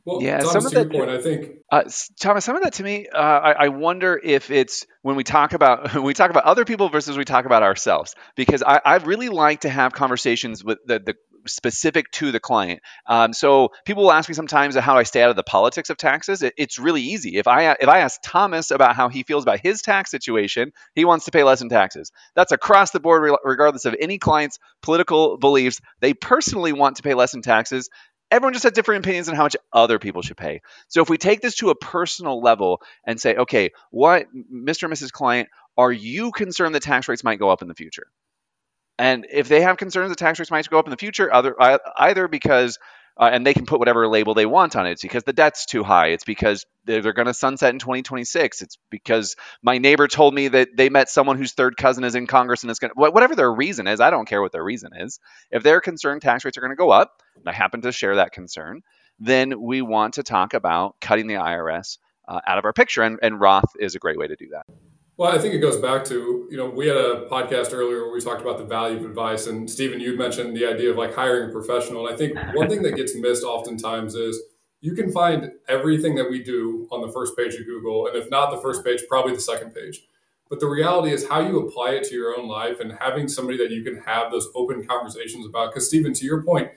Well, 0.07 0.23
yeah, 0.23 0.39
Thomas, 0.39 0.53
some 0.53 0.67
of 0.67 0.73
that 0.73 0.93
point, 0.93 1.11
I 1.11 1.21
think, 1.21 1.51
uh, 1.71 1.83
Thomas, 2.21 2.45
some 2.45 2.55
of 2.55 2.63
that 2.63 2.75
to 2.75 2.85
me, 2.85 3.09
uh, 3.09 3.19
I, 3.19 3.53
I, 3.65 3.69
wonder 3.71 4.19
if 4.23 4.53
it's 4.53 4.87
when 5.03 5.17
we 5.17 5.25
talk 5.25 5.53
about 5.53 5.93
when 5.95 6.05
we 6.05 6.15
talk 6.15 6.31
about 6.31 6.45
other 6.45 6.65
people 6.65 6.89
versus 6.89 7.19
we 7.19 7.25
talk 7.25 7.45
about 7.45 7.65
ourselves, 7.65 8.15
because 8.37 8.63
I, 8.63 8.81
I 8.85 8.97
really 8.99 9.31
like 9.31 9.63
to 9.63 9.69
have 9.69 9.93
conversations 9.93 10.63
with 10.63 10.79
the, 10.87 11.01
the 11.01 11.15
specific 11.49 12.11
to 12.13 12.31
the 12.31 12.39
client. 12.39 12.83
Um, 13.07 13.33
so 13.33 13.71
people 13.85 14.05
will 14.05 14.13
ask 14.13 14.29
me 14.29 14.37
sometimes 14.37 14.77
how 14.77 14.97
I 14.97 15.03
stay 15.03 15.23
out 15.23 15.31
of 15.31 15.37
the 15.37 15.43
politics 15.43 15.91
of 15.91 15.97
taxes. 15.97 16.41
It, 16.43 16.55
it's 16.57 16.79
really 16.79 17.03
easy. 17.03 17.37
If 17.37 17.49
I 17.49 17.73
if 17.73 17.89
I 17.89 17.99
ask 17.99 18.21
Thomas 18.23 18.71
about 18.71 18.95
how 18.95 19.09
he 19.09 19.25
feels 19.25 19.43
about 19.43 19.59
his 19.59 19.83
tax 19.83 20.13
situation, 20.13 20.73
he 20.95 21.05
wants 21.05 21.25
to 21.25 21.33
pay 21.33 21.43
less 21.43 21.63
in 21.63 21.69
taxes. 21.69 22.13
That's 22.37 22.53
across 22.53 22.93
the 22.93 23.01
board, 23.01 23.37
regardless 23.45 23.87
of 23.87 23.97
any 24.01 24.19
client's 24.19 24.61
political 24.83 25.37
beliefs. 25.37 25.81
They 26.01 26.15
personally 26.15 26.73
want 26.73 26.99
to 26.99 27.03
pay 27.03 27.15
less 27.15 27.35
in 27.35 27.43
taxes 27.43 27.91
everyone 28.31 28.53
just 28.53 28.65
has 28.65 28.73
different 28.73 29.05
opinions 29.05 29.29
on 29.29 29.35
how 29.37 29.45
much 29.45 29.57
other 29.73 29.99
people 29.99 30.23
should 30.23 30.37
pay. 30.37 30.61
So 30.89 31.03
if 31.03 31.09
we 31.09 31.19
take 31.19 31.41
this 31.41 31.57
to 31.57 31.71
a 31.71 31.75
personal 31.75 32.41
level 32.41 32.83
and 33.05 33.21
say, 33.21 33.37
okay, 33.37 33.71
what, 33.91 34.27
Mr. 34.35 34.85
and 34.85 34.93
Mrs. 34.93 35.13
Client, 35.13 35.49
are 35.77 35.93
you 35.93 36.33
concerned 36.33 36.75
that 36.75 36.83
tax 36.83 37.09
rates 37.09 37.25
might 37.25 37.39
go 37.39 37.51
up 37.51 37.63
in 37.63 37.69
the 37.69 37.75
future? 37.75 38.07
And 38.99 39.27
if 39.31 39.49
they 39.49 39.61
have 39.61 39.77
concerns 39.77 40.09
that 40.09 40.19
tax 40.19 40.39
rates 40.39 40.51
might 40.51 40.69
go 40.69 40.79
up 40.79 40.87
in 40.87 40.91
the 40.91 40.97
future, 40.97 41.33
other, 41.33 41.55
either 41.99 42.29
because 42.29 42.79
uh, 43.19 43.31
and 43.33 43.47
they 43.47 43.55
can 43.55 43.67
put 43.67 43.79
whatever 43.79 44.07
label 44.09 44.35
they 44.35 44.47
want 44.47 44.77
on 44.77 44.87
it. 44.87 44.93
It's 44.93 45.03
because 45.03 45.25
the 45.25 45.33
debt's 45.33 45.67
too 45.67 45.83
high. 45.83 46.09
It's 46.09 46.25
because 46.25 46.67
they're, 46.85 47.01
they're 47.01 47.13
going 47.13 47.27
to 47.27 47.35
sunset 47.35 47.73
in 47.73 47.79
2026. 47.79 48.63
It's 48.63 48.79
because 48.91 49.37
my 49.63 49.79
neighbor 49.79 50.07
told 50.07 50.35
me 50.35 50.49
that 50.49 50.77
they 50.77 50.91
met 50.91 51.09
someone 51.09 51.39
whose 51.39 51.53
third 51.53 51.77
cousin 51.77 52.05
is 52.05 52.15
in 52.15 52.27
Congress 52.27 52.63
and 52.63 52.71
it's 52.71 52.79
going 52.79 52.93
to, 52.93 53.11
whatever 53.11 53.35
their 53.35 53.53
reason 53.53 53.87
is, 53.87 54.01
I 54.01 54.11
don't 54.11 54.29
care 54.29 54.43
what 54.43 54.53
their 54.53 54.65
reason 54.65 54.91
is. 54.95 55.19
If 55.51 55.63
they're 55.63 55.81
concerned 55.81 56.23
tax 56.23 56.45
rates 56.45 56.59
are 56.59 56.63
going 56.63 56.73
to 56.73 56.77
go 56.77 56.91
up, 56.91 57.23
and 57.37 57.49
I 57.49 57.53
happen 57.53 57.83
to 57.83 57.93
share 57.93 58.17
that 58.17 58.33
concern, 58.33 58.83
then 59.19 59.61
we 59.63 59.81
want 59.83 60.15
to 60.15 60.23
talk 60.23 60.53
about 60.55 61.01
cutting 61.01 61.27
the 61.27 61.35
IRS 61.35 61.99
uh, 62.29 62.41
out 62.47 62.59
of 62.59 62.65
our 62.65 62.73
picture. 62.73 63.03
And, 63.03 63.19
and 63.23 63.41
Roth 63.41 63.73
is 63.79 63.95
a 63.95 63.99
great 63.99 64.19
way 64.19 64.27
to 64.27 64.37
do 64.37 64.49
that. 64.53 64.67
Well, 65.19 65.35
I 65.35 65.39
think 65.39 65.55
it 65.55 65.61
goes 65.61 65.79
back 65.79 66.05
to, 66.07 66.47
you 66.51 66.59
know, 66.59 66.69
we 66.69 66.89
had 66.89 66.99
a 66.99 67.27
podcast 67.31 67.73
earlier 67.73 68.05
where 68.05 68.13
we 68.13 68.21
talked 68.21 68.43
about 68.43 68.59
the 68.59 68.67
value 68.67 68.99
of 68.99 69.05
advice. 69.07 69.47
And 69.47 69.71
Steven, 69.71 69.99
you 69.99 70.15
mentioned 70.15 70.55
the 70.55 70.67
idea 70.67 70.91
of 70.91 70.99
like 70.99 71.15
hiring 71.15 71.49
a 71.49 71.53
professional. 71.53 72.07
And 72.07 72.15
I 72.15 72.19
think 72.19 72.37
one 72.55 72.69
thing 72.69 72.83
that 72.83 72.97
gets 72.97 73.17
missed 73.17 73.43
oftentimes 73.43 74.15
is 74.15 74.39
you 74.83 74.95
can 74.95 75.11
find 75.11 75.53
everything 75.69 76.17
that 76.17 76.29
we 76.29 76.43
do 76.43 76.87
on 76.93 77.01
the 77.01 77.11
first 77.11 77.35
page 77.35 77.55
of 77.55 77.65
Google. 77.65 78.09
And 78.09 78.17
if 78.17 78.31
not 78.31 78.51
the 78.51 78.61
first 78.61 78.85
page, 78.85 79.01
probably 79.09 79.35
the 79.35 79.41
second 79.41 79.71
page. 79.75 80.03
But 80.51 80.61
the 80.61 80.67
reality 80.67 81.13
is 81.13 81.27
how 81.27 81.41
you 81.41 81.67
apply 81.67 81.93
it 81.93 82.05
to 82.05 82.15
your 82.15 82.39
own 82.39 82.47
life 82.47 82.79
and 82.79 82.93
having 83.01 83.27
somebody 83.27 83.57
that 83.57 83.71
you 83.71 83.83
can 83.83 83.97
have 84.03 84.31
those 84.31 84.49
open 84.55 84.87
conversations 84.87 85.47
about. 85.47 85.71
Because, 85.71 85.89
Steven, 85.89 86.13
to 86.13 86.25
your 86.27 86.43
point, 86.43 86.73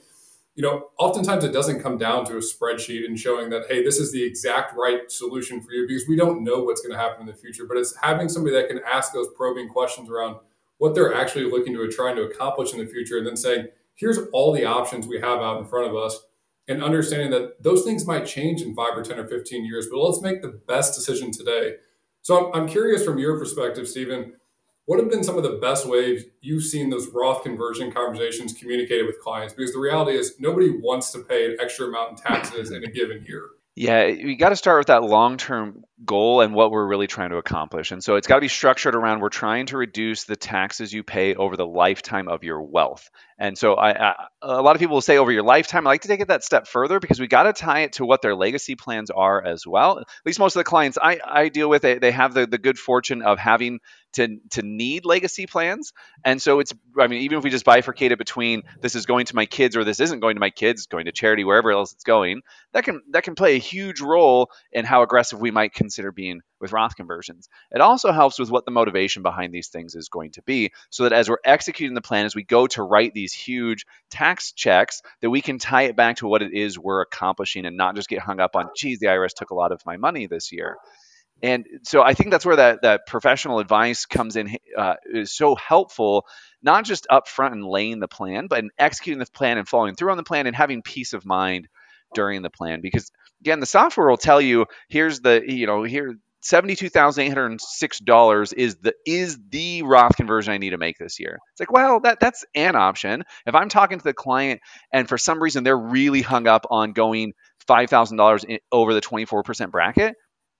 you 0.55 0.63
know, 0.63 0.89
oftentimes 0.97 1.43
it 1.43 1.53
doesn't 1.53 1.81
come 1.81 1.97
down 1.97 2.25
to 2.25 2.33
a 2.33 2.41
spreadsheet 2.41 3.05
and 3.05 3.17
showing 3.17 3.49
that, 3.49 3.67
hey, 3.69 3.83
this 3.83 3.97
is 3.97 4.11
the 4.11 4.23
exact 4.23 4.75
right 4.75 5.09
solution 5.11 5.61
for 5.61 5.71
you 5.71 5.87
because 5.87 6.07
we 6.07 6.15
don't 6.15 6.43
know 6.43 6.63
what's 6.63 6.81
going 6.81 6.91
to 6.91 6.97
happen 6.97 7.21
in 7.21 7.27
the 7.27 7.33
future. 7.33 7.65
But 7.65 7.77
it's 7.77 7.95
having 8.01 8.27
somebody 8.27 8.55
that 8.55 8.67
can 8.67 8.81
ask 8.85 9.13
those 9.13 9.27
probing 9.35 9.69
questions 9.69 10.09
around 10.09 10.37
what 10.77 10.95
they're 10.95 11.13
actually 11.13 11.49
looking 11.49 11.73
to 11.73 11.87
trying 11.89 12.15
to 12.15 12.23
accomplish 12.23 12.73
in 12.73 12.79
the 12.79 12.87
future 12.87 13.17
and 13.17 13.27
then 13.27 13.37
saying, 13.37 13.67
here's 13.95 14.17
all 14.33 14.53
the 14.53 14.65
options 14.65 15.07
we 15.07 15.19
have 15.19 15.39
out 15.39 15.59
in 15.59 15.65
front 15.65 15.87
of 15.87 15.95
us 15.95 16.19
and 16.67 16.83
understanding 16.83 17.31
that 17.31 17.61
those 17.61 17.83
things 17.83 18.05
might 18.05 18.25
change 18.25 18.61
in 18.61 18.75
five 18.75 18.95
or 18.95 19.03
10 19.03 19.19
or 19.19 19.27
15 19.27 19.65
years, 19.65 19.87
but 19.91 19.99
let's 19.99 20.21
make 20.21 20.41
the 20.41 20.59
best 20.67 20.93
decision 20.93 21.31
today. 21.31 21.73
So 22.21 22.51
I'm, 22.51 22.61
I'm 22.61 22.67
curious 22.67 23.03
from 23.03 23.17
your 23.17 23.39
perspective, 23.39 23.87
Steven, 23.87 24.33
what 24.89 24.99
have 24.99 25.07
been 25.07 25.23
some 25.23 25.37
of 25.37 25.43
the 25.43 25.59
best 25.61 25.85
ways 25.85 26.23
you've 26.41 26.63
seen 26.63 26.89
those 26.89 27.09
Roth 27.09 27.43
conversion 27.43 27.91
conversations 27.91 28.53
communicated 28.53 29.05
with 29.05 29.19
clients? 29.19 29.53
Because 29.53 29.71
the 29.71 29.77
reality 29.77 30.17
is 30.17 30.33
nobody 30.39 30.71
wants 30.71 31.11
to 31.11 31.19
pay 31.19 31.45
an 31.45 31.57
extra 31.61 31.85
amount 31.85 32.09
in 32.09 32.15
taxes 32.15 32.71
in 32.71 32.83
a 32.83 32.87
given 32.87 33.23
year. 33.23 33.49
Yeah, 33.75 34.07
you 34.07 34.35
got 34.35 34.49
to 34.49 34.55
start 34.55 34.79
with 34.79 34.87
that 34.87 35.03
long 35.03 35.37
term 35.37 35.83
goal 36.05 36.41
and 36.41 36.53
what 36.53 36.71
we're 36.71 36.85
really 36.85 37.07
trying 37.07 37.29
to 37.31 37.37
accomplish. 37.37 37.91
And 37.91 38.03
so 38.03 38.15
it's 38.15 38.27
got 38.27 38.35
to 38.35 38.41
be 38.41 38.47
structured 38.47 38.95
around 38.95 39.19
we're 39.19 39.29
trying 39.29 39.65
to 39.67 39.77
reduce 39.77 40.23
the 40.23 40.35
taxes 40.35 40.93
you 40.93 41.03
pay 41.03 41.35
over 41.35 41.57
the 41.57 41.65
lifetime 41.65 42.27
of 42.27 42.43
your 42.43 42.61
wealth. 42.61 43.09
And 43.37 43.57
so 43.57 43.75
I, 43.75 44.09
I, 44.09 44.15
a 44.41 44.61
lot 44.61 44.75
of 44.75 44.79
people 44.79 44.95
will 44.95 45.01
say 45.01 45.17
over 45.17 45.31
your 45.31 45.43
lifetime. 45.43 45.87
I 45.87 45.91
like 45.91 46.01
to 46.01 46.07
take 46.09 46.19
it 46.19 46.27
that 46.27 46.43
step 46.43 46.67
further 46.67 46.99
because 46.99 47.19
we 47.19 47.27
got 47.27 47.43
to 47.43 47.53
tie 47.53 47.81
it 47.81 47.93
to 47.93 48.05
what 48.05 48.21
their 48.21 48.35
legacy 48.35 48.75
plans 48.75 49.09
are 49.09 49.41
as 49.43 49.65
well. 49.65 49.99
At 49.99 50.07
least 50.25 50.39
most 50.39 50.55
of 50.55 50.59
the 50.59 50.65
clients 50.65 50.97
I, 51.01 51.19
I 51.25 51.49
deal 51.49 51.69
with, 51.69 51.81
they, 51.81 51.99
they 51.99 52.11
have 52.11 52.33
the, 52.33 52.47
the 52.47 52.57
good 52.57 52.77
fortune 52.77 53.21
of 53.21 53.39
having 53.39 53.79
to 54.13 54.39
to 54.51 54.61
need 54.61 55.05
legacy 55.05 55.45
plans. 55.45 55.93
And 56.25 56.41
so 56.41 56.59
it's 56.59 56.73
I 56.97 57.07
mean 57.07 57.21
even 57.21 57.37
if 57.37 57.43
we 57.43 57.49
just 57.49 57.65
bifurcate 57.65 58.11
it 58.11 58.17
between 58.17 58.63
this 58.81 58.95
is 58.95 59.05
going 59.05 59.27
to 59.27 59.35
my 59.35 59.45
kids 59.45 59.77
or 59.77 59.83
this 59.83 59.99
isn't 59.99 60.19
going 60.19 60.35
to 60.35 60.39
my 60.39 60.49
kids, 60.49 60.87
going 60.87 61.05
to 61.05 61.11
charity 61.11 61.43
wherever 61.43 61.71
else 61.71 61.93
it's 61.93 62.03
going, 62.03 62.41
that 62.73 62.83
can 62.83 63.01
that 63.11 63.23
can 63.23 63.35
play 63.35 63.55
a 63.55 63.59
huge 63.59 64.01
role 64.01 64.49
in 64.71 64.85
how 64.85 65.03
aggressive 65.03 65.39
we 65.39 65.51
might 65.51 65.73
being 66.15 66.41
with 66.59 66.71
Roth 66.71 66.95
conversions. 66.95 67.49
It 67.71 67.81
also 67.81 68.11
helps 68.11 68.39
with 68.39 68.51
what 68.51 68.65
the 68.65 68.71
motivation 68.71 69.23
behind 69.23 69.53
these 69.53 69.69
things 69.69 69.95
is 69.95 70.09
going 70.09 70.31
to 70.31 70.41
be 70.43 70.71
so 70.89 71.03
that 71.03 71.13
as 71.13 71.29
we're 71.29 71.37
executing 71.43 71.95
the 71.95 72.01
plan, 72.01 72.25
as 72.25 72.35
we 72.35 72.43
go 72.43 72.67
to 72.67 72.83
write 72.83 73.13
these 73.13 73.33
huge 73.33 73.85
tax 74.09 74.51
checks, 74.51 75.01
that 75.21 75.29
we 75.29 75.41
can 75.41 75.59
tie 75.59 75.83
it 75.83 75.95
back 75.95 76.17
to 76.17 76.27
what 76.27 76.41
it 76.41 76.53
is 76.53 76.77
we're 76.77 77.01
accomplishing 77.01 77.65
and 77.65 77.77
not 77.77 77.95
just 77.95 78.09
get 78.09 78.19
hung 78.19 78.39
up 78.39 78.55
on, 78.55 78.69
geez, 78.75 78.99
the 78.99 79.07
IRS 79.07 79.33
took 79.33 79.51
a 79.51 79.55
lot 79.55 79.71
of 79.71 79.85
my 79.85 79.97
money 79.97 80.27
this 80.27 80.51
year. 80.51 80.77
And 81.41 81.65
so 81.83 82.01
I 82.01 82.13
think 82.13 82.31
that's 82.31 82.45
where 82.45 82.57
that, 82.57 82.81
that 82.81 83.07
professional 83.07 83.59
advice 83.59 84.05
comes 84.05 84.35
in 84.35 84.57
uh, 84.77 84.95
is 85.05 85.31
so 85.31 85.55
helpful, 85.55 86.25
not 86.61 86.83
just 86.83 87.07
up 87.09 87.27
front 87.27 87.53
and 87.53 87.65
laying 87.65 87.99
the 87.99 88.09
plan, 88.09 88.47
but 88.47 88.59
in 88.59 88.69
executing 88.77 89.19
the 89.19 89.25
plan 89.25 89.57
and 89.57 89.67
following 89.67 89.95
through 89.95 90.11
on 90.11 90.17
the 90.17 90.23
plan 90.23 90.47
and 90.47 90.55
having 90.55 90.81
peace 90.81 91.13
of 91.13 91.25
mind 91.25 91.69
during 92.13 92.41
the 92.41 92.49
plan 92.49 92.81
because 92.81 93.11
again 93.41 93.59
the 93.59 93.65
software 93.65 94.09
will 94.09 94.17
tell 94.17 94.41
you 94.41 94.65
here's 94.89 95.21
the 95.21 95.41
you 95.45 95.67
know 95.67 95.83
here 95.83 96.15
$72,806 96.43 98.53
is 98.53 98.75
the 98.77 98.93
is 99.05 99.37
the 99.49 99.83
Roth 99.83 100.15
conversion 100.15 100.53
I 100.53 100.57
need 100.57 100.69
to 100.69 100.77
make 100.77 100.97
this 100.97 101.19
year. 101.19 101.37
It's 101.51 101.59
like, 101.59 101.69
well, 101.71 101.99
that 102.01 102.19
that's 102.21 102.45
an 102.55 102.77
option. 102.77 103.25
If 103.45 103.55
I'm 103.55 103.67
talking 103.67 103.97
to 103.97 104.03
the 104.03 104.13
client 104.13 104.61
and 104.93 105.09
for 105.09 105.17
some 105.17 105.43
reason 105.43 105.65
they're 105.65 105.77
really 105.77 106.21
hung 106.21 106.47
up 106.47 106.65
on 106.69 106.93
going 106.93 107.33
$5,000 107.67 108.59
over 108.71 108.93
the 108.93 109.01
24% 109.01 109.71
bracket, 109.71 110.15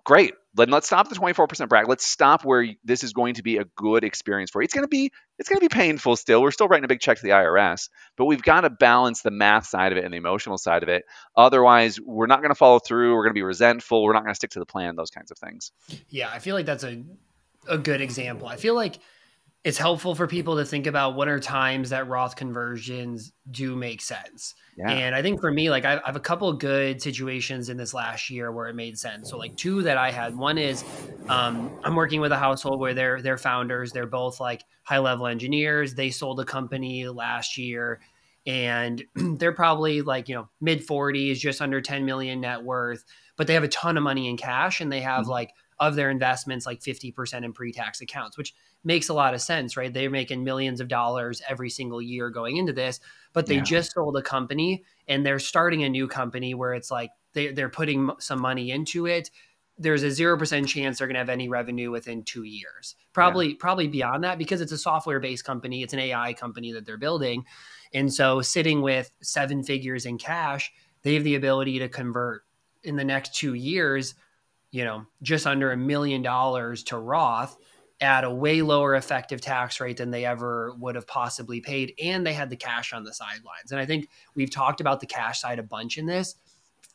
great. 0.10 0.34
Then 0.56 0.72
let's 0.72 0.88
stop 0.88 1.08
the 1.08 1.16
24% 1.16 1.70
brag. 1.70 1.88
Let's 1.88 2.04
stop 2.04 2.44
where 2.44 2.66
this 2.84 3.04
is 3.04 3.14
going 3.14 3.36
to 3.36 3.44
be 3.44 3.58
a 3.58 3.66
good 3.76 4.04
experience 4.04 4.50
for 4.50 4.60
you. 4.60 4.64
It's 4.66 4.74
going 4.74 4.84
to 4.84 4.90
be 4.90 5.12
it's 5.38 5.48
going 5.48 5.60
to 5.60 5.64
be 5.64 5.70
painful 5.70 6.16
still. 6.16 6.42
We're 6.42 6.50
still 6.50 6.68
writing 6.68 6.84
a 6.84 6.88
big 6.88 7.00
check 7.00 7.18
to 7.18 7.24
the 7.24 7.30
IRS, 7.30 7.90
but 8.18 8.26
we've 8.26 8.42
got 8.42 8.62
to 8.62 8.72
balance 8.72 9.22
the 9.22 9.30
math 9.30 9.68
side 9.68 9.92
of 9.92 10.00
it 10.00 10.06
and 10.06 10.12
the 10.12 10.18
emotional 10.18 10.58
side 10.58 10.82
of 10.82 10.90
it. 10.90 11.04
Otherwise, 11.36 12.00
we're 12.02 12.26
not 12.26 12.40
going 12.40 12.50
to 12.50 12.56
follow 12.56 12.80
through. 12.80 13.14
We're 13.14 13.24
going 13.24 13.36
to 13.36 13.38
be 13.38 13.44
resentful. 13.44 14.04
We're 14.04 14.14
not 14.14 14.24
going 14.24 14.34
to 14.34 14.36
stick 14.36 14.50
to 14.52 14.60
the 14.60 14.66
plan. 14.66 14.96
Those 14.96 15.12
kinds 15.12 15.30
of 15.30 15.38
things. 15.38 15.72
Yeah, 16.10 16.32
I 16.34 16.40
feel 16.40 16.56
like 16.56 16.66
that's 16.66 16.84
a 16.84 17.04
a 17.68 17.78
good 17.78 18.02
example. 18.02 18.48
I 18.48 18.56
feel 18.56 18.74
like 18.74 18.98
it's 19.66 19.78
helpful 19.78 20.16
for 20.16 20.26
people 20.26 20.56
to 20.56 20.64
think 20.64 20.88
about 20.88 21.16
what 21.16 21.28
are 21.28 21.40
times 21.40 21.90
that 21.90 22.08
Roth 22.08 22.38
conversions 22.38 23.34
do 23.52 23.76
make 23.76 24.02
sense. 24.02 24.56
Yeah. 24.78 24.90
And 24.90 25.14
I 25.14 25.22
think 25.22 25.42
for 25.42 25.52
me, 25.52 25.70
like 25.70 25.84
I 25.84 26.00
have 26.06 26.16
a 26.16 26.22
couple 26.22 26.48
of 26.48 26.60
good 26.60 27.02
situations 27.02 27.68
in 27.68 27.76
this 27.76 27.94
last 27.94 28.30
year 28.30 28.54
where 28.54 28.70
it 28.70 28.76
made 28.76 28.98
sense. 28.98 29.30
So 29.30 29.38
like 29.38 29.58
two 29.58 29.82
that 29.84 29.98
I 29.98 30.12
had, 30.12 30.38
one 30.38 30.58
is 30.58 30.86
um, 31.28 31.70
I'm 31.84 31.96
working 31.96 32.22
with 32.22 32.32
a 32.32 32.38
household 32.38 32.80
where 32.80 32.94
they're 32.94 33.22
they're 33.22 33.38
founders. 33.38 33.92
They're 33.92 34.08
both 34.08 34.40
like 34.40 34.64
high 34.84 35.00
level 35.00 35.28
engineers. 35.28 35.94
They 35.94 36.10
sold 36.10 36.40
a 36.40 36.46
company 36.46 37.06
last 37.10 37.58
year 37.58 38.00
and 38.48 39.04
they're 39.16 39.52
probably 39.52 40.02
like, 40.02 40.30
you 40.30 40.36
know, 40.36 40.50
mid 40.62 40.88
40s, 40.88 41.38
just 41.38 41.62
under 41.62 41.82
10 41.82 42.06
million 42.06 42.40
net 42.40 42.64
worth, 42.64 43.04
but 43.36 43.46
they 43.46 43.56
have 43.56 43.64
a 43.64 43.70
ton 43.70 43.98
of 43.98 44.04
money 44.04 44.30
in 44.30 44.38
cash 44.38 44.80
and 44.80 44.90
they 44.90 45.02
have 45.02 45.24
mm-hmm. 45.24 45.32
like 45.32 45.52
of 45.80 45.96
their 45.96 46.10
investments 46.10 46.66
like 46.66 46.82
50% 46.82 47.44
in 47.44 47.54
pre-tax 47.54 48.02
accounts, 48.02 48.38
which 48.38 48.54
makes 48.84 49.10
a 49.10 49.14
lot 49.14 49.34
of 49.34 49.42
sense, 49.42 49.78
right? 49.78 49.94
They're 49.94 50.10
making 50.10 50.44
millions 50.44 50.82
of 50.82 50.88
dollars 50.88 51.42
every 51.48 51.70
single 51.70 52.02
year 52.02 52.30
going 52.30 52.58
into 52.58 52.74
this, 52.74 53.00
but 53.34 53.46
they 53.46 53.56
yeah. 53.56 53.64
just 53.64 53.94
sold 53.94 54.18
a 54.18 54.22
company 54.22 54.84
and 55.08 55.26
they're 55.26 55.40
starting 55.40 55.84
a 55.84 55.90
new 55.90 56.08
company 56.08 56.54
where 56.54 56.74
it's 56.74 56.92
like 56.92 57.12
they, 57.34 57.52
they're 57.52 57.70
putting 57.70 58.10
some 58.20 58.42
money 58.42 58.72
into 58.72 59.06
it. 59.06 59.30
There's 59.78 60.04
a 60.04 60.08
0% 60.08 60.68
chance 60.68 60.98
they're 60.98 61.08
going 61.08 61.16
to 61.16 61.20
have 61.20 61.30
any 61.30 61.48
revenue 61.48 61.92
within 61.92 62.24
two 62.24 62.44
years. 62.44 62.96
Probably, 63.14 63.50
yeah. 63.50 63.56
probably 63.60 63.88
beyond 63.88 64.24
that 64.26 64.38
because 64.38 64.60
it's 64.60 64.74
a 64.74 64.78
software 64.78 65.22
based 65.22 65.46
company. 65.46 65.84
It's 65.84 65.94
an 65.94 66.00
AI 66.00 66.34
company 66.34 66.74
that 66.74 66.86
they're 66.86 66.98
building. 66.98 67.46
And 67.94 68.14
so 68.14 68.42
sitting 68.42 68.82
with 68.82 69.12
seven 69.22 69.64
figures 69.64 70.06
in 70.06 70.18
cash, 70.18 70.72
they 71.04 71.14
have 71.14 71.24
the 71.24 71.36
ability 71.36 71.80
to 71.80 71.88
convert 71.88 72.44
in 72.84 72.96
the 72.96 73.04
next 73.04 73.36
two 73.36 73.54
years, 73.54 74.16
you 74.72 74.84
know, 74.84 75.06
just 75.22 75.48
under 75.48 75.72
a 75.72 75.78
million 75.78 76.22
dollars 76.22 76.84
to 76.84 76.98
Roth 76.98 77.58
at 78.02 78.24
a 78.24 78.32
way 78.32 78.62
lower 78.62 78.96
effective 78.96 79.42
tax 79.42 79.80
rate 79.80 79.98
than 79.98 80.12
they 80.12 80.26
ever 80.26 80.74
would 80.80 80.96
have 80.96 81.08
possibly 81.08 81.60
paid. 81.60 81.94
And 82.02 82.26
they 82.26 82.34
had 82.34 82.50
the 82.50 82.56
cash 82.56 82.94
on 82.94 83.04
the 83.04 83.14
sidelines. 83.14 83.72
And 83.72 83.80
I 83.80 83.86
think 83.86 84.08
we've 84.36 84.52
talked 84.52 84.80
about 84.80 85.02
the 85.02 85.06
cash 85.06 85.42
side 85.42 85.60
a 85.60 85.64
bunch 85.64 85.98
in 85.98 86.06
this. 86.06 86.36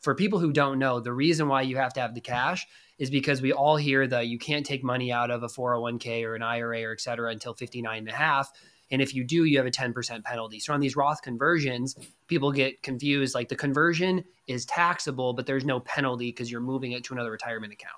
For 0.01 0.15
people 0.15 0.39
who 0.39 0.51
don't 0.51 0.79
know, 0.79 0.99
the 0.99 1.13
reason 1.13 1.47
why 1.47 1.61
you 1.61 1.77
have 1.77 1.93
to 1.93 1.99
have 1.99 2.15
the 2.15 2.21
cash 2.21 2.65
is 2.97 3.09
because 3.09 3.41
we 3.41 3.51
all 3.51 3.75
hear 3.75 4.07
that 4.07 4.27
you 4.27 4.39
can't 4.39 4.65
take 4.65 4.83
money 4.83 5.11
out 5.11 5.31
of 5.31 5.43
a 5.43 5.47
401k 5.47 6.23
or 6.23 6.35
an 6.35 6.43
IRA 6.43 6.83
or 6.83 6.93
et 6.93 7.01
cetera 7.01 7.31
until 7.31 7.53
59 7.53 7.97
and 7.97 8.09
a 8.09 8.13
half. 8.13 8.51
And 8.91 9.01
if 9.01 9.13
you 9.13 9.23
do, 9.23 9.45
you 9.45 9.57
have 9.57 9.65
a 9.65 9.71
10% 9.71 10.23
penalty. 10.23 10.59
So 10.59 10.73
on 10.73 10.79
these 10.79 10.95
Roth 10.95 11.21
conversions, 11.21 11.95
people 12.27 12.51
get 12.51 12.83
confused. 12.83 13.33
Like 13.33 13.49
the 13.49 13.55
conversion 13.55 14.23
is 14.47 14.65
taxable, 14.65 15.33
but 15.33 15.45
there's 15.45 15.65
no 15.65 15.79
penalty 15.79 16.29
because 16.29 16.51
you're 16.51 16.61
moving 16.61 16.91
it 16.91 17.03
to 17.05 17.13
another 17.13 17.31
retirement 17.31 17.73
account. 17.73 17.95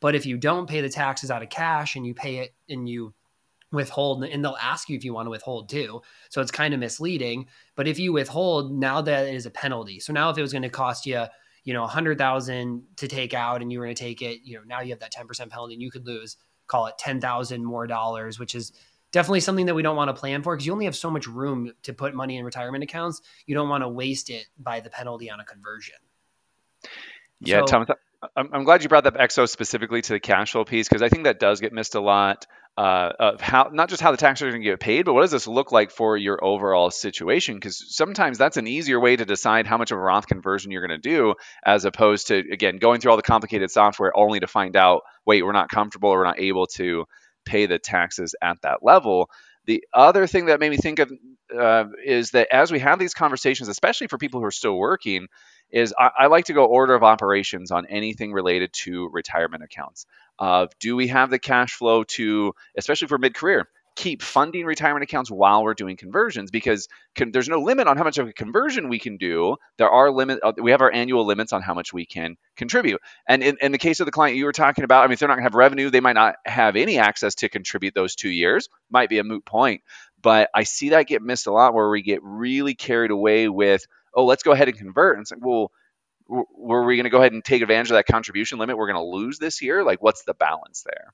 But 0.00 0.14
if 0.14 0.26
you 0.26 0.36
don't 0.36 0.68
pay 0.68 0.82
the 0.82 0.90
taxes 0.90 1.30
out 1.30 1.42
of 1.42 1.48
cash 1.48 1.96
and 1.96 2.06
you 2.06 2.14
pay 2.14 2.36
it 2.38 2.54
and 2.68 2.88
you 2.88 3.14
withhold, 3.72 4.24
and 4.24 4.44
they'll 4.44 4.58
ask 4.60 4.88
you 4.88 4.96
if 4.96 5.04
you 5.04 5.14
want 5.14 5.26
to 5.26 5.30
withhold 5.30 5.68
too. 5.68 6.02
So 6.28 6.40
it's 6.40 6.50
kind 6.50 6.74
of 6.74 6.80
misleading. 6.80 7.46
But 7.74 7.88
if 7.88 7.98
you 7.98 8.12
withhold, 8.12 8.72
now 8.72 9.00
that 9.02 9.28
is 9.28 9.46
a 9.46 9.50
penalty. 9.50 10.00
So 10.00 10.12
now 10.12 10.30
if 10.30 10.38
it 10.38 10.42
was 10.42 10.52
going 10.52 10.62
to 10.62 10.68
cost 10.68 11.06
you, 11.06 11.24
you 11.64 11.72
know, 11.72 11.84
a 11.84 11.88
hundred 11.88 12.18
thousand 12.18 12.84
to 12.96 13.08
take 13.08 13.34
out 13.34 13.62
and 13.62 13.72
you 13.72 13.78
were 13.78 13.86
going 13.86 13.96
to 13.96 14.02
take 14.02 14.22
it, 14.22 14.40
you 14.44 14.56
know, 14.56 14.62
now 14.66 14.80
you 14.80 14.90
have 14.90 15.00
that 15.00 15.12
10% 15.12 15.50
penalty 15.50 15.74
and 15.74 15.82
you 15.82 15.90
could 15.90 16.06
lose, 16.06 16.36
call 16.68 16.86
it 16.86 16.94
10,000 16.98 17.64
more 17.64 17.86
dollars, 17.86 18.38
which 18.38 18.54
is 18.54 18.72
definitely 19.12 19.40
something 19.40 19.66
that 19.66 19.74
we 19.74 19.82
don't 19.82 19.96
want 19.96 20.08
to 20.08 20.14
plan 20.14 20.42
for 20.42 20.54
because 20.54 20.66
you 20.66 20.72
only 20.72 20.84
have 20.84 20.96
so 20.96 21.10
much 21.10 21.26
room 21.26 21.72
to 21.82 21.92
put 21.92 22.14
money 22.14 22.36
in 22.36 22.44
retirement 22.44 22.84
accounts. 22.84 23.22
You 23.46 23.54
don't 23.54 23.68
want 23.68 23.82
to 23.82 23.88
waste 23.88 24.30
it 24.30 24.46
by 24.58 24.80
the 24.80 24.90
penalty 24.90 25.30
on 25.30 25.40
a 25.40 25.44
conversion. 25.44 25.96
Yeah, 27.40 27.60
so, 27.60 27.66
Thomas, 27.66 27.88
I'm, 28.36 28.50
I'm 28.52 28.64
glad 28.64 28.82
you 28.82 28.88
brought 28.88 29.06
up 29.06 29.16
Exo 29.16 29.48
specifically 29.48 30.02
to 30.02 30.12
the 30.14 30.20
cash 30.20 30.52
flow 30.52 30.64
piece 30.64 30.88
because 30.88 31.02
I 31.02 31.08
think 31.08 31.24
that 31.24 31.38
does 31.38 31.60
get 31.60 31.72
missed 31.72 31.94
a 31.94 32.00
lot. 32.00 32.46
Uh, 32.78 33.10
of 33.18 33.40
how 33.40 33.70
not 33.72 33.88
just 33.88 34.02
how 34.02 34.10
the 34.10 34.18
taxes 34.18 34.42
are 34.42 34.50
going 34.50 34.60
to 34.60 34.68
get 34.68 34.78
paid, 34.78 35.06
but 35.06 35.14
what 35.14 35.22
does 35.22 35.30
this 35.30 35.46
look 35.46 35.72
like 35.72 35.90
for 35.90 36.14
your 36.14 36.44
overall 36.44 36.90
situation? 36.90 37.54
Because 37.54 37.82
sometimes 37.96 38.36
that's 38.36 38.58
an 38.58 38.66
easier 38.66 39.00
way 39.00 39.16
to 39.16 39.24
decide 39.24 39.66
how 39.66 39.78
much 39.78 39.92
of 39.92 39.96
a 39.96 40.00
Roth 40.02 40.26
conversion 40.26 40.70
you're 40.70 40.86
going 40.86 41.00
to 41.00 41.08
do, 41.08 41.36
as 41.64 41.86
opposed 41.86 42.26
to 42.26 42.42
again 42.52 42.76
going 42.76 43.00
through 43.00 43.12
all 43.12 43.16
the 43.16 43.22
complicated 43.22 43.70
software 43.70 44.14
only 44.14 44.40
to 44.40 44.46
find 44.46 44.76
out, 44.76 45.04
wait, 45.24 45.42
we're 45.42 45.52
not 45.52 45.70
comfortable 45.70 46.10
or 46.10 46.18
we're 46.18 46.24
not 46.24 46.38
able 46.38 46.66
to 46.66 47.06
pay 47.46 47.66
the 47.66 47.78
taxes 47.78 48.34
at 48.42 48.60
that 48.62 48.82
level. 48.82 49.30
The 49.64 49.84
other 49.92 50.26
thing 50.26 50.46
that 50.46 50.60
made 50.60 50.70
me 50.70 50.76
think 50.76 50.98
of 50.98 51.12
uh, 51.56 51.84
is 52.04 52.32
that 52.32 52.48
as 52.52 52.70
we 52.70 52.80
have 52.80 52.98
these 52.98 53.14
conversations, 53.14 53.68
especially 53.68 54.08
for 54.08 54.18
people 54.18 54.40
who 54.40 54.46
are 54.46 54.52
still 54.52 54.76
working, 54.76 55.28
is 55.70 55.94
I, 55.98 56.10
I, 56.20 56.26
like 56.26 56.46
to 56.46 56.52
go 56.52 56.64
order 56.64 56.94
of 56.94 57.02
operations 57.02 57.70
on 57.70 57.86
anything 57.86 58.32
related 58.32 58.72
to 58.84 59.08
retirement 59.12 59.62
accounts. 59.64 60.06
Of 60.38 60.70
do 60.78 60.94
we 60.96 61.08
have 61.08 61.30
the 61.30 61.38
cash 61.38 61.74
flow 61.74 62.04
to, 62.04 62.52
especially 62.76 63.08
for 63.08 63.18
mid-career, 63.18 63.68
keep 63.96 64.22
funding 64.22 64.66
retirement 64.66 65.02
accounts 65.02 65.30
while 65.30 65.64
we're 65.64 65.74
doing 65.74 65.96
conversions 65.96 66.50
because 66.50 66.86
there's 67.16 67.48
no 67.48 67.60
limit 67.60 67.88
on 67.88 67.96
how 67.96 68.04
much 68.04 68.18
of 68.18 68.28
a 68.28 68.32
conversion 68.32 68.88
we 68.88 68.98
can 68.98 69.16
do. 69.16 69.56
There 69.78 69.90
are 69.90 70.10
limit. 70.10 70.38
Uh, 70.42 70.52
we 70.60 70.70
have 70.70 70.82
our 70.82 70.92
annual 70.92 71.26
limits 71.26 71.52
on 71.52 71.62
how 71.62 71.74
much 71.74 71.92
we 71.92 72.06
can 72.06 72.36
contribute. 72.56 73.00
And 73.26 73.42
in, 73.42 73.56
in 73.60 73.72
the 73.72 73.78
case 73.78 74.00
of 74.00 74.06
the 74.06 74.12
client 74.12 74.36
you 74.36 74.44
were 74.44 74.52
talking 74.52 74.84
about, 74.84 75.02
I 75.02 75.06
mean, 75.06 75.14
if 75.14 75.18
they're 75.18 75.28
not 75.28 75.34
going 75.34 75.44
to 75.44 75.50
have 75.50 75.54
revenue, 75.54 75.90
they 75.90 76.00
might 76.00 76.12
not 76.12 76.36
have 76.44 76.76
any 76.76 76.98
access 76.98 77.34
to 77.36 77.48
contribute 77.48 77.94
those 77.94 78.14
two 78.14 78.30
years. 78.30 78.68
Might 78.90 79.08
be 79.08 79.18
a 79.18 79.24
moot 79.24 79.44
point. 79.44 79.82
But 80.22 80.50
I 80.54 80.64
see 80.64 80.90
that 80.90 81.06
get 81.06 81.22
missed 81.22 81.46
a 81.46 81.52
lot 81.52 81.74
where 81.74 81.88
we 81.88 82.02
get 82.02 82.20
really 82.22 82.74
carried 82.74 83.10
away 83.10 83.48
with 83.48 83.86
oh, 84.16 84.24
let's 84.24 84.42
go 84.42 84.52
ahead 84.52 84.68
and 84.68 84.76
convert. 84.76 85.16
And 85.16 85.22
it's 85.22 85.30
like, 85.30 85.44
well, 85.44 85.70
were 86.28 86.84
we 86.84 86.96
going 86.96 87.04
to 87.04 87.10
go 87.10 87.18
ahead 87.18 87.32
and 87.32 87.44
take 87.44 87.62
advantage 87.62 87.90
of 87.90 87.96
that 87.96 88.06
contribution 88.06 88.58
limit 88.58 88.76
we're 88.76 88.90
going 88.90 88.96
to 88.96 89.16
lose 89.16 89.38
this 89.38 89.62
year? 89.62 89.84
Like, 89.84 90.02
what's 90.02 90.24
the 90.24 90.34
balance 90.34 90.82
there? 90.84 91.12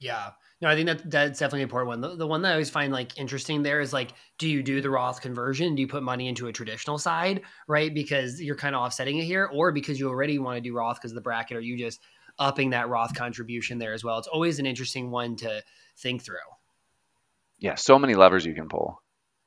Yeah. 0.00 0.30
No, 0.62 0.68
I 0.68 0.74
think 0.74 0.86
that 0.86 1.10
that's 1.10 1.38
definitely 1.38 1.60
an 1.60 1.64
important 1.64 1.88
one. 1.88 2.00
The, 2.00 2.16
the, 2.16 2.26
one 2.26 2.40
that 2.42 2.48
I 2.48 2.52
always 2.52 2.70
find 2.70 2.90
like 2.90 3.18
interesting 3.18 3.62
there 3.62 3.80
is 3.80 3.92
like, 3.92 4.12
do 4.38 4.48
you 4.48 4.62
do 4.62 4.80
the 4.80 4.88
Roth 4.88 5.20
conversion? 5.20 5.74
Do 5.74 5.82
you 5.82 5.88
put 5.88 6.02
money 6.02 6.28
into 6.28 6.46
a 6.46 6.52
traditional 6.52 6.96
side, 6.96 7.42
right? 7.68 7.92
Because 7.92 8.40
you're 8.40 8.56
kind 8.56 8.74
of 8.74 8.80
offsetting 8.80 9.18
it 9.18 9.24
here, 9.24 9.50
or 9.52 9.70
because 9.70 10.00
you 10.00 10.08
already 10.08 10.38
want 10.38 10.56
to 10.56 10.62
do 10.62 10.74
Roth 10.74 10.96
because 10.96 11.10
of 11.10 11.14
the 11.14 11.20
bracket, 11.20 11.58
are 11.58 11.60
you 11.60 11.76
just 11.76 12.00
upping 12.38 12.70
that 12.70 12.88
Roth 12.88 13.14
contribution 13.14 13.78
there 13.78 13.92
as 13.92 14.02
well? 14.02 14.18
It's 14.18 14.28
always 14.28 14.58
an 14.58 14.64
interesting 14.64 15.10
one 15.10 15.36
to 15.36 15.62
think 15.98 16.22
through. 16.22 16.36
Yeah, 17.58 17.74
so 17.74 17.98
many 17.98 18.14
levers 18.14 18.46
you 18.46 18.54
can 18.54 18.68
pull. 18.68 19.02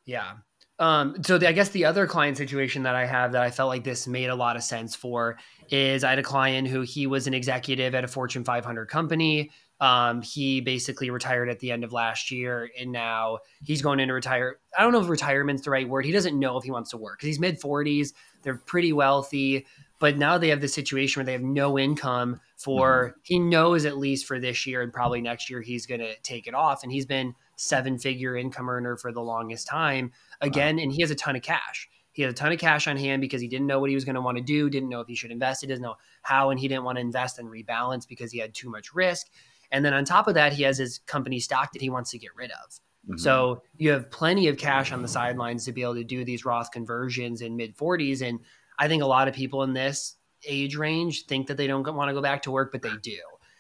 Yeah. 0.06 0.34
Um, 0.78 1.24
so 1.24 1.38
the, 1.38 1.50
I 1.50 1.52
guess 1.52 1.69
the 1.69 1.86
other 1.86 2.08
client 2.08 2.38
situation 2.38 2.84
that 2.84 2.95
I 2.95 3.06
have 3.06 3.34
that 3.34 3.41
I 3.41 3.52
felt 3.52 3.67
like 3.67 3.84
this 3.84 4.08
made 4.08 4.30
a 4.30 4.36
lot 4.36 4.56
of 4.56 4.63
sense 4.63 4.95
for 4.95 5.38
is 5.69 6.04
I 6.04 6.12
had 6.12 6.19
a 6.19 6.24
client 6.24 6.67
who 6.67 6.82
he 6.82 7.06
was 7.06 7.28
an 7.28 7.34
executive 7.34 7.93
at 7.93 8.04
a 8.04 8.08
Fortune 8.08 8.43
500 8.43 8.88
company. 8.88 9.52
Um, 9.82 10.22
he 10.22 10.60
basically 10.60 11.10
retired 11.10 11.50
at 11.50 11.60
the 11.60 11.72
end 11.72 11.84
of 11.84 11.94
last 11.94 12.32
year, 12.32 12.70
and 12.78 12.92
now 12.92 13.39
he's 13.63 13.82
going 13.82 14.00
into 14.00 14.13
retire. 14.13 14.58
I 14.78 14.84
don't 14.84 14.92
know 14.92 15.00
if 15.00 15.08
retirement's 15.08 15.63
the 15.63 15.72
right 15.72 15.88
word. 15.88 16.06
He 16.06 16.12
doesn't 16.12 16.38
know 16.38 16.58
if 16.58 16.65
he 16.65 16.72
wants 16.72 16.89
to 16.92 16.98
work 16.98 17.18
because 17.18 17.28
he's 17.28 17.39
mid 17.39 17.62
40s. 17.62 18.13
They're 18.42 18.56
pretty 18.56 18.92
wealthy, 18.92 19.65
but 20.00 20.18
now 20.18 20.38
they 20.38 20.50
have 20.50 20.62
the 20.62 20.68
situation 20.68 21.20
where 21.20 21.26
they 21.26 21.34
have 21.34 21.42
no 21.42 21.80
income 21.80 22.42
for. 22.58 23.10
Mm-hmm. 23.10 23.20
He 23.24 23.39
knows 23.39 23.86
at 23.86 23.98
least 23.98 24.26
for 24.26 24.39
this 24.39 24.68
year 24.68 24.82
and 24.82 24.92
probably 24.92 25.22
next 25.22 25.50
year 25.50 25.62
he's 25.62 25.86
going 25.86 26.02
to 26.02 26.15
take 26.24 26.48
it 26.48 26.54
off, 26.54 26.84
and 26.84 26.92
he's 26.92 27.06
been 27.06 27.34
seven 27.56 27.98
figure 27.98 28.36
income 28.36 28.70
earner 28.70 28.98
for 28.98 29.12
the 29.12 29.22
longest 29.22 29.68
time 29.68 30.12
again, 30.42 30.78
wow. 30.78 30.84
and 30.84 30.92
he 30.92 31.02
has 31.02 31.12
a 31.12 31.15
ton 31.15 31.36
of 31.36 31.42
cash. 31.42 31.89
He 32.12 32.24
has 32.24 32.34
a 32.34 32.36
ton 32.36 32.52
of 32.52 32.60
cash 32.60 32.88
on 32.88 32.98
hand 32.98 33.22
because 33.22 33.42
he 33.42 33.48
didn't 33.48 33.68
know 33.68 33.80
what 33.80 33.89
he 33.89 33.96
was 33.96 34.04
going 34.04 34.15
to 34.15 34.22
want 34.22 34.38
to 34.38 34.44
do, 34.44 34.70
didn't 34.70 34.89
know 34.89 35.00
if 35.00 35.08
he 35.08 35.15
should 35.15 35.32
invest, 35.32 35.62
he 35.62 35.68
doesn't 35.68 35.84
know 35.84 35.96
how, 36.22 36.50
and 36.50 36.60
he 36.60 36.68
didn't 36.68 36.84
want 36.84 36.98
to 36.98 37.02
invest 37.02 37.39
and 37.39 37.48
rebalance 37.48 38.06
because 38.06 38.32
he 38.32 38.39
had 38.39 38.54
too 38.54 38.70
much 38.70 38.94
risk. 38.94 39.28
And 39.71 39.86
then 39.86 39.93
on 39.93 40.05
top 40.05 40.27
of 40.27 40.34
that, 40.34 40.53
he 40.53 40.63
has 40.63 40.77
his 40.77 40.99
company 40.99 41.39
stock 41.39 41.73
that 41.73 41.82
he 41.82 41.89
wants 41.89 42.12
to 42.12 42.17
get 42.17 42.36
rid 42.36 42.51
of. 42.51 42.71
Mm-hmm. 43.08 43.17
So 43.17 43.63
you 43.77 43.91
have 43.91 44.12
plenty 44.12 44.47
of 44.47 44.58
cash 44.58 44.91
on 44.91 45.01
the 45.01 45.08
sidelines 45.08 45.65
to 45.65 45.71
be 45.71 45.82
able 45.82 45.95
to 45.95 46.03
do 46.03 46.23
these 46.23 46.45
Roth 46.45 46.71
conversions 46.71 47.41
in 47.41 47.55
mid 47.55 47.77
40s. 47.77 48.21
And 48.21 48.39
I 48.77 48.88
think 48.88 49.03
a 49.03 49.08
lot 49.08 49.27
of 49.27 49.34
people 49.34 49.63
in 49.63 49.73
this 49.73 50.15
age 50.45 50.75
range 50.75 51.25
think 51.25 51.47
that 51.47 51.58
they 51.58 51.67
don't 51.67 51.84
want 51.95 52.10
to 52.10 52.13
go 52.13 52.21
back 52.21 52.41
to 52.43 52.51
work, 52.51 52.71
but 52.71 52.82
they 52.82 52.95
do. 53.01 53.19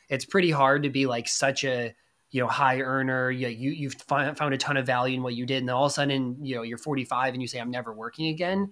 It's 0.09 0.25
pretty 0.25 0.51
hard 0.51 0.83
to 0.83 0.89
be 0.89 1.05
like 1.05 1.27
such 1.27 1.63
a 1.63 1.93
you 2.31 2.41
know 2.41 2.47
high 2.47 2.79
earner 2.79 3.31
you, 3.31 3.47
you 3.47 3.71
you've 3.71 3.95
found 3.95 4.53
a 4.53 4.57
ton 4.57 4.77
of 4.77 4.85
value 4.85 5.15
in 5.15 5.23
what 5.23 5.33
you 5.33 5.45
did 5.45 5.57
and 5.57 5.69
then 5.69 5.75
all 5.75 5.85
of 5.85 5.91
a 5.91 5.93
sudden 5.93 6.37
you 6.41 6.55
know 6.55 6.61
you're 6.61 6.77
45 6.77 7.33
and 7.33 7.41
you 7.41 7.47
say 7.47 7.59
i'm 7.59 7.71
never 7.71 7.91
working 7.91 8.27
again 8.27 8.71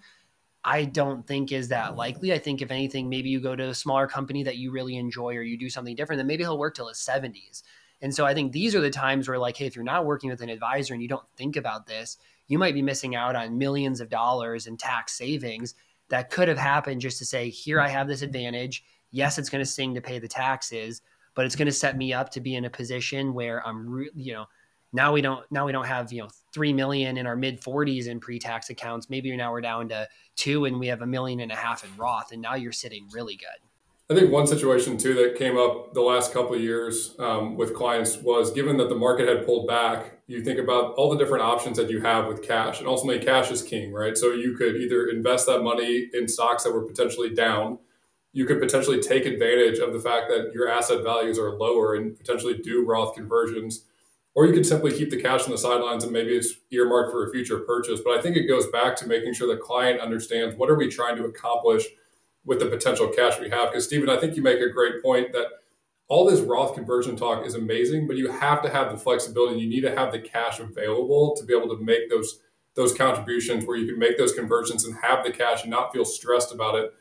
i 0.68 0.84
don't 0.84 1.26
think 1.26 1.52
is 1.52 1.70
that 1.70 1.96
likely. 1.96 2.34
I 2.34 2.38
think 2.38 2.62
if 2.62 2.72
anything 2.72 3.10
maybe 3.10 3.30
you 3.30 3.40
go 3.40 3.56
to 3.56 3.70
a 3.70 3.74
smaller 3.74 4.08
company 4.08 4.44
that 4.44 4.58
you 4.58 4.72
really 4.72 4.98
enjoy 4.98 5.36
or 5.36 5.42
you 5.42 5.58
do 5.58 5.70
something 5.70 5.96
different 5.96 6.20
then 6.20 6.28
maybe 6.28 6.44
he'll 6.44 6.60
work 6.60 6.76
till 6.76 6.90
his 6.90 6.98
70s 6.98 7.64
and 8.02 8.14
so 8.14 8.26
i 8.26 8.34
think 8.34 8.52
these 8.52 8.76
are 8.76 8.82
the 8.82 8.90
times 8.90 9.28
where 9.28 9.40
like 9.40 9.58
hey 9.58 9.66
if 9.66 9.76
you're 9.76 9.84
not 9.84 10.06
working 10.06 10.30
with 10.30 10.42
an 10.42 10.50
advisor 10.50 10.94
and 10.94 11.02
you 11.02 11.10
don't 11.10 11.26
think 11.36 11.56
about 11.56 11.88
this 11.88 12.18
you 12.48 12.60
might 12.60 12.74
be 12.74 12.82
missing 12.82 13.16
out 13.16 13.36
on 13.36 13.58
millions 13.58 14.02
of 14.02 14.10
dollars 14.10 14.68
in 14.68 14.78
tax 14.78 15.14
savings 15.14 15.74
that 16.10 16.30
could 16.30 16.48
have 16.48 16.58
happened 16.58 17.02
just 17.02 17.18
to 17.18 17.26
say 17.26 17.50
here 17.50 17.80
i 17.80 17.88
have 17.88 18.08
this 18.08 18.22
advantage. 18.22 18.84
Yes 19.12 19.38
it's 19.38 19.50
going 19.50 19.64
to 19.64 19.70
sting 19.70 19.96
to 19.96 20.02
pay 20.02 20.20
the 20.20 20.28
taxes 20.28 21.02
but 21.38 21.46
it's 21.46 21.56
going 21.56 21.68
to 21.68 21.72
set 21.72 21.96
me 21.96 22.14
up 22.14 22.32
to 22.32 22.42
be 22.42 22.56
in 22.56 22.66
a 22.66 22.70
position 22.70 23.32
where 23.32 23.66
I'm, 23.66 23.88
re- 23.88 24.10
you 24.16 24.34
know, 24.34 24.48
now 24.92 25.14
we 25.14 25.22
don't 25.22 25.46
now 25.52 25.68
we 25.68 25.72
don't 25.72 25.86
have 25.86 26.12
you 26.12 26.24
know 26.24 26.30
three 26.58 26.74
million 26.74 27.18
in 27.18 27.28
our 27.28 27.36
mid 27.36 27.62
40s 27.62 28.08
in 28.08 28.20
pre-tax 28.20 28.72
accounts. 28.72 29.12
Maybe 29.12 29.36
now 29.38 29.52
we're 29.52 29.62
down 29.62 29.90
to 29.90 30.08
two, 30.36 30.66
and 30.66 30.80
we 30.80 30.88
have 30.88 31.04
a 31.04 31.06
million 31.06 31.40
and 31.40 31.52
a 31.52 31.56
half 31.56 31.84
in 31.84 31.90
Roth, 31.98 32.32
and 32.32 32.42
now 32.42 32.56
you're 32.56 32.72
sitting 32.72 33.08
really 33.12 33.36
good. 33.36 33.46
I 34.10 34.20
think 34.20 34.32
one 34.32 34.48
situation 34.48 34.98
too 34.98 35.14
that 35.14 35.36
came 35.38 35.56
up 35.56 35.94
the 35.94 36.02
last 36.02 36.34
couple 36.34 36.56
of 36.56 36.62
years 36.62 37.14
um, 37.20 37.58
with 37.58 37.76
clients 37.76 38.18
was 38.18 38.50
given 38.50 38.78
that 38.78 38.90
the 38.90 38.96
market 38.96 39.28
had 39.28 39.46
pulled 39.46 39.68
back, 39.68 40.14
you 40.26 40.44
think 40.44 40.58
about 40.58 40.96
all 40.96 41.12
the 41.12 41.18
different 41.20 41.44
options 41.44 41.78
that 41.78 41.92
you 41.92 42.02
have 42.02 42.26
with 42.26 42.42
cash, 42.42 42.80
and 42.80 42.88
ultimately 42.88 43.24
cash 43.24 43.52
is 43.52 43.62
king, 43.62 43.94
right? 43.94 44.18
So 44.18 44.32
you 44.32 44.58
could 44.58 44.78
either 44.78 45.10
invest 45.10 45.46
that 45.46 45.62
money 45.62 46.10
in 46.12 46.28
stocks 46.28 46.64
that 46.64 46.74
were 46.74 46.88
potentially 46.88 47.36
down 47.36 47.78
you 48.38 48.46
could 48.46 48.60
potentially 48.60 49.00
take 49.00 49.26
advantage 49.26 49.80
of 49.80 49.94
the 49.94 50.00
fact 50.00 50.28
that 50.30 50.52
your 50.54 50.70
asset 50.70 51.04
values 51.04 51.40
are 51.40 51.58
lower 51.58 51.96
and 51.96 52.16
potentially 52.16 52.56
do 52.56 52.86
Roth 52.86 53.16
conversions. 53.16 53.86
Or 54.38 54.46
you 54.46 54.54
could 54.54 54.68
simply 54.68 54.96
keep 54.96 55.10
the 55.10 55.20
cash 55.20 55.46
on 55.46 55.50
the 55.50 55.58
sidelines 55.58 56.04
and 56.04 56.14
maybe 56.14 56.30
it's 56.30 56.54
earmarked 56.70 57.12
for 57.12 57.28
a 57.28 57.32
future 57.32 57.58
purchase. 57.62 58.02
But 58.06 58.20
I 58.20 58.22
think 58.22 58.38
it 58.38 58.46
goes 58.46 58.68
back 58.68 58.96
to 58.98 59.08
making 59.08 59.34
sure 59.34 59.48
the 59.48 59.60
client 59.60 60.00
understands 60.00 60.56
what 60.56 60.70
are 60.70 60.76
we 60.76 60.90
trying 60.90 61.16
to 61.16 61.26
accomplish 61.26 61.86
with 62.46 62.60
the 62.60 62.68
potential 62.68 63.08
cash 63.08 63.40
we 63.40 63.50
have. 63.50 63.72
Because 63.72 63.86
Steven, 63.86 64.10
I 64.10 64.18
think 64.18 64.36
you 64.36 64.44
make 64.44 64.62
a 64.62 64.70
great 64.70 65.02
point 65.02 65.32
that 65.32 65.48
all 66.08 66.24
this 66.30 66.42
Roth 66.42 66.76
conversion 66.76 67.16
talk 67.16 67.48
is 67.48 67.56
amazing, 67.56 68.06
but 68.06 68.16
you 68.16 68.30
have 68.30 68.62
to 68.62 68.70
have 68.70 68.92
the 68.92 68.98
flexibility. 69.00 69.60
You 69.60 69.70
need 69.70 69.82
to 69.82 69.96
have 69.96 70.12
the 70.12 70.20
cash 70.20 70.60
available 70.60 71.36
to 71.36 71.44
be 71.44 71.58
able 71.58 71.76
to 71.76 71.84
make 71.84 72.08
those 72.08 72.40
those 72.76 72.94
contributions 72.94 73.66
where 73.66 73.76
you 73.76 73.88
can 73.88 73.98
make 73.98 74.20
those 74.20 74.34
conversions 74.34 74.86
and 74.86 74.96
have 75.02 75.26
the 75.26 75.32
cash 75.32 75.64
and 75.64 75.72
not 75.72 75.92
feel 75.92 76.06
stressed 76.06 76.54
about 76.54 76.76
it 76.76 76.94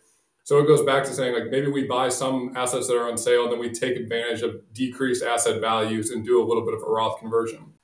so 0.47 0.61
it 0.61 0.69
goes 0.69 0.83
back 0.83 1.03
to 1.03 1.13
saying 1.13 1.35
like 1.35 1.51
maybe 1.51 1.67
we 1.67 1.89
buy 1.89 2.09
some 2.09 2.53
assets 2.55 2.87
that 2.87 2.95
are 2.97 3.11
on 3.11 3.19
sale 3.19 3.43
and 3.43 3.53
then 3.53 3.59
we 3.59 3.69
take 3.69 3.97
advantage 3.97 4.43
of 4.43 4.55
decreased 4.73 5.25
asset 5.25 5.61
values 5.61 6.13
and 6.13 6.25
do 6.25 6.41
a 6.41 6.47
little 6.47 6.65
bit 6.65 6.73
of 6.73 6.83
a 6.83 6.87
Roth 6.89 7.19
conversion. 7.19 7.75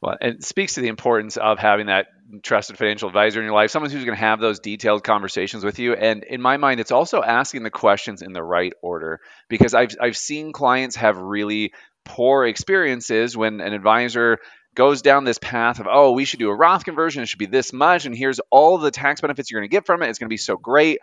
Well, 0.00 0.16
it 0.18 0.42
speaks 0.42 0.74
to 0.74 0.80
the 0.80 0.88
importance 0.88 1.36
of 1.36 1.58
having 1.58 1.88
that 1.88 2.06
trusted 2.42 2.78
financial 2.78 3.08
advisor 3.08 3.40
in 3.40 3.44
your 3.44 3.54
life, 3.54 3.70
someone 3.70 3.90
who's 3.90 4.06
going 4.06 4.16
to 4.16 4.24
have 4.24 4.40
those 4.40 4.60
detailed 4.60 5.04
conversations 5.04 5.62
with 5.62 5.78
you. 5.78 5.92
And 5.92 6.24
in 6.24 6.40
my 6.40 6.56
mind, 6.56 6.80
it's 6.80 6.90
also 6.90 7.22
asking 7.22 7.64
the 7.64 7.70
questions 7.70 8.22
in 8.22 8.32
the 8.32 8.42
right 8.42 8.72
order 8.80 9.20
because 9.50 9.74
I've 9.74 9.94
I've 10.00 10.16
seen 10.16 10.54
clients 10.54 10.96
have 10.96 11.18
really 11.18 11.74
poor 12.06 12.46
experiences 12.46 13.36
when 13.36 13.60
an 13.60 13.74
advisor 13.74 14.38
goes 14.74 15.02
down 15.02 15.24
this 15.24 15.38
path 15.38 15.80
of 15.80 15.86
oh 15.90 16.12
we 16.12 16.24
should 16.24 16.38
do 16.38 16.48
a 16.48 16.54
roth 16.54 16.84
conversion 16.84 17.22
it 17.22 17.26
should 17.26 17.40
be 17.40 17.46
this 17.46 17.72
much 17.72 18.06
and 18.06 18.16
here's 18.16 18.40
all 18.50 18.78
the 18.78 18.92
tax 18.92 19.20
benefits 19.20 19.50
you're 19.50 19.60
going 19.60 19.68
to 19.68 19.76
get 19.76 19.84
from 19.84 20.00
it 20.00 20.08
it's 20.08 20.18
going 20.18 20.28
to 20.28 20.32
be 20.32 20.36
so 20.38 20.56
great 20.56 21.00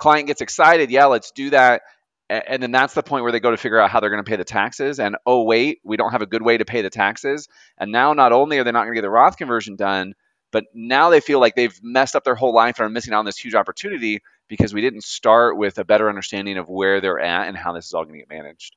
client 0.00 0.26
gets 0.26 0.40
excited 0.40 0.90
yeah 0.90 1.06
let's 1.06 1.30
do 1.30 1.50
that. 1.50 1.82
And 2.28 2.62
then 2.62 2.70
that's 2.70 2.94
the 2.94 3.02
point 3.02 3.24
where 3.24 3.32
they 3.32 3.40
go 3.40 3.50
to 3.50 3.56
figure 3.56 3.80
out 3.80 3.90
how 3.90 3.98
they're 3.98 4.10
going 4.10 4.22
to 4.22 4.28
pay 4.28 4.36
the 4.36 4.44
taxes 4.44 5.00
and 5.00 5.16
oh 5.26 5.42
wait 5.42 5.80
we 5.84 5.96
don't 5.96 6.12
have 6.12 6.22
a 6.22 6.26
good 6.26 6.42
way 6.42 6.58
to 6.58 6.64
pay 6.64 6.82
the 6.82 6.90
taxes. 6.90 7.48
And 7.76 7.92
now 7.92 8.12
not 8.12 8.32
only 8.32 8.58
are 8.58 8.64
they 8.64 8.72
not 8.72 8.84
going 8.84 8.94
to 8.94 9.00
get 9.00 9.02
the 9.02 9.10
roth 9.10 9.36
conversion 9.36 9.76
done 9.76 10.14
but 10.52 10.64
now 10.74 11.10
they 11.10 11.20
feel 11.20 11.38
like 11.38 11.54
they've 11.54 11.78
messed 11.82 12.16
up 12.16 12.24
their 12.24 12.34
whole 12.34 12.54
life 12.54 12.78
and 12.78 12.86
are 12.86 12.90
missing 12.90 13.14
out 13.14 13.20
on 13.20 13.24
this 13.24 13.36
huge 13.36 13.54
opportunity 13.54 14.22
because 14.48 14.74
we 14.74 14.80
didn't 14.80 15.04
start 15.04 15.56
with 15.56 15.78
a 15.78 15.84
better 15.84 16.08
understanding 16.08 16.58
of 16.58 16.68
where 16.68 17.00
they're 17.00 17.20
at 17.20 17.46
and 17.46 17.56
how 17.56 17.72
this 17.72 17.86
is 17.86 17.94
all 17.94 18.04
going 18.04 18.14
to 18.14 18.20
get 18.20 18.30
managed 18.30 18.76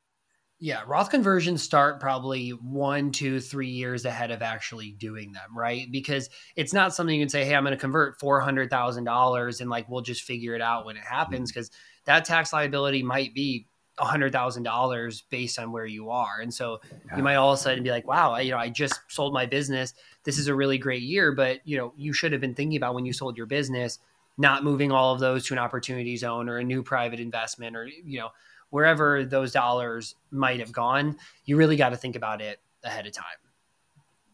yeah, 0.64 0.84
Roth 0.88 1.10
conversions 1.10 1.62
start 1.62 2.00
probably 2.00 2.52
one, 2.52 3.12
two, 3.12 3.42
three 3.42 3.68
years 3.68 4.06
ahead 4.06 4.32
of 4.32 4.42
actually 4.42 4.92
doing 4.92 5.34
them, 5.34 5.50
right? 5.54 5.92
Because 5.92 6.30
it's 6.56 6.72
not 6.72 6.96
something 6.96 7.14
you 7.14 7.22
can 7.22 7.28
say, 7.28 7.44
"Hey, 7.44 7.54
I'm 7.54 7.66
going 7.66 7.74
to 7.74 7.78
convert 7.78 8.18
four 8.18 8.40
hundred 8.40 8.70
thousand 8.70 9.04
dollars," 9.04 9.60
and 9.60 9.70
like 9.70 9.90
we'll 9.90 10.00
just 10.00 10.22
figure 10.22 10.56
it 10.56 10.62
out 10.62 10.86
when 10.86 10.96
it 10.96 11.04
happens. 11.04 11.52
Mm-hmm. 11.52 11.60
Because 11.60 11.72
that 12.06 12.24
tax 12.24 12.54
liability 12.54 13.04
might 13.04 13.34
be 13.34 13.68
hundred 14.00 14.32
thousand 14.32 14.64
dollars 14.64 15.24
based 15.30 15.60
on 15.60 15.74
where 15.74 15.86
you 15.86 16.12
are, 16.12 16.40
and 16.42 16.54
so 16.54 16.80
yeah. 17.08 17.18
you 17.18 17.24
might 17.24 17.36
all 17.36 17.52
of 17.52 17.60
a 17.60 17.62
sudden 17.62 17.84
be 17.84 17.92
like, 17.92 18.08
"Wow, 18.08 18.32
I, 18.32 18.40
you 18.40 18.52
know, 18.52 18.58
I 18.58 18.70
just 18.70 19.02
sold 19.10 19.34
my 19.34 19.46
business. 19.46 19.94
This 20.24 20.38
is 20.38 20.48
a 20.48 20.56
really 20.56 20.78
great 20.78 21.02
year," 21.02 21.34
but 21.34 21.60
you 21.68 21.76
know, 21.76 21.92
you 21.98 22.14
should 22.14 22.32
have 22.32 22.40
been 22.40 22.56
thinking 22.56 22.78
about 22.78 22.96
when 22.96 23.06
you 23.06 23.12
sold 23.12 23.36
your 23.36 23.48
business, 23.48 24.00
not 24.38 24.64
moving 24.64 24.94
all 24.94 25.14
of 25.14 25.20
those 25.20 25.46
to 25.48 25.54
an 25.56 25.60
opportunity 25.60 26.16
zone 26.16 26.48
or 26.48 26.60
a 26.60 26.64
new 26.64 26.84
private 26.84 27.20
investment, 27.20 27.76
or 27.76 27.86
you 27.86 28.20
know 28.20 28.30
wherever 28.74 29.24
those 29.24 29.52
dollars 29.52 30.16
might 30.32 30.60
have 30.60 30.72
gone, 30.72 31.16
you 31.46 31.56
really 31.56 31.76
got 31.76 31.90
to 31.90 31.96
think 31.96 32.16
about 32.16 32.42
it 32.42 32.60
ahead 32.84 33.06
of 33.06 33.14
time. 33.14 33.26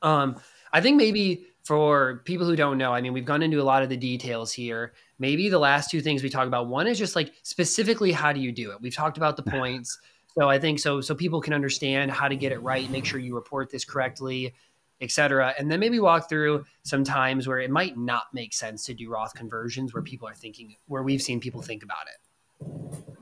Um, 0.01 0.39
I 0.71 0.79
think 0.79 0.95
maybe 0.95 1.47
for 1.65 2.21
people 2.23 2.47
who 2.47 2.55
don't 2.55 2.77
know, 2.77 2.93
I 2.93 3.01
mean, 3.01 3.11
we've 3.11 3.25
gone 3.25 3.43
into 3.43 3.59
a 3.59 3.63
lot 3.63 3.83
of 3.83 3.89
the 3.89 3.97
details 3.97 4.53
here. 4.53 4.93
Maybe 5.19 5.49
the 5.49 5.59
last 5.59 5.91
two 5.91 5.99
things 5.99 6.23
we 6.23 6.29
talk 6.29 6.47
about, 6.47 6.67
one 6.67 6.87
is 6.87 6.97
just 6.97 7.17
like 7.17 7.33
specifically 7.43 8.13
how 8.13 8.31
do 8.31 8.39
you 8.39 8.53
do 8.53 8.71
it? 8.71 8.79
We've 8.79 8.95
talked 8.95 9.17
about 9.17 9.35
the 9.35 9.43
points. 9.51 9.99
So 10.39 10.47
I 10.47 10.57
think 10.57 10.79
so 10.79 11.01
so 11.01 11.13
people 11.13 11.41
can 11.41 11.53
understand 11.53 12.09
how 12.09 12.29
to 12.29 12.35
get 12.37 12.53
it 12.53 12.59
right, 12.59 12.89
make 12.89 13.03
sure 13.03 13.19
you 13.19 13.35
report 13.35 13.69
this 13.69 13.83
correctly, 13.83 14.53
etc. 15.01 15.53
And 15.59 15.69
then 15.69 15.81
maybe 15.81 15.99
walk 15.99 16.29
through 16.29 16.63
some 16.83 17.03
times 17.03 17.45
where 17.45 17.59
it 17.59 17.71
might 17.71 17.97
not 17.97 18.33
make 18.33 18.53
sense 18.53 18.85
to 18.85 18.93
do 18.93 19.11
Roth 19.11 19.33
conversions 19.33 19.93
where 19.93 20.01
people 20.01 20.29
are 20.29 20.33
thinking 20.33 20.77
where 20.87 21.03
we've 21.03 21.21
seen 21.21 21.41
people 21.41 21.61
think 21.61 21.83
about 21.83 22.05
it. 22.07 23.18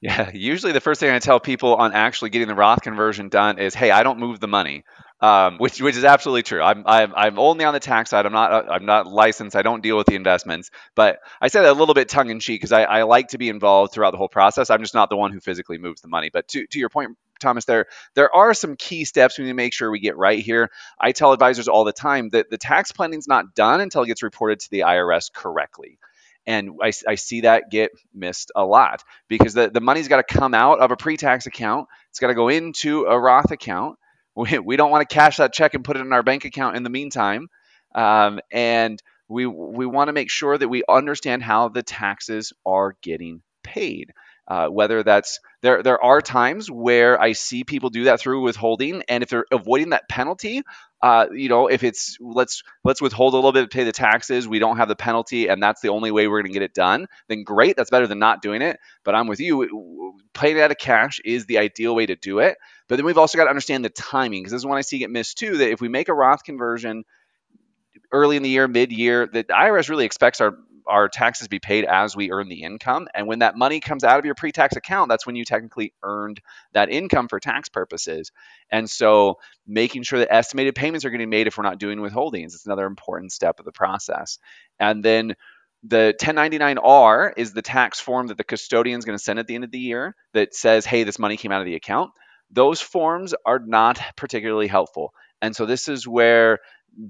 Yeah, 0.00 0.30
usually 0.32 0.72
the 0.72 0.80
first 0.80 1.00
thing 1.00 1.10
I 1.10 1.18
tell 1.18 1.40
people 1.40 1.74
on 1.74 1.92
actually 1.92 2.30
getting 2.30 2.46
the 2.48 2.54
Roth 2.54 2.82
conversion 2.82 3.28
done 3.28 3.58
is, 3.58 3.74
"Hey, 3.74 3.90
I 3.90 4.04
don't 4.04 4.20
move 4.20 4.38
the 4.38 4.46
money," 4.46 4.84
um, 5.20 5.58
which 5.58 5.80
which 5.82 5.96
is 5.96 6.04
absolutely 6.04 6.44
true. 6.44 6.62
I'm, 6.62 6.84
I'm 6.86 7.12
I'm 7.16 7.38
only 7.40 7.64
on 7.64 7.74
the 7.74 7.80
tax 7.80 8.10
side. 8.10 8.24
I'm 8.24 8.32
not 8.32 8.70
I'm 8.70 8.86
not 8.86 9.08
licensed. 9.08 9.56
I 9.56 9.62
don't 9.62 9.82
deal 9.82 9.96
with 9.96 10.06
the 10.06 10.14
investments. 10.14 10.70
But 10.94 11.18
I 11.40 11.48
say 11.48 11.62
that 11.62 11.70
a 11.70 11.72
little 11.72 11.94
bit 11.94 12.08
tongue 12.08 12.30
in 12.30 12.38
cheek 12.38 12.60
because 12.60 12.70
I, 12.70 12.84
I 12.84 13.02
like 13.02 13.28
to 13.28 13.38
be 13.38 13.48
involved 13.48 13.92
throughout 13.92 14.12
the 14.12 14.18
whole 14.18 14.28
process. 14.28 14.70
I'm 14.70 14.82
just 14.82 14.94
not 14.94 15.10
the 15.10 15.16
one 15.16 15.32
who 15.32 15.40
physically 15.40 15.78
moves 15.78 16.00
the 16.00 16.08
money. 16.08 16.30
But 16.32 16.46
to 16.48 16.64
to 16.68 16.78
your 16.78 16.90
point, 16.90 17.16
Thomas, 17.40 17.64
there 17.64 17.86
there 18.14 18.32
are 18.32 18.54
some 18.54 18.76
key 18.76 19.04
steps 19.04 19.36
we 19.36 19.44
need 19.46 19.50
to 19.50 19.54
make 19.54 19.72
sure 19.74 19.90
we 19.90 19.98
get 19.98 20.16
right 20.16 20.38
here. 20.38 20.70
I 21.00 21.10
tell 21.10 21.32
advisors 21.32 21.66
all 21.66 21.82
the 21.82 21.92
time 21.92 22.28
that 22.30 22.50
the 22.50 22.58
tax 22.58 22.92
planning 22.92 23.18
is 23.18 23.26
not 23.26 23.52
done 23.56 23.80
until 23.80 24.02
it 24.04 24.06
gets 24.06 24.22
reported 24.22 24.60
to 24.60 24.70
the 24.70 24.80
IRS 24.80 25.32
correctly. 25.32 25.98
And 26.48 26.78
I, 26.82 26.92
I 27.06 27.16
see 27.16 27.42
that 27.42 27.70
get 27.70 27.90
missed 28.14 28.52
a 28.56 28.64
lot 28.64 29.04
because 29.28 29.52
the, 29.52 29.68
the 29.68 29.82
money's 29.82 30.08
got 30.08 30.26
to 30.26 30.34
come 30.34 30.54
out 30.54 30.80
of 30.80 30.90
a 30.90 30.96
pre 30.96 31.18
tax 31.18 31.46
account. 31.46 31.88
It's 32.08 32.20
got 32.20 32.28
to 32.28 32.34
go 32.34 32.48
into 32.48 33.04
a 33.04 33.20
Roth 33.20 33.52
account. 33.52 33.98
We, 34.38 34.56
we 34.60 34.76
don't 34.76 34.92
want 34.92 35.08
to 35.08 35.12
cash 35.12 35.38
that 35.38 35.52
check 35.52 35.74
and 35.74 35.82
put 35.82 35.96
it 35.96 36.00
in 36.00 36.12
our 36.12 36.22
bank 36.22 36.44
account 36.44 36.76
in 36.76 36.84
the 36.84 36.90
meantime. 36.90 37.48
Um, 37.92 38.38
and 38.52 39.02
we, 39.28 39.46
we 39.46 39.84
want 39.84 40.06
to 40.06 40.12
make 40.12 40.30
sure 40.30 40.56
that 40.56 40.68
we 40.68 40.84
understand 40.88 41.42
how 41.42 41.70
the 41.70 41.82
taxes 41.82 42.52
are 42.64 42.94
getting 43.02 43.42
paid. 43.64 44.12
Uh, 44.46 44.68
whether 44.68 45.02
that's 45.02 45.40
there, 45.60 45.82
there 45.82 46.00
are 46.00 46.20
times 46.22 46.70
where 46.70 47.20
I 47.20 47.32
see 47.32 47.64
people 47.64 47.90
do 47.90 48.04
that 48.04 48.20
through 48.20 48.42
withholding, 48.42 49.02
and 49.08 49.24
if 49.24 49.28
they're 49.28 49.44
avoiding 49.50 49.90
that 49.90 50.08
penalty, 50.08 50.62
uh, 51.00 51.26
you 51.32 51.48
know, 51.48 51.68
if 51.68 51.84
it's 51.84 52.16
let's 52.20 52.62
let's 52.82 53.00
withhold 53.00 53.32
a 53.32 53.36
little 53.36 53.52
bit 53.52 53.70
pay 53.70 53.84
the 53.84 53.92
taxes, 53.92 54.48
we 54.48 54.58
don't 54.58 54.78
have 54.78 54.88
the 54.88 54.96
penalty, 54.96 55.48
and 55.48 55.62
that's 55.62 55.80
the 55.80 55.90
only 55.90 56.10
way 56.10 56.26
we're 56.26 56.42
going 56.42 56.52
to 56.52 56.58
get 56.58 56.62
it 56.62 56.74
done. 56.74 57.06
Then 57.28 57.44
great, 57.44 57.76
that's 57.76 57.90
better 57.90 58.06
than 58.06 58.18
not 58.18 58.42
doing 58.42 58.62
it. 58.62 58.78
But 59.04 59.14
I'm 59.14 59.28
with 59.28 59.38
you. 59.38 60.16
Paying 60.34 60.56
it 60.56 60.60
out 60.60 60.70
of 60.72 60.78
cash 60.78 61.20
is 61.24 61.46
the 61.46 61.58
ideal 61.58 61.94
way 61.94 62.06
to 62.06 62.16
do 62.16 62.40
it. 62.40 62.56
But 62.88 62.96
then 62.96 63.06
we've 63.06 63.18
also 63.18 63.38
got 63.38 63.44
to 63.44 63.50
understand 63.50 63.84
the 63.84 63.90
timing 63.90 64.42
because 64.42 64.52
this 64.52 64.60
is 64.60 64.66
when 64.66 64.78
I 64.78 64.80
see 64.80 64.98
get 64.98 65.10
missed 65.10 65.38
too. 65.38 65.58
That 65.58 65.70
if 65.70 65.80
we 65.80 65.88
make 65.88 66.08
a 66.08 66.14
Roth 66.14 66.42
conversion 66.42 67.04
early 68.10 68.36
in 68.36 68.42
the 68.42 68.48
year, 68.48 68.66
mid 68.66 68.90
year, 68.90 69.28
the 69.32 69.44
IRS 69.44 69.88
really 69.88 70.04
expects 70.04 70.40
our 70.40 70.56
our 70.88 71.08
taxes 71.08 71.48
be 71.48 71.58
paid 71.58 71.84
as 71.84 72.16
we 72.16 72.30
earn 72.32 72.48
the 72.48 72.62
income. 72.62 73.08
And 73.14 73.26
when 73.26 73.40
that 73.40 73.56
money 73.56 73.80
comes 73.80 74.04
out 74.04 74.18
of 74.18 74.24
your 74.24 74.34
pre 74.34 74.52
tax 74.52 74.76
account, 74.76 75.08
that's 75.08 75.26
when 75.26 75.36
you 75.36 75.44
technically 75.44 75.92
earned 76.02 76.40
that 76.72 76.90
income 76.90 77.28
for 77.28 77.38
tax 77.38 77.68
purposes. 77.68 78.32
And 78.70 78.88
so 78.88 79.38
making 79.66 80.02
sure 80.02 80.18
that 80.20 80.32
estimated 80.32 80.74
payments 80.74 81.04
are 81.04 81.10
getting 81.10 81.30
made 81.30 81.46
if 81.46 81.58
we're 81.58 81.64
not 81.64 81.78
doing 81.78 81.98
withholdings 81.98 82.54
is 82.54 82.64
another 82.66 82.86
important 82.86 83.32
step 83.32 83.58
of 83.58 83.64
the 83.64 83.72
process. 83.72 84.38
And 84.80 85.04
then 85.04 85.36
the 85.84 86.14
1099R 86.20 87.34
is 87.36 87.52
the 87.52 87.62
tax 87.62 88.00
form 88.00 88.28
that 88.28 88.36
the 88.36 88.44
custodian 88.44 88.98
is 88.98 89.04
going 89.04 89.16
to 89.16 89.22
send 89.22 89.38
at 89.38 89.46
the 89.46 89.54
end 89.54 89.64
of 89.64 89.70
the 89.70 89.78
year 89.78 90.16
that 90.34 90.54
says, 90.54 90.84
hey, 90.84 91.04
this 91.04 91.18
money 91.18 91.36
came 91.36 91.52
out 91.52 91.60
of 91.60 91.66
the 91.66 91.76
account. 91.76 92.10
Those 92.50 92.80
forms 92.80 93.34
are 93.44 93.58
not 93.58 94.00
particularly 94.16 94.66
helpful. 94.66 95.12
And 95.40 95.54
so 95.54 95.66
this 95.66 95.88
is 95.88 96.06
where 96.06 96.58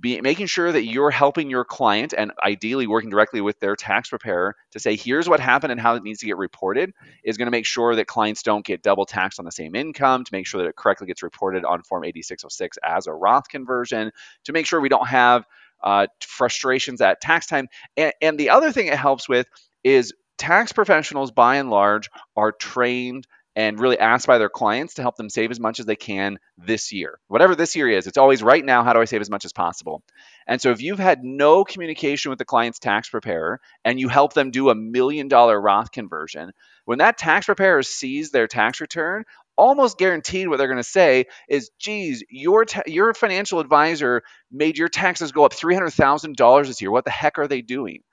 be, 0.00 0.20
making 0.20 0.46
sure 0.46 0.70
that 0.70 0.84
you're 0.84 1.10
helping 1.10 1.48
your 1.48 1.64
client 1.64 2.12
and 2.16 2.32
ideally 2.44 2.86
working 2.86 3.10
directly 3.10 3.40
with 3.40 3.58
their 3.60 3.76
tax 3.76 4.10
preparer 4.10 4.54
to 4.72 4.78
say 4.78 4.96
here's 4.96 5.28
what 5.28 5.40
happened 5.40 5.72
and 5.72 5.80
how 5.80 5.94
it 5.94 6.02
needs 6.02 6.20
to 6.20 6.26
get 6.26 6.36
reported 6.36 6.92
is 7.24 7.36
going 7.36 7.46
to 7.46 7.50
make 7.50 7.66
sure 7.66 7.94
that 7.94 8.06
clients 8.06 8.42
don't 8.42 8.64
get 8.64 8.82
double 8.82 9.06
taxed 9.06 9.38
on 9.38 9.44
the 9.44 9.52
same 9.52 9.74
income 9.74 10.24
to 10.24 10.32
make 10.32 10.46
sure 10.46 10.62
that 10.62 10.68
it 10.68 10.76
correctly 10.76 11.06
gets 11.06 11.22
reported 11.22 11.64
on 11.64 11.82
form 11.82 12.04
8606 12.04 12.78
as 12.84 13.06
a 13.06 13.12
roth 13.12 13.48
conversion 13.48 14.10
to 14.44 14.52
make 14.52 14.66
sure 14.66 14.80
we 14.80 14.88
don't 14.88 15.08
have 15.08 15.46
uh, 15.82 16.06
frustrations 16.20 17.00
at 17.00 17.20
tax 17.20 17.46
time. 17.46 17.68
And, 17.96 18.12
and 18.20 18.38
the 18.38 18.50
other 18.50 18.72
thing 18.72 18.88
it 18.88 18.98
helps 18.98 19.28
with 19.28 19.48
is 19.84 20.12
tax 20.38 20.72
professionals 20.72 21.30
by 21.30 21.56
and 21.56 21.70
large 21.70 22.10
are 22.36 22.52
trained 22.52 23.26
and 23.58 23.80
really 23.80 23.98
asked 23.98 24.28
by 24.28 24.38
their 24.38 24.48
clients 24.48 24.94
to 24.94 25.02
help 25.02 25.16
them 25.16 25.28
save 25.28 25.50
as 25.50 25.58
much 25.58 25.80
as 25.80 25.86
they 25.86 25.96
can 25.96 26.38
this 26.58 26.92
year. 26.92 27.18
Whatever 27.26 27.56
this 27.56 27.74
year 27.74 27.88
is, 27.88 28.06
it's 28.06 28.16
always 28.16 28.40
right 28.40 28.64
now, 28.64 28.84
how 28.84 28.92
do 28.92 29.00
I 29.00 29.04
save 29.04 29.20
as 29.20 29.30
much 29.30 29.44
as 29.44 29.52
possible? 29.52 30.04
And 30.46 30.62
so 30.62 30.70
if 30.70 30.80
you've 30.80 31.00
had 31.00 31.24
no 31.24 31.64
communication 31.64 32.30
with 32.30 32.38
the 32.38 32.44
client's 32.44 32.78
tax 32.78 33.08
preparer 33.08 33.60
and 33.84 33.98
you 33.98 34.06
help 34.06 34.32
them 34.32 34.52
do 34.52 34.70
a 34.70 34.76
million 34.76 35.26
dollar 35.26 35.60
Roth 35.60 35.90
conversion, 35.90 36.52
when 36.84 36.98
that 36.98 37.18
tax 37.18 37.46
preparer 37.46 37.82
sees 37.82 38.30
their 38.30 38.46
tax 38.46 38.80
return, 38.80 39.24
almost 39.56 39.98
guaranteed 39.98 40.46
what 40.46 40.58
they're 40.58 40.68
going 40.68 40.76
to 40.76 40.84
say 40.84 41.26
is, 41.48 41.70
geez, 41.80 42.22
your, 42.30 42.64
ta- 42.64 42.82
your 42.86 43.12
financial 43.12 43.58
advisor 43.58 44.22
made 44.52 44.78
your 44.78 44.88
taxes 44.88 45.32
go 45.32 45.44
up 45.44 45.52
$300,000 45.52 46.66
this 46.68 46.80
year. 46.80 46.92
What 46.92 47.04
the 47.04 47.10
heck 47.10 47.40
are 47.40 47.48
they 47.48 47.62
doing? 47.62 48.04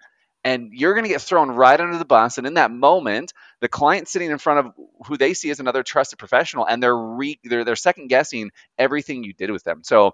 And 0.45 0.71
you're 0.71 0.93
going 0.93 1.03
to 1.03 1.10
get 1.10 1.21
thrown 1.21 1.49
right 1.49 1.81
under 1.81 1.97
the 1.97 2.05
bus. 2.05 2.38
And 2.38 2.47
in 2.47 2.53
that 2.53 2.71
moment 2.71 3.34
the 3.60 3.67
client 3.67 4.08
sitting 4.08 4.29
in 4.29 4.38
front 4.38 4.65
of 4.65 4.73
who 5.08 5.17
they 5.17 5.34
see 5.34 5.49
as 5.49 5.60
another 5.60 5.81
trusted 5.81 6.19
professional 6.19 6.65
and 6.65 6.81
they're 6.81 6.95
re, 6.95 7.39
they're, 7.43 7.65
they're 7.65 7.75
second 7.75 8.08
guessing 8.08 8.51
everything 8.77 9.23
you 9.23 9.34
did 9.34 9.51
with 9.51 9.63
them. 9.63 9.81
So 9.84 10.13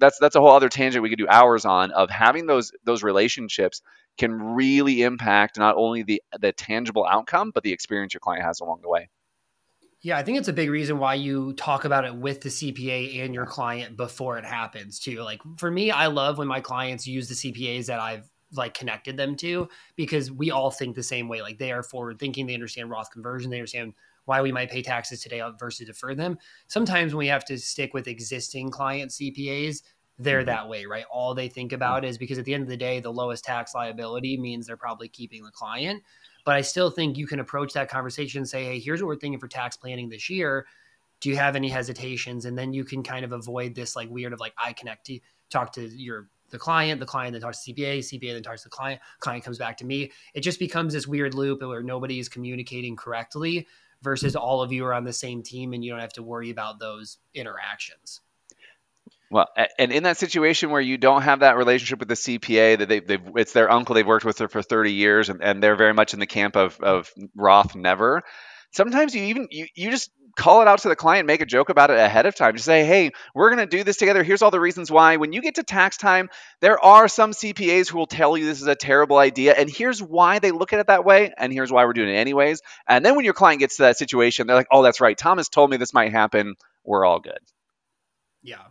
that's 0.00 0.18
that's 0.18 0.34
a 0.34 0.40
whole 0.40 0.50
other 0.50 0.70
tangent 0.70 1.02
we 1.02 1.10
could 1.10 1.18
do 1.18 1.28
hours 1.28 1.64
on 1.64 1.92
of 1.92 2.10
having 2.10 2.46
those 2.46 2.72
those 2.84 3.02
relationships 3.02 3.82
can 4.16 4.32
really 4.32 5.02
impact 5.02 5.58
not 5.58 5.76
only 5.76 6.02
the 6.02 6.22
the 6.40 6.52
tangible 6.52 7.06
outcome 7.08 7.52
but 7.54 7.62
the 7.62 7.72
experience 7.72 8.14
your 8.14 8.20
client 8.20 8.44
has 8.44 8.60
along 8.60 8.80
the 8.82 8.88
way. 8.88 9.10
Yeah, 10.00 10.16
I 10.16 10.22
think 10.22 10.38
it's 10.38 10.46
a 10.46 10.52
big 10.52 10.70
reason 10.70 10.98
why 10.98 11.14
you 11.14 11.54
talk 11.54 11.84
about 11.84 12.04
it 12.04 12.14
with 12.14 12.40
the 12.40 12.50
CPA 12.50 13.24
and 13.24 13.34
your 13.34 13.46
client 13.46 13.96
before 13.96 14.38
it 14.38 14.44
happens 14.44 15.00
too. 15.00 15.22
Like 15.22 15.40
for 15.56 15.68
me, 15.68 15.90
I 15.90 16.06
love 16.06 16.38
when 16.38 16.46
my 16.46 16.60
clients 16.60 17.06
use 17.08 17.28
the 17.28 17.34
CPAs 17.34 17.86
that 17.86 17.98
I've 17.98 18.30
like 18.52 18.74
connected 18.74 19.16
them 19.16 19.36
to 19.36 19.68
because 19.96 20.30
we 20.30 20.50
all 20.50 20.70
think 20.70 20.94
the 20.94 21.02
same 21.02 21.28
way. 21.28 21.42
Like 21.42 21.58
they 21.58 21.72
are 21.72 21.82
forward 21.82 22.18
thinking, 22.18 22.46
they 22.46 22.54
understand 22.54 22.90
Roth 22.90 23.10
conversion, 23.10 23.50
they 23.50 23.58
understand 23.58 23.94
why 24.24 24.42
we 24.42 24.52
might 24.52 24.70
pay 24.70 24.82
taxes 24.82 25.22
today 25.22 25.42
versus 25.58 25.86
defer 25.86 26.14
them. 26.14 26.38
Sometimes 26.66 27.14
when 27.14 27.20
we 27.20 27.28
have 27.28 27.44
to 27.46 27.58
stick 27.58 27.94
with 27.94 28.08
existing 28.08 28.70
client 28.70 29.10
CPAs, 29.10 29.82
they're 30.18 30.40
mm-hmm. 30.40 30.46
that 30.46 30.68
way, 30.68 30.84
right? 30.84 31.04
All 31.10 31.34
they 31.34 31.48
think 31.48 31.72
about 31.72 32.04
is 32.04 32.18
because 32.18 32.38
at 32.38 32.44
the 32.44 32.54
end 32.54 32.62
of 32.62 32.68
the 32.68 32.76
day, 32.76 33.00
the 33.00 33.12
lowest 33.12 33.44
tax 33.44 33.74
liability 33.74 34.36
means 34.36 34.66
they're 34.66 34.76
probably 34.76 35.08
keeping 35.08 35.42
the 35.44 35.50
client. 35.50 36.02
But 36.44 36.56
I 36.56 36.60
still 36.60 36.90
think 36.90 37.16
you 37.16 37.26
can 37.26 37.40
approach 37.40 37.72
that 37.74 37.90
conversation 37.90 38.38
and 38.38 38.48
say, 38.48 38.64
hey, 38.64 38.78
here's 38.78 39.02
what 39.02 39.08
we're 39.08 39.16
thinking 39.16 39.38
for 39.38 39.48
tax 39.48 39.76
planning 39.76 40.08
this 40.08 40.30
year. 40.30 40.66
Do 41.20 41.28
you 41.28 41.36
have 41.36 41.56
any 41.56 41.68
hesitations? 41.68 42.44
And 42.44 42.56
then 42.56 42.72
you 42.72 42.84
can 42.84 43.02
kind 43.02 43.24
of 43.24 43.32
avoid 43.32 43.74
this 43.74 43.96
like 43.96 44.08
weird 44.10 44.32
of 44.32 44.40
like 44.40 44.54
I 44.56 44.72
connect 44.72 45.06
to 45.06 45.20
talk 45.50 45.72
to 45.74 45.88
your 45.88 46.28
the 46.50 46.58
client, 46.58 47.00
the 47.00 47.06
client 47.06 47.32
then 47.32 47.40
talks 47.40 47.64
to 47.64 47.72
CPA, 47.72 47.98
CPA 47.98 48.32
then 48.34 48.42
talks 48.42 48.62
to 48.62 48.68
the 48.68 48.72
client, 48.72 49.00
client 49.20 49.44
comes 49.44 49.58
back 49.58 49.78
to 49.78 49.84
me. 49.84 50.12
It 50.34 50.40
just 50.40 50.58
becomes 50.58 50.92
this 50.92 51.06
weird 51.06 51.34
loop 51.34 51.62
where 51.62 51.82
nobody 51.82 52.18
is 52.18 52.28
communicating 52.28 52.96
correctly 52.96 53.66
versus 54.02 54.34
mm-hmm. 54.34 54.44
all 54.44 54.62
of 54.62 54.72
you 54.72 54.84
are 54.84 54.94
on 54.94 55.04
the 55.04 55.12
same 55.12 55.42
team 55.42 55.72
and 55.72 55.84
you 55.84 55.90
don't 55.90 56.00
have 56.00 56.12
to 56.14 56.22
worry 56.22 56.50
about 56.50 56.78
those 56.78 57.18
interactions. 57.34 58.20
Well, 59.30 59.48
and 59.78 59.92
in 59.92 60.04
that 60.04 60.16
situation 60.16 60.70
where 60.70 60.80
you 60.80 60.96
don't 60.96 61.20
have 61.20 61.40
that 61.40 61.58
relationship 61.58 61.98
with 61.98 62.08
the 62.08 62.14
CPA 62.14 62.78
that 62.78 62.88
they, 62.88 63.00
they've, 63.00 63.20
it's 63.36 63.52
their 63.52 63.70
uncle 63.70 63.94
they've 63.94 64.06
worked 64.06 64.24
with 64.24 64.38
for 64.38 64.62
30 64.62 64.92
years 64.92 65.28
and, 65.28 65.42
and 65.42 65.62
they're 65.62 65.76
very 65.76 65.92
much 65.92 66.14
in 66.14 66.20
the 66.20 66.26
camp 66.26 66.56
of, 66.56 66.80
of 66.80 67.12
Roth 67.36 67.76
never. 67.76 68.22
Sometimes 68.70 69.14
you 69.14 69.24
even, 69.24 69.48
you, 69.50 69.66
you 69.74 69.90
just 69.90 70.10
call 70.38 70.62
it 70.62 70.68
out 70.68 70.78
to 70.78 70.88
the 70.88 70.96
client, 70.96 71.26
make 71.26 71.42
a 71.42 71.46
joke 71.46 71.68
about 71.68 71.90
it 71.90 71.98
ahead 71.98 72.24
of 72.24 72.34
time. 72.34 72.54
Just 72.54 72.64
say, 72.64 72.84
hey, 72.84 73.10
we're 73.34 73.50
going 73.54 73.68
to 73.68 73.76
do 73.76 73.82
this 73.82 73.96
together. 73.96 74.22
Here's 74.22 74.40
all 74.40 74.52
the 74.52 74.60
reasons 74.60 74.90
why. 74.90 75.16
When 75.16 75.32
you 75.32 75.42
get 75.42 75.56
to 75.56 75.64
tax 75.64 75.96
time, 75.96 76.30
there 76.60 76.82
are 76.82 77.08
some 77.08 77.32
CPAs 77.32 77.90
who 77.90 77.98
will 77.98 78.06
tell 78.06 78.36
you 78.36 78.46
this 78.46 78.62
is 78.62 78.68
a 78.68 78.76
terrible 78.76 79.18
idea. 79.18 79.52
And 79.52 79.68
here's 79.68 80.00
why 80.00 80.38
they 80.38 80.52
look 80.52 80.72
at 80.72 80.78
it 80.78 80.86
that 80.86 81.04
way. 81.04 81.32
And 81.36 81.52
here's 81.52 81.72
why 81.72 81.84
we're 81.84 81.92
doing 81.92 82.08
it 82.08 82.16
anyways. 82.16 82.62
And 82.86 83.04
then 83.04 83.16
when 83.16 83.24
your 83.24 83.34
client 83.34 83.58
gets 83.58 83.76
to 83.76 83.82
that 83.82 83.98
situation, 83.98 84.46
they're 84.46 84.56
like, 84.56 84.68
oh, 84.70 84.82
that's 84.82 85.00
right. 85.00 85.18
Thomas 85.18 85.48
told 85.48 85.70
me 85.70 85.76
this 85.76 85.92
might 85.92 86.12
happen. 86.12 86.54
We're 86.84 87.04
all 87.04 87.18
good. 87.18 87.40
Yeah. 88.42 88.62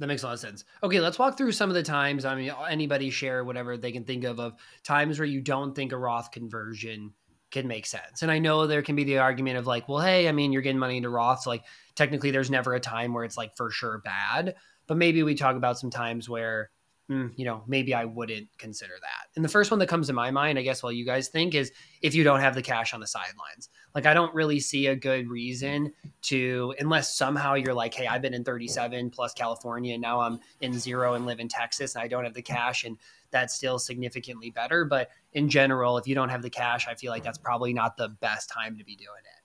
That 0.00 0.08
makes 0.08 0.24
a 0.24 0.26
lot 0.26 0.34
of 0.34 0.40
sense. 0.40 0.64
Okay, 0.82 1.00
let's 1.00 1.18
walk 1.18 1.38
through 1.38 1.52
some 1.52 1.70
of 1.70 1.74
the 1.74 1.82
times. 1.82 2.24
I 2.24 2.34
mean, 2.34 2.52
anybody 2.68 3.10
share 3.10 3.44
whatever 3.44 3.76
they 3.76 3.92
can 3.92 4.04
think 4.04 4.24
of 4.24 4.40
of 4.40 4.54
times 4.82 5.18
where 5.18 5.26
you 5.26 5.40
don't 5.40 5.74
think 5.74 5.92
a 5.92 5.96
Roth 5.96 6.32
conversion 6.32 7.14
can 7.54 7.68
make 7.68 7.86
sense. 7.86 8.22
And 8.22 8.30
I 8.30 8.40
know 8.40 8.66
there 8.66 8.82
can 8.82 8.96
be 8.96 9.04
the 9.04 9.18
argument 9.18 9.56
of 9.56 9.66
like, 9.66 9.88
well, 9.88 10.00
hey, 10.00 10.28
I 10.28 10.32
mean, 10.32 10.52
you're 10.52 10.60
getting 10.60 10.78
money 10.78 10.98
into 10.98 11.08
Roth. 11.08 11.42
So 11.42 11.50
like 11.50 11.62
technically 11.94 12.32
there's 12.32 12.50
never 12.50 12.74
a 12.74 12.80
time 12.80 13.14
where 13.14 13.24
it's 13.24 13.36
like 13.36 13.56
for 13.56 13.70
sure 13.70 14.02
bad. 14.04 14.56
But 14.86 14.98
maybe 14.98 15.22
we 15.22 15.34
talk 15.34 15.56
about 15.56 15.78
some 15.78 15.90
times 15.90 16.28
where 16.28 16.70
mm, 17.10 17.30
you 17.36 17.44
know, 17.44 17.62
maybe 17.66 17.94
I 17.94 18.04
wouldn't 18.04 18.48
consider 18.58 18.94
that. 19.00 19.28
And 19.36 19.44
the 19.44 19.48
first 19.48 19.70
one 19.70 19.78
that 19.80 19.88
comes 19.88 20.06
to 20.06 20.12
my 20.12 20.30
mind, 20.30 20.58
I 20.58 20.62
guess, 20.62 20.82
while 20.82 20.92
you 20.92 21.04
guys 21.04 21.28
think 21.28 21.54
is 21.54 21.72
if 22.02 22.14
you 22.14 22.24
don't 22.24 22.40
have 22.40 22.54
the 22.54 22.62
cash 22.62 22.94
on 22.94 23.00
the 23.00 23.06
sidelines. 23.06 23.68
Like, 23.94 24.06
I 24.06 24.14
don't 24.14 24.34
really 24.34 24.60
see 24.60 24.86
a 24.86 24.96
good 24.96 25.28
reason 25.28 25.92
to, 26.22 26.74
unless 26.78 27.16
somehow 27.16 27.54
you're 27.54 27.74
like, 27.74 27.94
hey, 27.94 28.06
I've 28.06 28.22
been 28.22 28.34
in 28.34 28.44
37 28.44 29.10
plus 29.10 29.34
California, 29.34 29.94
and 29.94 30.02
now 30.02 30.20
I'm 30.20 30.40
in 30.60 30.78
zero 30.78 31.14
and 31.14 31.26
live 31.26 31.40
in 31.40 31.48
Texas, 31.48 31.94
and 31.94 32.02
I 32.02 32.08
don't 32.08 32.24
have 32.24 32.34
the 32.34 32.42
cash, 32.42 32.84
and 32.84 32.96
that's 33.30 33.54
still 33.54 33.78
significantly 33.78 34.50
better. 34.50 34.84
But 34.84 35.10
in 35.32 35.48
general, 35.48 35.98
if 35.98 36.06
you 36.06 36.14
don't 36.14 36.30
have 36.30 36.42
the 36.42 36.50
cash, 36.50 36.88
I 36.88 36.94
feel 36.94 37.10
like 37.10 37.24
that's 37.24 37.38
probably 37.38 37.74
not 37.74 37.96
the 37.96 38.08
best 38.08 38.50
time 38.50 38.78
to 38.78 38.84
be 38.84 38.96
doing 38.96 39.08
it. 39.24 39.43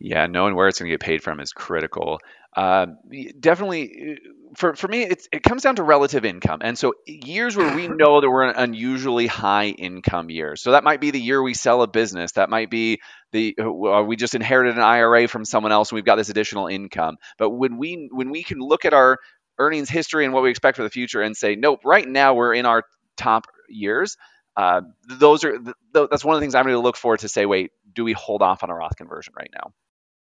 Yeah, 0.00 0.26
knowing 0.26 0.54
where 0.54 0.68
it's 0.68 0.78
going 0.78 0.88
to 0.88 0.92
get 0.92 1.00
paid 1.00 1.22
from 1.22 1.40
is 1.40 1.52
critical. 1.52 2.20
Uh, 2.56 2.86
definitely, 3.40 4.12
uh, 4.12 4.30
for 4.54 4.76
for 4.76 4.86
me, 4.86 5.02
it's 5.02 5.28
it 5.32 5.42
comes 5.42 5.62
down 5.62 5.76
to 5.76 5.82
relative 5.82 6.24
income, 6.24 6.60
and 6.62 6.78
so 6.78 6.94
years 7.04 7.56
where 7.56 7.74
we 7.74 7.88
know 7.88 8.20
that 8.20 8.30
we're 8.30 8.44
an 8.48 8.54
unusually 8.56 9.26
high 9.26 9.66
income 9.66 10.30
year. 10.30 10.54
So 10.54 10.72
that 10.72 10.84
might 10.84 11.00
be 11.00 11.10
the 11.10 11.20
year 11.20 11.42
we 11.42 11.54
sell 11.54 11.82
a 11.82 11.88
business. 11.88 12.32
That 12.32 12.48
might 12.48 12.70
be 12.70 13.00
the 13.32 13.56
uh, 13.60 14.02
we 14.02 14.14
just 14.14 14.36
inherited 14.36 14.76
an 14.76 14.82
IRA 14.82 15.26
from 15.26 15.44
someone 15.44 15.72
else, 15.72 15.90
and 15.90 15.96
we've 15.96 16.04
got 16.04 16.16
this 16.16 16.28
additional 16.28 16.68
income. 16.68 17.16
But 17.36 17.50
when 17.50 17.76
we 17.76 18.08
when 18.12 18.30
we 18.30 18.44
can 18.44 18.60
look 18.60 18.84
at 18.84 18.94
our 18.94 19.18
earnings 19.58 19.90
history 19.90 20.24
and 20.24 20.32
what 20.32 20.44
we 20.44 20.50
expect 20.50 20.76
for 20.76 20.84
the 20.84 20.90
future, 20.90 21.22
and 21.22 21.36
say, 21.36 21.56
nope, 21.56 21.80
right 21.84 22.06
now 22.06 22.34
we're 22.34 22.54
in 22.54 22.66
our 22.66 22.84
top 23.16 23.46
years. 23.68 24.16
Uh, 24.56 24.82
those 25.08 25.42
are 25.44 25.58
th- 25.58 25.76
that's 25.92 26.24
one 26.24 26.34
of 26.36 26.40
the 26.40 26.44
things 26.44 26.54
I'm 26.54 26.64
going 26.64 26.74
to 26.74 26.80
look 26.80 26.96
for 26.96 27.16
to 27.16 27.28
say, 27.28 27.46
wait, 27.46 27.72
do 27.92 28.04
we 28.04 28.12
hold 28.12 28.42
off 28.42 28.62
on 28.62 28.70
a 28.70 28.74
Roth 28.74 28.96
conversion 28.96 29.34
right 29.36 29.50
now? 29.52 29.72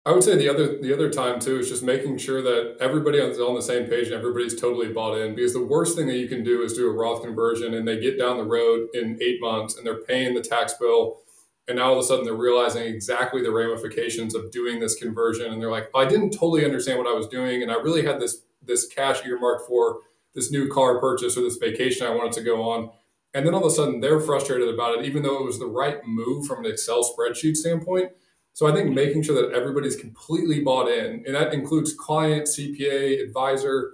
I 0.03 0.11
would 0.11 0.23
say 0.23 0.35
the 0.35 0.49
other 0.49 0.81
the 0.81 0.93
other 0.93 1.11
time 1.11 1.39
too 1.39 1.59
is 1.59 1.69
just 1.69 1.83
making 1.83 2.17
sure 2.17 2.41
that 2.41 2.77
everybody 2.79 3.19
is 3.19 3.39
on 3.39 3.53
the 3.53 3.61
same 3.61 3.87
page 3.87 4.07
and 4.07 4.15
everybody's 4.15 4.59
totally 4.59 4.91
bought 4.91 5.17
in. 5.17 5.35
Because 5.35 5.53
the 5.53 5.63
worst 5.63 5.95
thing 5.95 6.07
that 6.07 6.17
you 6.17 6.27
can 6.27 6.43
do 6.43 6.63
is 6.63 6.73
do 6.73 6.89
a 6.89 6.93
Roth 6.93 7.23
conversion 7.23 7.75
and 7.75 7.87
they 7.87 7.99
get 7.99 8.17
down 8.17 8.37
the 8.37 8.43
road 8.43 8.87
in 8.95 9.19
eight 9.21 9.39
months 9.39 9.77
and 9.77 9.85
they're 9.85 10.01
paying 10.01 10.33
the 10.33 10.41
tax 10.41 10.73
bill, 10.73 11.19
and 11.67 11.77
now 11.77 11.89
all 11.89 11.93
of 11.93 11.99
a 11.99 12.03
sudden 12.03 12.25
they're 12.25 12.33
realizing 12.33 12.83
exactly 12.83 13.43
the 13.43 13.51
ramifications 13.51 14.33
of 14.33 14.49
doing 14.51 14.79
this 14.79 14.95
conversion, 14.95 15.53
and 15.53 15.61
they're 15.61 15.69
like, 15.69 15.89
I 15.95 16.05
didn't 16.05 16.31
totally 16.31 16.65
understand 16.65 16.97
what 16.97 17.07
I 17.07 17.13
was 17.13 17.27
doing, 17.27 17.61
and 17.61 17.71
I 17.71 17.75
really 17.75 18.03
had 18.03 18.19
this 18.19 18.41
this 18.63 18.87
cash 18.87 19.23
earmarked 19.23 19.67
for 19.67 19.99
this 20.33 20.51
new 20.51 20.67
car 20.67 20.99
purchase 20.99 21.37
or 21.37 21.41
this 21.41 21.57
vacation 21.57 22.07
I 22.07 22.15
wanted 22.15 22.33
to 22.33 22.43
go 22.43 22.67
on. 22.69 22.89
And 23.33 23.45
then 23.45 23.53
all 23.53 23.61
of 23.61 23.71
a 23.71 23.75
sudden 23.75 23.99
they're 23.99 24.19
frustrated 24.19 24.67
about 24.67 24.97
it, 24.97 25.05
even 25.05 25.21
though 25.21 25.37
it 25.37 25.45
was 25.45 25.59
the 25.59 25.67
right 25.67 25.99
move 26.05 26.47
from 26.47 26.65
an 26.65 26.71
Excel 26.71 27.03
spreadsheet 27.03 27.55
standpoint 27.55 28.11
so 28.53 28.67
I 28.67 28.73
think 28.73 28.91
making 28.91 29.23
sure 29.23 29.35
that 29.41 29.55
everybody's 29.55 29.95
completely 29.95 30.61
bought 30.61 30.89
in, 30.89 31.23
and 31.25 31.35
that 31.35 31.53
includes 31.53 31.93
client, 31.93 32.47
CPA, 32.47 33.23
advisor. 33.23 33.93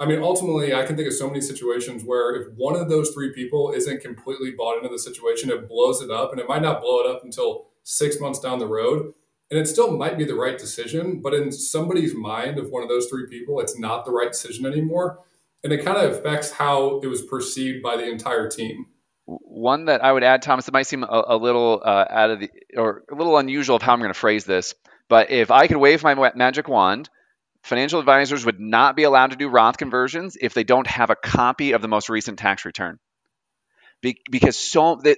I 0.00 0.06
mean, 0.06 0.22
ultimately, 0.22 0.74
I 0.74 0.84
can 0.84 0.96
think 0.96 1.08
of 1.08 1.14
so 1.14 1.26
many 1.26 1.40
situations 1.40 2.04
where 2.04 2.34
if 2.34 2.48
one 2.54 2.76
of 2.76 2.88
those 2.88 3.10
three 3.10 3.32
people 3.32 3.72
isn't 3.72 4.00
completely 4.00 4.52
bought 4.52 4.76
into 4.76 4.88
the 4.88 4.98
situation, 4.98 5.50
it 5.50 5.68
blows 5.68 6.00
it 6.00 6.10
up, 6.10 6.32
and 6.32 6.40
it 6.40 6.48
might 6.48 6.62
not 6.62 6.80
blow 6.80 7.00
it 7.00 7.10
up 7.10 7.24
until 7.24 7.66
six 7.82 8.20
months 8.20 8.38
down 8.38 8.58
the 8.58 8.66
road. 8.66 9.12
And 9.50 9.58
it 9.58 9.66
still 9.66 9.96
might 9.96 10.18
be 10.18 10.24
the 10.24 10.34
right 10.34 10.58
decision, 10.58 11.20
but 11.22 11.32
in 11.32 11.50
somebody's 11.50 12.14
mind 12.14 12.58
of 12.58 12.70
one 12.70 12.82
of 12.82 12.88
those 12.88 13.06
three 13.06 13.26
people, 13.26 13.60
it's 13.60 13.78
not 13.78 14.04
the 14.04 14.10
right 14.12 14.30
decision 14.30 14.66
anymore. 14.66 15.20
And 15.64 15.72
it 15.72 15.84
kind 15.84 15.96
of 15.96 16.12
affects 16.12 16.52
how 16.52 17.00
it 17.00 17.06
was 17.06 17.22
perceived 17.22 17.82
by 17.82 17.96
the 17.96 18.08
entire 18.08 18.48
team. 18.48 18.86
One 19.30 19.86
that 19.86 20.02
I 20.02 20.10
would 20.10 20.24
add, 20.24 20.40
Thomas, 20.40 20.68
it 20.68 20.72
might 20.72 20.86
seem 20.86 21.02
a, 21.02 21.24
a 21.28 21.36
little 21.36 21.82
uh, 21.84 22.06
out 22.08 22.30
of 22.30 22.40
the 22.40 22.50
or 22.74 23.04
a 23.12 23.14
little 23.14 23.36
unusual 23.36 23.76
of 23.76 23.82
how 23.82 23.92
I'm 23.92 23.98
going 23.98 24.12
to 24.12 24.18
phrase 24.18 24.46
this, 24.46 24.74
but 25.08 25.30
if 25.30 25.50
I 25.50 25.66
could 25.66 25.76
wave 25.76 26.02
my 26.02 26.32
magic 26.34 26.66
wand, 26.66 27.10
financial 27.62 28.00
advisors 28.00 28.46
would 28.46 28.58
not 28.58 28.96
be 28.96 29.02
allowed 29.02 29.32
to 29.32 29.36
do 29.36 29.48
Roth 29.48 29.76
conversions 29.76 30.38
if 30.40 30.54
they 30.54 30.64
don't 30.64 30.86
have 30.86 31.10
a 31.10 31.16
copy 31.16 31.72
of 31.72 31.82
the 31.82 31.88
most 31.88 32.08
recent 32.08 32.38
tax 32.38 32.64
return. 32.64 32.98
Be- 34.00 34.20
because 34.30 34.56
so 34.56 34.94
the 34.94 35.16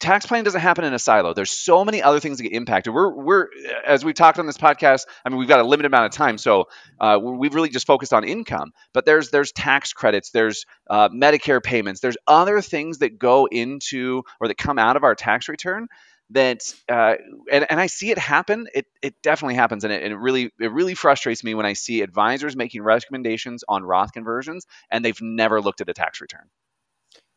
tax 0.00 0.24
planning 0.24 0.44
doesn't 0.44 0.60
happen 0.60 0.84
in 0.84 0.94
a 0.94 0.98
silo. 0.98 1.34
There's 1.34 1.50
so 1.50 1.84
many 1.84 2.02
other 2.02 2.20
things 2.20 2.38
that 2.38 2.44
get 2.44 2.52
impacted. 2.52 2.94
We're 2.94 3.10
we're 3.10 3.48
as 3.86 4.04
we've 4.04 4.14
talked 4.14 4.38
on 4.38 4.46
this 4.46 4.56
podcast. 4.56 5.06
I 5.24 5.28
mean, 5.28 5.38
we've 5.38 5.48
got 5.48 5.60
a 5.60 5.64
limited 5.64 5.86
amount 5.86 6.06
of 6.06 6.12
time, 6.12 6.38
so 6.38 6.68
uh, 6.98 7.18
we've 7.22 7.54
really 7.54 7.68
just 7.68 7.86
focused 7.86 8.14
on 8.14 8.24
income. 8.24 8.72
But 8.94 9.04
there's 9.04 9.30
there's 9.30 9.52
tax 9.52 9.92
credits, 9.92 10.30
there's 10.30 10.64
uh, 10.88 11.10
Medicare 11.10 11.62
payments, 11.62 12.00
there's 12.00 12.16
other 12.26 12.62
things 12.62 12.98
that 12.98 13.18
go 13.18 13.46
into 13.46 14.22
or 14.40 14.48
that 14.48 14.56
come 14.56 14.78
out 14.78 14.96
of 14.96 15.04
our 15.04 15.14
tax 15.14 15.48
return 15.48 15.88
that 16.30 16.62
uh, 16.88 17.14
and, 17.52 17.66
and 17.68 17.78
I 17.78 17.86
see 17.86 18.10
it 18.10 18.18
happen. 18.18 18.66
It, 18.74 18.86
it 19.02 19.14
definitely 19.22 19.54
happens, 19.56 19.84
and 19.84 19.92
it, 19.92 20.02
and 20.02 20.12
it 20.12 20.16
really 20.16 20.50
it 20.58 20.72
really 20.72 20.94
frustrates 20.94 21.44
me 21.44 21.54
when 21.54 21.66
I 21.66 21.74
see 21.74 22.00
advisors 22.00 22.56
making 22.56 22.82
recommendations 22.82 23.64
on 23.68 23.84
Roth 23.84 24.12
conversions 24.12 24.66
and 24.90 25.04
they've 25.04 25.20
never 25.20 25.60
looked 25.60 25.80
at 25.80 25.88
a 25.88 25.94
tax 25.94 26.20
return. 26.20 26.48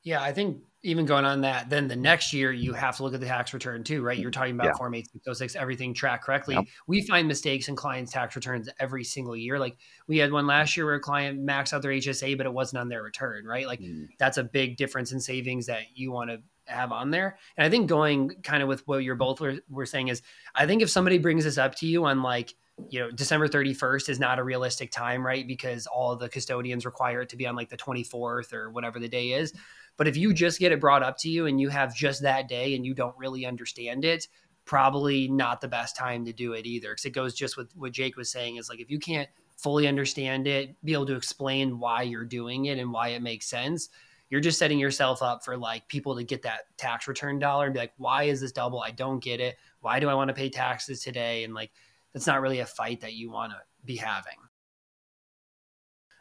Yeah, 0.07 0.21
I 0.21 0.31
think 0.31 0.61
even 0.83 1.05
going 1.05 1.25
on 1.25 1.41
that, 1.41 1.69
then 1.69 1.89
the 1.89 1.95
next 1.97 2.31
year 2.31 2.53
you 2.53 2.71
have 2.71 2.95
to 2.95 3.03
look 3.03 3.13
at 3.13 3.19
the 3.19 3.25
tax 3.25 3.53
return 3.53 3.83
too, 3.83 4.01
right? 4.01 4.17
You're 4.17 4.31
talking 4.31 4.55
about 4.55 4.67
yeah. 4.67 4.77
Form 4.77 4.93
8606, 4.93 5.57
everything 5.57 5.93
tracked 5.93 6.23
correctly. 6.23 6.55
Yep. 6.55 6.63
We 6.87 7.01
find 7.01 7.27
mistakes 7.27 7.67
in 7.67 7.75
clients' 7.75 8.13
tax 8.13 8.33
returns 8.33 8.69
every 8.79 9.03
single 9.03 9.35
year. 9.35 9.59
Like 9.59 9.75
we 10.07 10.17
had 10.17 10.31
one 10.31 10.47
last 10.47 10.77
year 10.77 10.85
where 10.85 10.95
a 10.95 10.99
client 11.01 11.45
maxed 11.45 11.73
out 11.73 11.81
their 11.81 11.91
HSA, 11.91 12.37
but 12.37 12.45
it 12.45 12.53
wasn't 12.53 12.79
on 12.79 12.87
their 12.87 13.03
return, 13.03 13.45
right? 13.45 13.67
Like 13.67 13.81
mm. 13.81 14.07
that's 14.17 14.37
a 14.37 14.45
big 14.45 14.77
difference 14.77 15.11
in 15.11 15.19
savings 15.19 15.65
that 15.65 15.81
you 15.93 16.13
want 16.13 16.29
to 16.29 16.39
have 16.67 16.93
on 16.93 17.11
there. 17.11 17.37
And 17.57 17.67
I 17.67 17.69
think 17.69 17.89
going 17.89 18.29
kind 18.43 18.63
of 18.63 18.69
with 18.69 18.87
what 18.87 19.03
you're 19.03 19.15
both 19.15 19.41
were, 19.41 19.57
were 19.69 19.85
saying 19.85 20.07
is, 20.07 20.21
I 20.55 20.65
think 20.65 20.81
if 20.81 20.89
somebody 20.89 21.17
brings 21.17 21.43
this 21.43 21.57
up 21.57 21.75
to 21.75 21.85
you 21.85 22.05
on 22.05 22.23
like, 22.23 22.55
you 22.89 23.01
know, 23.01 23.11
December 23.11 23.49
31st 23.49 24.07
is 24.07 24.19
not 24.19 24.39
a 24.39 24.43
realistic 24.43 24.91
time, 24.91 25.25
right? 25.25 25.45
Because 25.45 25.85
all 25.85 26.15
the 26.15 26.29
custodians 26.29 26.85
require 26.85 27.21
it 27.23 27.29
to 27.29 27.35
be 27.35 27.45
on 27.45 27.57
like 27.57 27.69
the 27.69 27.77
24th 27.77 28.53
or 28.53 28.69
whatever 28.69 28.99
the 28.99 29.09
day 29.09 29.31
is. 29.31 29.53
But 29.97 30.07
if 30.07 30.15
you 30.15 30.33
just 30.33 30.59
get 30.59 30.71
it 30.71 30.79
brought 30.79 31.03
up 31.03 31.17
to 31.19 31.29
you 31.29 31.47
and 31.47 31.59
you 31.59 31.69
have 31.69 31.95
just 31.95 32.21
that 32.21 32.47
day 32.47 32.75
and 32.75 32.85
you 32.85 32.93
don't 32.93 33.17
really 33.17 33.45
understand 33.45 34.05
it, 34.05 34.27
probably 34.65 35.27
not 35.27 35.59
the 35.59 35.67
best 35.67 35.95
time 35.95 36.23
to 36.25 36.33
do 36.33 36.53
it 36.53 36.65
either. 36.65 36.89
Because 36.91 37.05
it 37.05 37.11
goes 37.11 37.33
just 37.33 37.57
with 37.57 37.75
what 37.75 37.93
Jake 37.93 38.15
was 38.15 38.29
saying 38.29 38.57
is 38.57 38.69
like 38.69 38.79
if 38.79 38.91
you 38.91 38.99
can't 38.99 39.29
fully 39.57 39.87
understand 39.87 40.45
it, 40.45 40.75
be 40.85 40.93
able 40.93 41.07
to 41.07 41.15
explain 41.15 41.79
why 41.79 42.03
you're 42.03 42.25
doing 42.25 42.65
it 42.65 42.77
and 42.77 42.91
why 42.91 43.09
it 43.09 43.21
makes 43.21 43.47
sense, 43.47 43.89
you're 44.29 44.41
just 44.41 44.59
setting 44.59 44.77
yourself 44.77 45.23
up 45.23 45.43
for 45.43 45.57
like 45.57 45.87
people 45.87 46.15
to 46.15 46.23
get 46.23 46.43
that 46.43 46.65
tax 46.77 47.07
return 47.07 47.39
dollar 47.39 47.65
and 47.65 47.73
be 47.73 47.79
like, 47.79 47.93
why 47.97 48.23
is 48.23 48.41
this 48.41 48.51
double? 48.51 48.81
I 48.81 48.91
don't 48.91 49.23
get 49.23 49.39
it. 49.39 49.57
Why 49.81 49.99
do 49.99 50.09
I 50.09 50.13
want 50.13 50.27
to 50.27 50.33
pay 50.33 50.49
taxes 50.49 51.01
today? 51.01 51.43
And 51.43 51.53
like 51.53 51.71
that's 52.13 52.27
not 52.27 52.41
really 52.41 52.59
a 52.59 52.65
fight 52.65 53.01
that 53.01 53.13
you 53.13 53.31
want 53.31 53.53
to 53.53 53.57
be 53.85 53.95
having. 53.95 54.37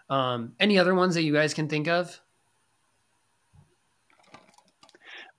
Um, 0.08 0.52
any 0.60 0.78
other 0.78 0.94
ones 0.94 1.16
that 1.16 1.22
you 1.22 1.32
guys 1.32 1.52
can 1.52 1.68
think 1.68 1.88
of? 1.88 2.20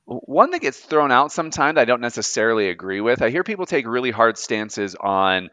One 0.08 0.52
that 0.52 0.62
gets 0.62 0.80
thrown 0.80 1.12
out 1.12 1.34
sometimes 1.34 1.78
I 1.78 1.84
don't 1.84 2.00
necessarily 2.00 2.70
agree 2.70 3.02
with. 3.02 3.22
I 3.22 3.30
hear 3.30 3.44
people 3.44 3.66
take 3.66 3.86
really 3.86 4.12
hard 4.12 4.38
stances 4.38 4.96
on 4.96 5.50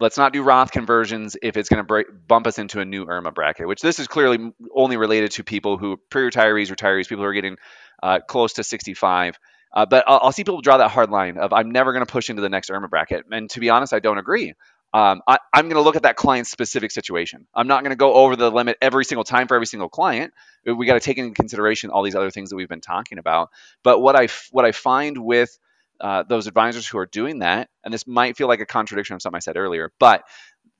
let's 0.00 0.18
not 0.18 0.32
do 0.32 0.42
Roth 0.42 0.72
conversions 0.72 1.36
if 1.40 1.56
it's 1.56 1.68
going 1.68 1.86
to 1.86 2.04
bump 2.26 2.48
us 2.48 2.58
into 2.58 2.80
a 2.80 2.84
new 2.84 3.06
IRMAA 3.06 3.32
bracket, 3.32 3.68
which 3.68 3.80
this 3.80 4.00
is 4.00 4.08
clearly 4.08 4.52
only 4.74 4.96
related 4.96 5.30
to 5.32 5.44
people 5.44 5.78
who 5.78 5.96
pre-retirees, 6.10 6.72
retirees, 6.72 7.08
people 7.08 7.22
who 7.22 7.28
are 7.28 7.32
getting 7.32 7.56
uh, 8.02 8.18
close 8.26 8.54
to 8.54 8.64
65. 8.64 9.38
Uh, 9.72 9.86
but 9.86 10.04
I'll, 10.08 10.20
I'll, 10.24 10.32
see 10.32 10.42
people 10.42 10.60
draw 10.60 10.78
that 10.78 10.90
hard 10.90 11.10
line 11.10 11.38
of 11.38 11.52
I'm 11.52 11.70
never 11.70 11.92
going 11.92 12.04
to 12.04 12.12
push 12.12 12.30
into 12.30 12.42
the 12.42 12.48
next 12.48 12.68
IRMAA 12.68 12.90
bracket, 12.90 13.24
and 13.30 13.48
to 13.50 13.60
be 13.60 13.70
honest, 13.70 13.94
I 13.94 14.00
don't 14.00 14.18
agree 14.18 14.54
um, 14.94 15.22
I, 15.26 15.38
am 15.54 15.64
going 15.64 15.76
to 15.76 15.82
look 15.82 15.96
at 15.96 16.02
that 16.02 16.16
client's 16.16 16.50
specific 16.50 16.90
situation. 16.90 17.46
I'm 17.54 17.66
not 17.66 17.82
going 17.82 17.90
to 17.90 17.96
go 17.96 18.12
over 18.12 18.36
the 18.36 18.50
limit 18.50 18.76
every 18.82 19.04
single 19.04 19.24
time 19.24 19.48
for 19.48 19.54
every 19.54 19.66
single 19.66 19.88
client. 19.88 20.34
We 20.66 20.86
got 20.86 20.94
to 20.94 21.00
take 21.00 21.18
into 21.18 21.34
consideration 21.34 21.90
all 21.90 22.02
these 22.02 22.14
other 22.14 22.30
things 22.30 22.50
that 22.50 22.56
we've 22.56 22.68
been 22.68 22.82
talking 22.82 23.18
about. 23.18 23.50
But 23.82 24.00
what 24.00 24.16
I 24.16 24.28
what 24.50 24.64
I 24.64 24.72
find 24.72 25.16
with 25.18 25.58
uh, 26.00 26.24
those 26.24 26.46
advisors 26.46 26.86
who 26.86 26.98
are 26.98 27.06
doing 27.06 27.38
that, 27.38 27.70
and 27.84 27.92
this 27.92 28.06
might 28.06 28.36
feel 28.36 28.48
like 28.48 28.60
a 28.60 28.66
contradiction 28.66 29.14
of 29.14 29.22
something 29.22 29.36
I 29.36 29.40
said 29.40 29.56
earlier, 29.56 29.92
but 29.98 30.24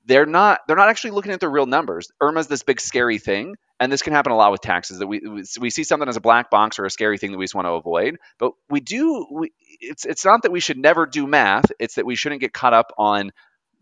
they're 0.05 0.25
not 0.25 0.59
they're 0.67 0.75
not 0.75 0.89
actually 0.89 1.11
looking 1.11 1.31
at 1.31 1.39
the 1.39 1.49
real 1.49 1.65
numbers. 1.65 2.11
IRMAA's 2.21 2.47
this 2.47 2.63
big 2.63 2.81
scary 2.81 3.17
thing, 3.17 3.55
and 3.79 3.91
this 3.91 4.01
can 4.01 4.13
happen 4.13 4.31
a 4.31 4.35
lot 4.35 4.51
with 4.51 4.61
taxes 4.61 4.99
that 4.99 5.07
we 5.07 5.21
we 5.59 5.69
see 5.69 5.83
something 5.83 6.09
as 6.09 6.17
a 6.17 6.21
black 6.21 6.51
box 6.51 6.77
or 6.77 6.85
a 6.85 6.89
scary 6.91 7.17
thing 7.17 7.31
that 7.31 7.37
we 7.37 7.45
just 7.45 7.55
want 7.55 7.65
to 7.65 7.71
avoid. 7.71 8.17
But 8.37 8.51
we 8.69 8.79
do 8.79 9.25
we, 9.31 9.53
it's 9.79 10.05
it's 10.05 10.25
not 10.25 10.43
that 10.43 10.51
we 10.51 10.59
should 10.59 10.77
never 10.77 11.05
do 11.05 11.25
math. 11.25 11.71
It's 11.79 11.95
that 11.95 12.05
we 12.05 12.15
shouldn't 12.15 12.41
get 12.41 12.53
caught 12.53 12.73
up 12.73 12.91
on 12.97 13.31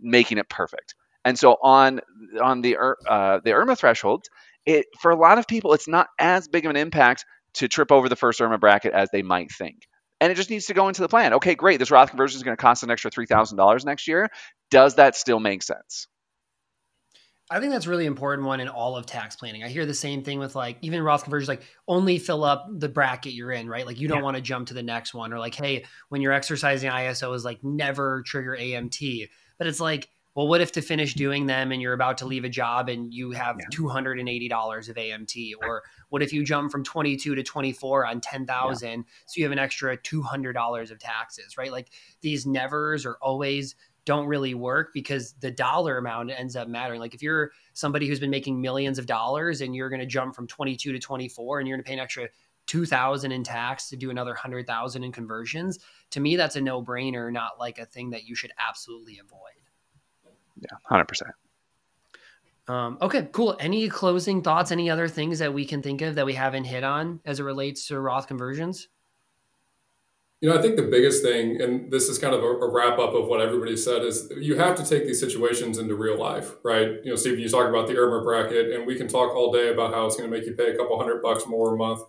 making 0.01 0.37
it 0.37 0.49
perfect. 0.49 0.95
And 1.23 1.37
so 1.37 1.57
on 1.61 2.01
on 2.41 2.61
the 2.61 2.77
uh, 2.77 3.39
the 3.43 3.51
IRMAA 3.51 3.77
thresholds, 3.77 4.29
it 4.65 4.87
for 4.99 5.11
a 5.11 5.15
lot 5.15 5.37
of 5.37 5.47
people 5.47 5.73
it's 5.73 5.87
not 5.87 6.07
as 6.19 6.47
big 6.47 6.65
of 6.65 6.71
an 6.71 6.77
impact 6.77 7.25
to 7.53 7.67
trip 7.67 7.91
over 7.91 8.09
the 8.09 8.15
first 8.15 8.39
IRMAA 8.39 8.59
bracket 8.59 8.93
as 8.93 9.09
they 9.11 9.21
might 9.21 9.51
think 9.51 9.87
and 10.21 10.31
it 10.31 10.35
just 10.35 10.51
needs 10.51 10.67
to 10.67 10.73
go 10.73 10.87
into 10.87 11.01
the 11.01 11.09
plan. 11.09 11.33
Okay, 11.33 11.55
great. 11.55 11.79
This 11.79 11.89
Roth 11.89 12.09
conversion 12.09 12.37
is 12.37 12.43
going 12.43 12.55
to 12.55 12.61
cost 12.61 12.83
an 12.83 12.91
extra 12.91 13.09
three 13.11 13.25
thousand 13.25 13.57
dollars 13.57 13.83
next 13.83 14.07
year. 14.07 14.29
Does 14.69 14.95
that 14.95 15.15
still 15.15 15.39
make 15.39 15.63
sense? 15.63 16.07
I 17.49 17.59
think 17.59 17.73
that's 17.73 17.87
really 17.87 18.05
important 18.05 18.47
one 18.47 18.61
in 18.61 18.69
all 18.69 18.95
of 18.95 19.05
tax 19.05 19.35
planning. 19.35 19.61
I 19.61 19.67
hear 19.67 19.85
the 19.85 19.93
same 19.93 20.23
thing 20.23 20.39
with 20.39 20.55
like 20.55 20.77
even 20.81 21.01
Roth 21.01 21.23
conversions, 21.23 21.49
like 21.49 21.63
only 21.85 22.17
fill 22.17 22.45
up 22.45 22.67
the 22.71 22.87
bracket 22.87 23.33
you're 23.33 23.51
in, 23.51 23.67
right? 23.67 23.85
Like 23.85 23.99
you 23.99 24.07
don't 24.07 24.19
yeah. 24.19 24.23
want 24.23 24.37
to 24.37 24.41
jump 24.41 24.67
to 24.67 24.73
the 24.73 24.83
next 24.83 25.13
one, 25.13 25.33
or 25.33 25.39
like, 25.39 25.55
hey, 25.55 25.83
when 26.07 26.21
you're 26.21 26.31
exercising 26.31 26.89
ISO 26.89 27.35
is 27.35 27.43
like 27.43 27.61
never 27.63 28.21
trigger 28.21 28.55
AMT. 28.57 29.27
But 29.61 29.67
it's 29.67 29.79
like 29.79 30.09
well, 30.33 30.47
what 30.47 30.61
if 30.61 30.71
to 30.71 30.81
finish 30.81 31.13
doing 31.13 31.45
them 31.45 31.71
and 31.71 31.81
you're 31.81 31.93
about 31.93 32.17
to 32.19 32.25
leave 32.25 32.45
a 32.45 32.49
job 32.49 32.87
and 32.89 33.13
you 33.13 33.31
have 33.31 33.57
yeah. 33.59 33.77
$280 33.77 34.89
of 34.89 34.95
AMT? 34.95 35.51
Or 35.61 35.83
what 36.09 36.23
if 36.23 36.31
you 36.31 36.43
jump 36.43 36.71
from 36.71 36.83
22 36.83 37.35
to 37.35 37.43
24 37.43 38.05
on 38.05 38.21
10,000 38.21 38.89
yeah. 38.89 38.97
so 39.25 39.33
you 39.35 39.43
have 39.43 39.51
an 39.51 39.59
extra 39.59 39.97
$200 39.97 40.91
of 40.91 40.99
taxes, 40.99 41.57
right? 41.57 41.71
Like 41.71 41.89
these 42.21 42.45
nevers 42.45 43.05
or 43.05 43.17
always 43.21 43.75
don't 44.05 44.25
really 44.25 44.53
work 44.53 44.91
because 44.93 45.33
the 45.41 45.51
dollar 45.51 45.97
amount 45.97 46.31
ends 46.31 46.55
up 46.55 46.67
mattering. 46.67 47.01
Like 47.01 47.13
if 47.13 47.21
you're 47.21 47.51
somebody 47.73 48.07
who's 48.07 48.19
been 48.19 48.31
making 48.31 48.59
millions 48.59 48.97
of 48.97 49.05
dollars 49.05 49.61
and 49.61 49.75
you're 49.75 49.89
going 49.89 49.99
to 49.99 50.07
jump 50.07 50.33
from 50.33 50.47
22 50.47 50.93
to 50.93 50.97
24 50.97 51.59
and 51.59 51.67
you're 51.67 51.77
going 51.77 51.83
to 51.83 51.87
pay 51.87 51.93
an 51.93 51.99
extra 51.99 52.29
2000 52.67 53.31
in 53.31 53.43
tax 53.43 53.89
to 53.89 53.95
do 53.95 54.09
another 54.09 54.31
100,000 54.31 55.03
in 55.03 55.11
conversions, 55.11 55.79
to 56.11 56.19
me 56.19 56.35
that's 56.35 56.55
a 56.55 56.61
no-brainer, 56.61 57.31
not 57.31 57.59
like 57.59 57.79
a 57.79 57.85
thing 57.85 58.09
that 58.11 58.25
you 58.25 58.35
should 58.35 58.51
absolutely 58.59 59.19
avoid. 59.19 59.61
Yeah, 60.57 60.77
hundred 60.85 61.07
percent. 61.07 61.31
Um, 62.67 62.97
okay, 63.01 63.27
cool. 63.31 63.57
Any 63.59 63.89
closing 63.89 64.41
thoughts? 64.41 64.71
Any 64.71 64.89
other 64.89 65.07
things 65.07 65.39
that 65.39 65.53
we 65.53 65.65
can 65.65 65.81
think 65.81 66.01
of 66.01 66.15
that 66.15 66.25
we 66.25 66.33
haven't 66.33 66.65
hit 66.65 66.83
on 66.83 67.19
as 67.25 67.39
it 67.39 67.43
relates 67.43 67.87
to 67.87 67.99
Roth 67.99 68.27
conversions? 68.27 68.87
You 70.39 70.49
know, 70.49 70.57
I 70.57 70.61
think 70.61 70.75
the 70.75 70.83
biggest 70.83 71.21
thing, 71.21 71.61
and 71.61 71.91
this 71.91 72.09
is 72.09 72.17
kind 72.17 72.33
of 72.33 72.41
a, 72.41 72.47
a, 72.47 72.71
wrap 72.71 72.97
up 72.97 73.13
of 73.13 73.27
what 73.27 73.41
everybody 73.41 73.77
said, 73.77 74.01
is 74.01 74.31
you 74.37 74.57
have 74.57 74.75
to 74.77 74.83
take 74.83 75.05
these 75.05 75.19
situations 75.19 75.77
into 75.77 75.93
real 75.93 76.17
life, 76.17 76.53
right? 76.63 76.93
You 77.03 77.11
know, 77.11 77.15
Steve, 77.15 77.37
you 77.37 77.47
talk 77.47 77.69
about 77.69 77.87
the 77.87 77.93
IRMAA 77.93 78.23
bracket, 78.23 78.71
and 78.71 78.87
we 78.87 78.95
can 78.95 79.07
talk 79.07 79.35
all 79.35 79.51
day 79.51 79.71
about 79.71 79.93
how 79.93 80.07
it's 80.07 80.15
going 80.15 80.31
to 80.31 80.35
make 80.35 80.47
you 80.47 80.53
pay 80.53 80.71
a 80.71 80.77
couple 80.77 80.97
hundred 80.97 81.21
bucks 81.21 81.45
more 81.45 81.75
a 81.75 81.77
month 81.77 82.01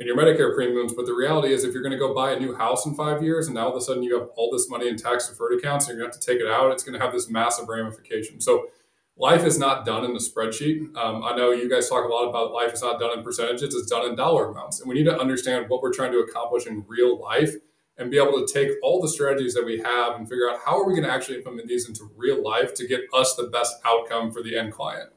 in 0.00 0.06
your 0.06 0.16
Medicare 0.16 0.54
premiums. 0.54 0.94
But 0.94 1.06
the 1.06 1.14
reality 1.14 1.52
is, 1.52 1.62
if 1.62 1.72
you're 1.72 1.82
going 1.82 1.92
to 1.92 1.98
go 1.98 2.14
buy 2.14 2.32
a 2.32 2.40
new 2.40 2.56
house 2.56 2.86
in 2.86 2.94
five 2.94 3.22
years 3.22 3.46
and 3.46 3.54
now 3.54 3.66
all 3.66 3.70
of 3.70 3.76
a 3.76 3.80
sudden 3.80 4.02
you 4.02 4.18
have 4.18 4.28
all 4.34 4.50
this 4.50 4.68
money 4.68 4.88
in 4.88 4.96
tax 4.96 5.28
deferred 5.28 5.56
accounts 5.58 5.86
and 5.86 5.96
you're 5.96 6.04
going 6.04 6.10
to 6.10 6.16
have 6.16 6.20
to 6.20 6.26
take 6.26 6.40
it 6.40 6.50
out, 6.50 6.72
it's 6.72 6.82
going 6.82 6.98
to 6.98 7.04
have 7.04 7.12
this 7.12 7.30
massive 7.30 7.68
ramification. 7.68 8.40
So, 8.40 8.68
life 9.16 9.44
is 9.44 9.58
not 9.58 9.84
done 9.84 10.04
in 10.04 10.14
the 10.14 10.18
spreadsheet. 10.18 10.96
Um, 10.96 11.22
I 11.22 11.36
know 11.36 11.52
you 11.52 11.68
guys 11.68 11.88
talk 11.88 12.06
a 12.06 12.08
lot 12.08 12.28
about 12.28 12.52
life 12.52 12.72
is 12.72 12.80
not 12.80 12.98
done 12.98 13.16
in 13.16 13.22
percentages, 13.22 13.74
it's 13.74 13.90
done 13.90 14.08
in 14.08 14.16
dollar 14.16 14.50
amounts. 14.50 14.80
And 14.80 14.88
we 14.88 14.94
need 14.94 15.04
to 15.04 15.20
understand 15.20 15.68
what 15.68 15.82
we're 15.82 15.92
trying 15.92 16.12
to 16.12 16.18
accomplish 16.20 16.66
in 16.66 16.84
real 16.88 17.20
life 17.20 17.54
and 17.98 18.10
be 18.10 18.16
able 18.16 18.44
to 18.44 18.50
take 18.50 18.70
all 18.82 18.98
the 19.02 19.08
strategies 19.08 19.52
that 19.52 19.64
we 19.64 19.78
have 19.78 20.16
and 20.16 20.26
figure 20.26 20.48
out 20.48 20.58
how 20.64 20.80
are 20.80 20.86
we 20.86 20.94
going 20.94 21.04
to 21.04 21.12
actually 21.12 21.36
implement 21.36 21.68
these 21.68 21.86
into 21.86 22.10
real 22.16 22.42
life 22.42 22.72
to 22.74 22.86
get 22.86 23.02
us 23.12 23.34
the 23.34 23.44
best 23.44 23.76
outcome 23.84 24.32
for 24.32 24.42
the 24.42 24.56
end 24.56 24.72
client. 24.72 25.10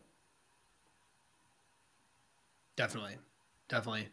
Definitely. 2.75 3.15
Definitely. 3.69 4.09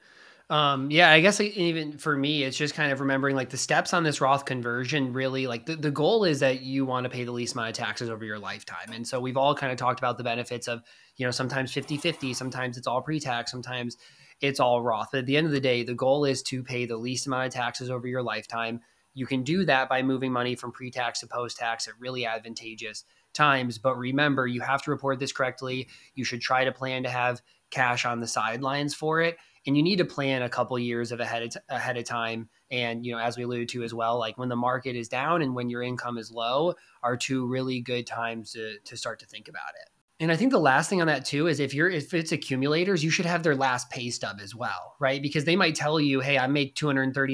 Um, 0.51 0.91
yeah, 0.91 1.11
I 1.13 1.21
guess 1.21 1.41
even 1.41 1.97
for 1.97 2.17
me, 2.17 2.43
it's 2.43 2.57
just 2.57 2.75
kind 2.75 2.91
of 2.91 2.99
remembering 2.99 3.37
like 3.37 3.51
the 3.51 3.57
steps 3.57 3.95
on 3.95 4.03
this 4.03 4.21
Roth 4.21 4.45
conversion. 4.45 5.13
Really, 5.13 5.47
like 5.47 5.65
the, 5.65 5.77
the 5.77 5.93
goal 5.93 6.25
is 6.25 6.41
that 6.41 6.61
you 6.61 6.85
want 6.85 7.05
to 7.05 7.11
pay 7.11 7.23
the 7.23 7.31
least 7.31 7.55
amount 7.55 7.69
of 7.69 7.77
taxes 7.77 8.11
over 8.11 8.25
your 8.25 8.41
lifetime. 8.41 8.93
And 8.93 9.07
so 9.07 9.21
we've 9.21 9.37
all 9.37 9.55
kind 9.55 9.71
of 9.71 9.79
talked 9.79 10.01
about 10.01 10.19
the 10.19 10.25
benefits 10.25 10.67
of, 10.67 10.83
you 11.17 11.25
know, 11.25 11.31
sometimes 11.31 11.73
50 11.73 11.99
50, 11.99 12.35
sometimes 12.35 12.77
it's 12.77 12.89
all 12.89 13.01
pre 13.01 13.21
tax, 13.21 13.53
sometimes 13.53 13.97
it's 14.41 14.59
all 14.59 14.83
Roth. 14.83 15.11
But 15.13 15.19
at 15.19 15.27
the 15.27 15.37
end 15.37 15.47
of 15.47 15.53
the 15.53 15.61
day, 15.61 15.85
the 15.85 15.95
goal 15.95 16.25
is 16.25 16.43
to 16.45 16.65
pay 16.65 16.85
the 16.85 16.97
least 16.97 17.29
amount 17.29 17.47
of 17.47 17.53
taxes 17.53 17.89
over 17.89 18.09
your 18.09 18.23
lifetime. 18.23 18.81
You 19.15 19.27
can 19.27 19.45
do 19.45 19.65
that 19.67 19.89
by 19.89 20.03
moving 20.03 20.33
money 20.33 20.57
from 20.57 20.73
pre 20.73 20.91
tax 20.91 21.21
to 21.21 21.29
post 21.29 21.59
tax 21.59 21.87
at 21.87 21.95
really 22.01 22.27
advantageous 22.27 23.05
times. 23.35 23.79
But 23.79 23.97
remember, 23.97 24.49
you 24.49 24.63
have 24.63 24.83
to 24.83 24.91
report 24.91 25.21
this 25.21 25.31
correctly. 25.31 25.89
You 26.17 26.25
should 26.25 26.41
try 26.41 26.65
to 26.65 26.73
plan 26.73 27.05
to 27.05 27.11
have 27.11 27.41
cash 27.71 28.05
on 28.05 28.19
the 28.19 28.27
sidelines 28.27 28.97
for 28.97 29.21
it 29.21 29.37
and 29.67 29.77
you 29.77 29.83
need 29.83 29.97
to 29.97 30.05
plan 30.05 30.43
a 30.43 30.49
couple 30.49 30.79
years 30.79 31.13
of 31.13 31.21
ahead 31.21 31.43
of, 31.43 31.51
t- 31.51 31.61
ahead 31.69 31.97
of 31.97 32.05
time 32.05 32.49
and 32.71 33.05
you 33.05 33.13
know 33.13 33.19
as 33.19 33.37
we 33.37 33.45
alluded 33.45 33.69
to 33.69 33.83
as 33.83 33.93
well 33.93 34.19
like 34.19 34.39
when 34.39 34.49
the 34.49 34.57
market 34.57 34.97
is 34.97 35.09
down 35.09 35.43
and 35.43 35.55
when 35.55 35.69
your 35.69 35.83
income 35.83 36.19
is 36.19 36.31
low 36.31 36.75
are 37.03 37.17
two 37.17 37.47
really 37.47 37.81
good 37.81 38.07
times 38.07 38.53
to, 38.53 38.79
to 38.85 38.97
start 38.97 39.19
to 39.19 39.27
think 39.27 39.49
about 39.49 39.71
it 39.83 39.91
and 40.21 40.31
I 40.31 40.37
think 40.37 40.51
the 40.51 40.61
last 40.61 40.91
thing 40.91 41.01
on 41.01 41.07
that 41.07 41.25
too 41.25 41.47
is 41.47 41.61
if 41.61 41.73
you're 41.73 41.89
if 41.89 42.13
it's 42.13 42.31
accumulators, 42.31 43.03
you 43.03 43.09
should 43.09 43.25
have 43.25 43.43
their 43.43 43.57
last 43.57 43.89
pay 43.89 44.11
stub 44.11 44.39
as 44.43 44.55
well, 44.55 44.95
right? 45.01 45.21
Because 45.21 45.47
they 45.47 45.57
might 45.57 45.75
tell 45.75 45.99
you, 45.99 46.21
"Hey, 46.21 46.37
I 46.37 46.47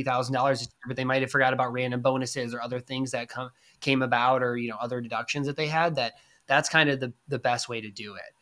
thousand 0.05 0.35
dollars," 0.35 0.69
but 0.87 0.97
they 0.97 1.05
might 1.05 1.21
have 1.23 1.31
forgot 1.33 1.53
about 1.53 1.73
random 1.73 2.01
bonuses 2.01 2.55
or 2.55 2.63
other 2.63 2.79
things 2.79 3.11
that 3.11 3.29
come 3.29 3.51
came 3.81 4.03
about, 4.03 4.41
or 4.41 4.57
you 4.57 4.71
know 4.71 4.77
other 4.81 5.01
deductions 5.01 5.49
that 5.49 5.57
they 5.57 5.67
had. 5.67 5.97
That 5.97 6.13
that's 6.47 6.69
kind 6.69 6.89
of 6.89 7.01
the 7.01 7.13
the 7.27 7.41
best 7.41 7.69
way 7.69 7.81
to 7.81 7.91
do 7.91 8.15
it. 8.15 8.36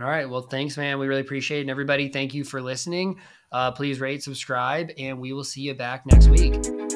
All 0.00 0.06
right. 0.06 0.28
Well, 0.28 0.42
thanks, 0.42 0.76
man. 0.76 0.98
We 0.98 1.06
really 1.06 1.20
appreciate 1.20 1.58
it. 1.58 1.62
And 1.62 1.70
everybody, 1.70 2.08
thank 2.08 2.32
you 2.32 2.44
for 2.44 2.62
listening. 2.62 3.20
Uh, 3.50 3.72
please 3.72 4.00
rate, 4.00 4.22
subscribe, 4.22 4.90
and 4.96 5.20
we 5.20 5.32
will 5.32 5.44
see 5.44 5.60
you 5.60 5.74
back 5.74 6.06
next 6.06 6.28
week. 6.28 6.91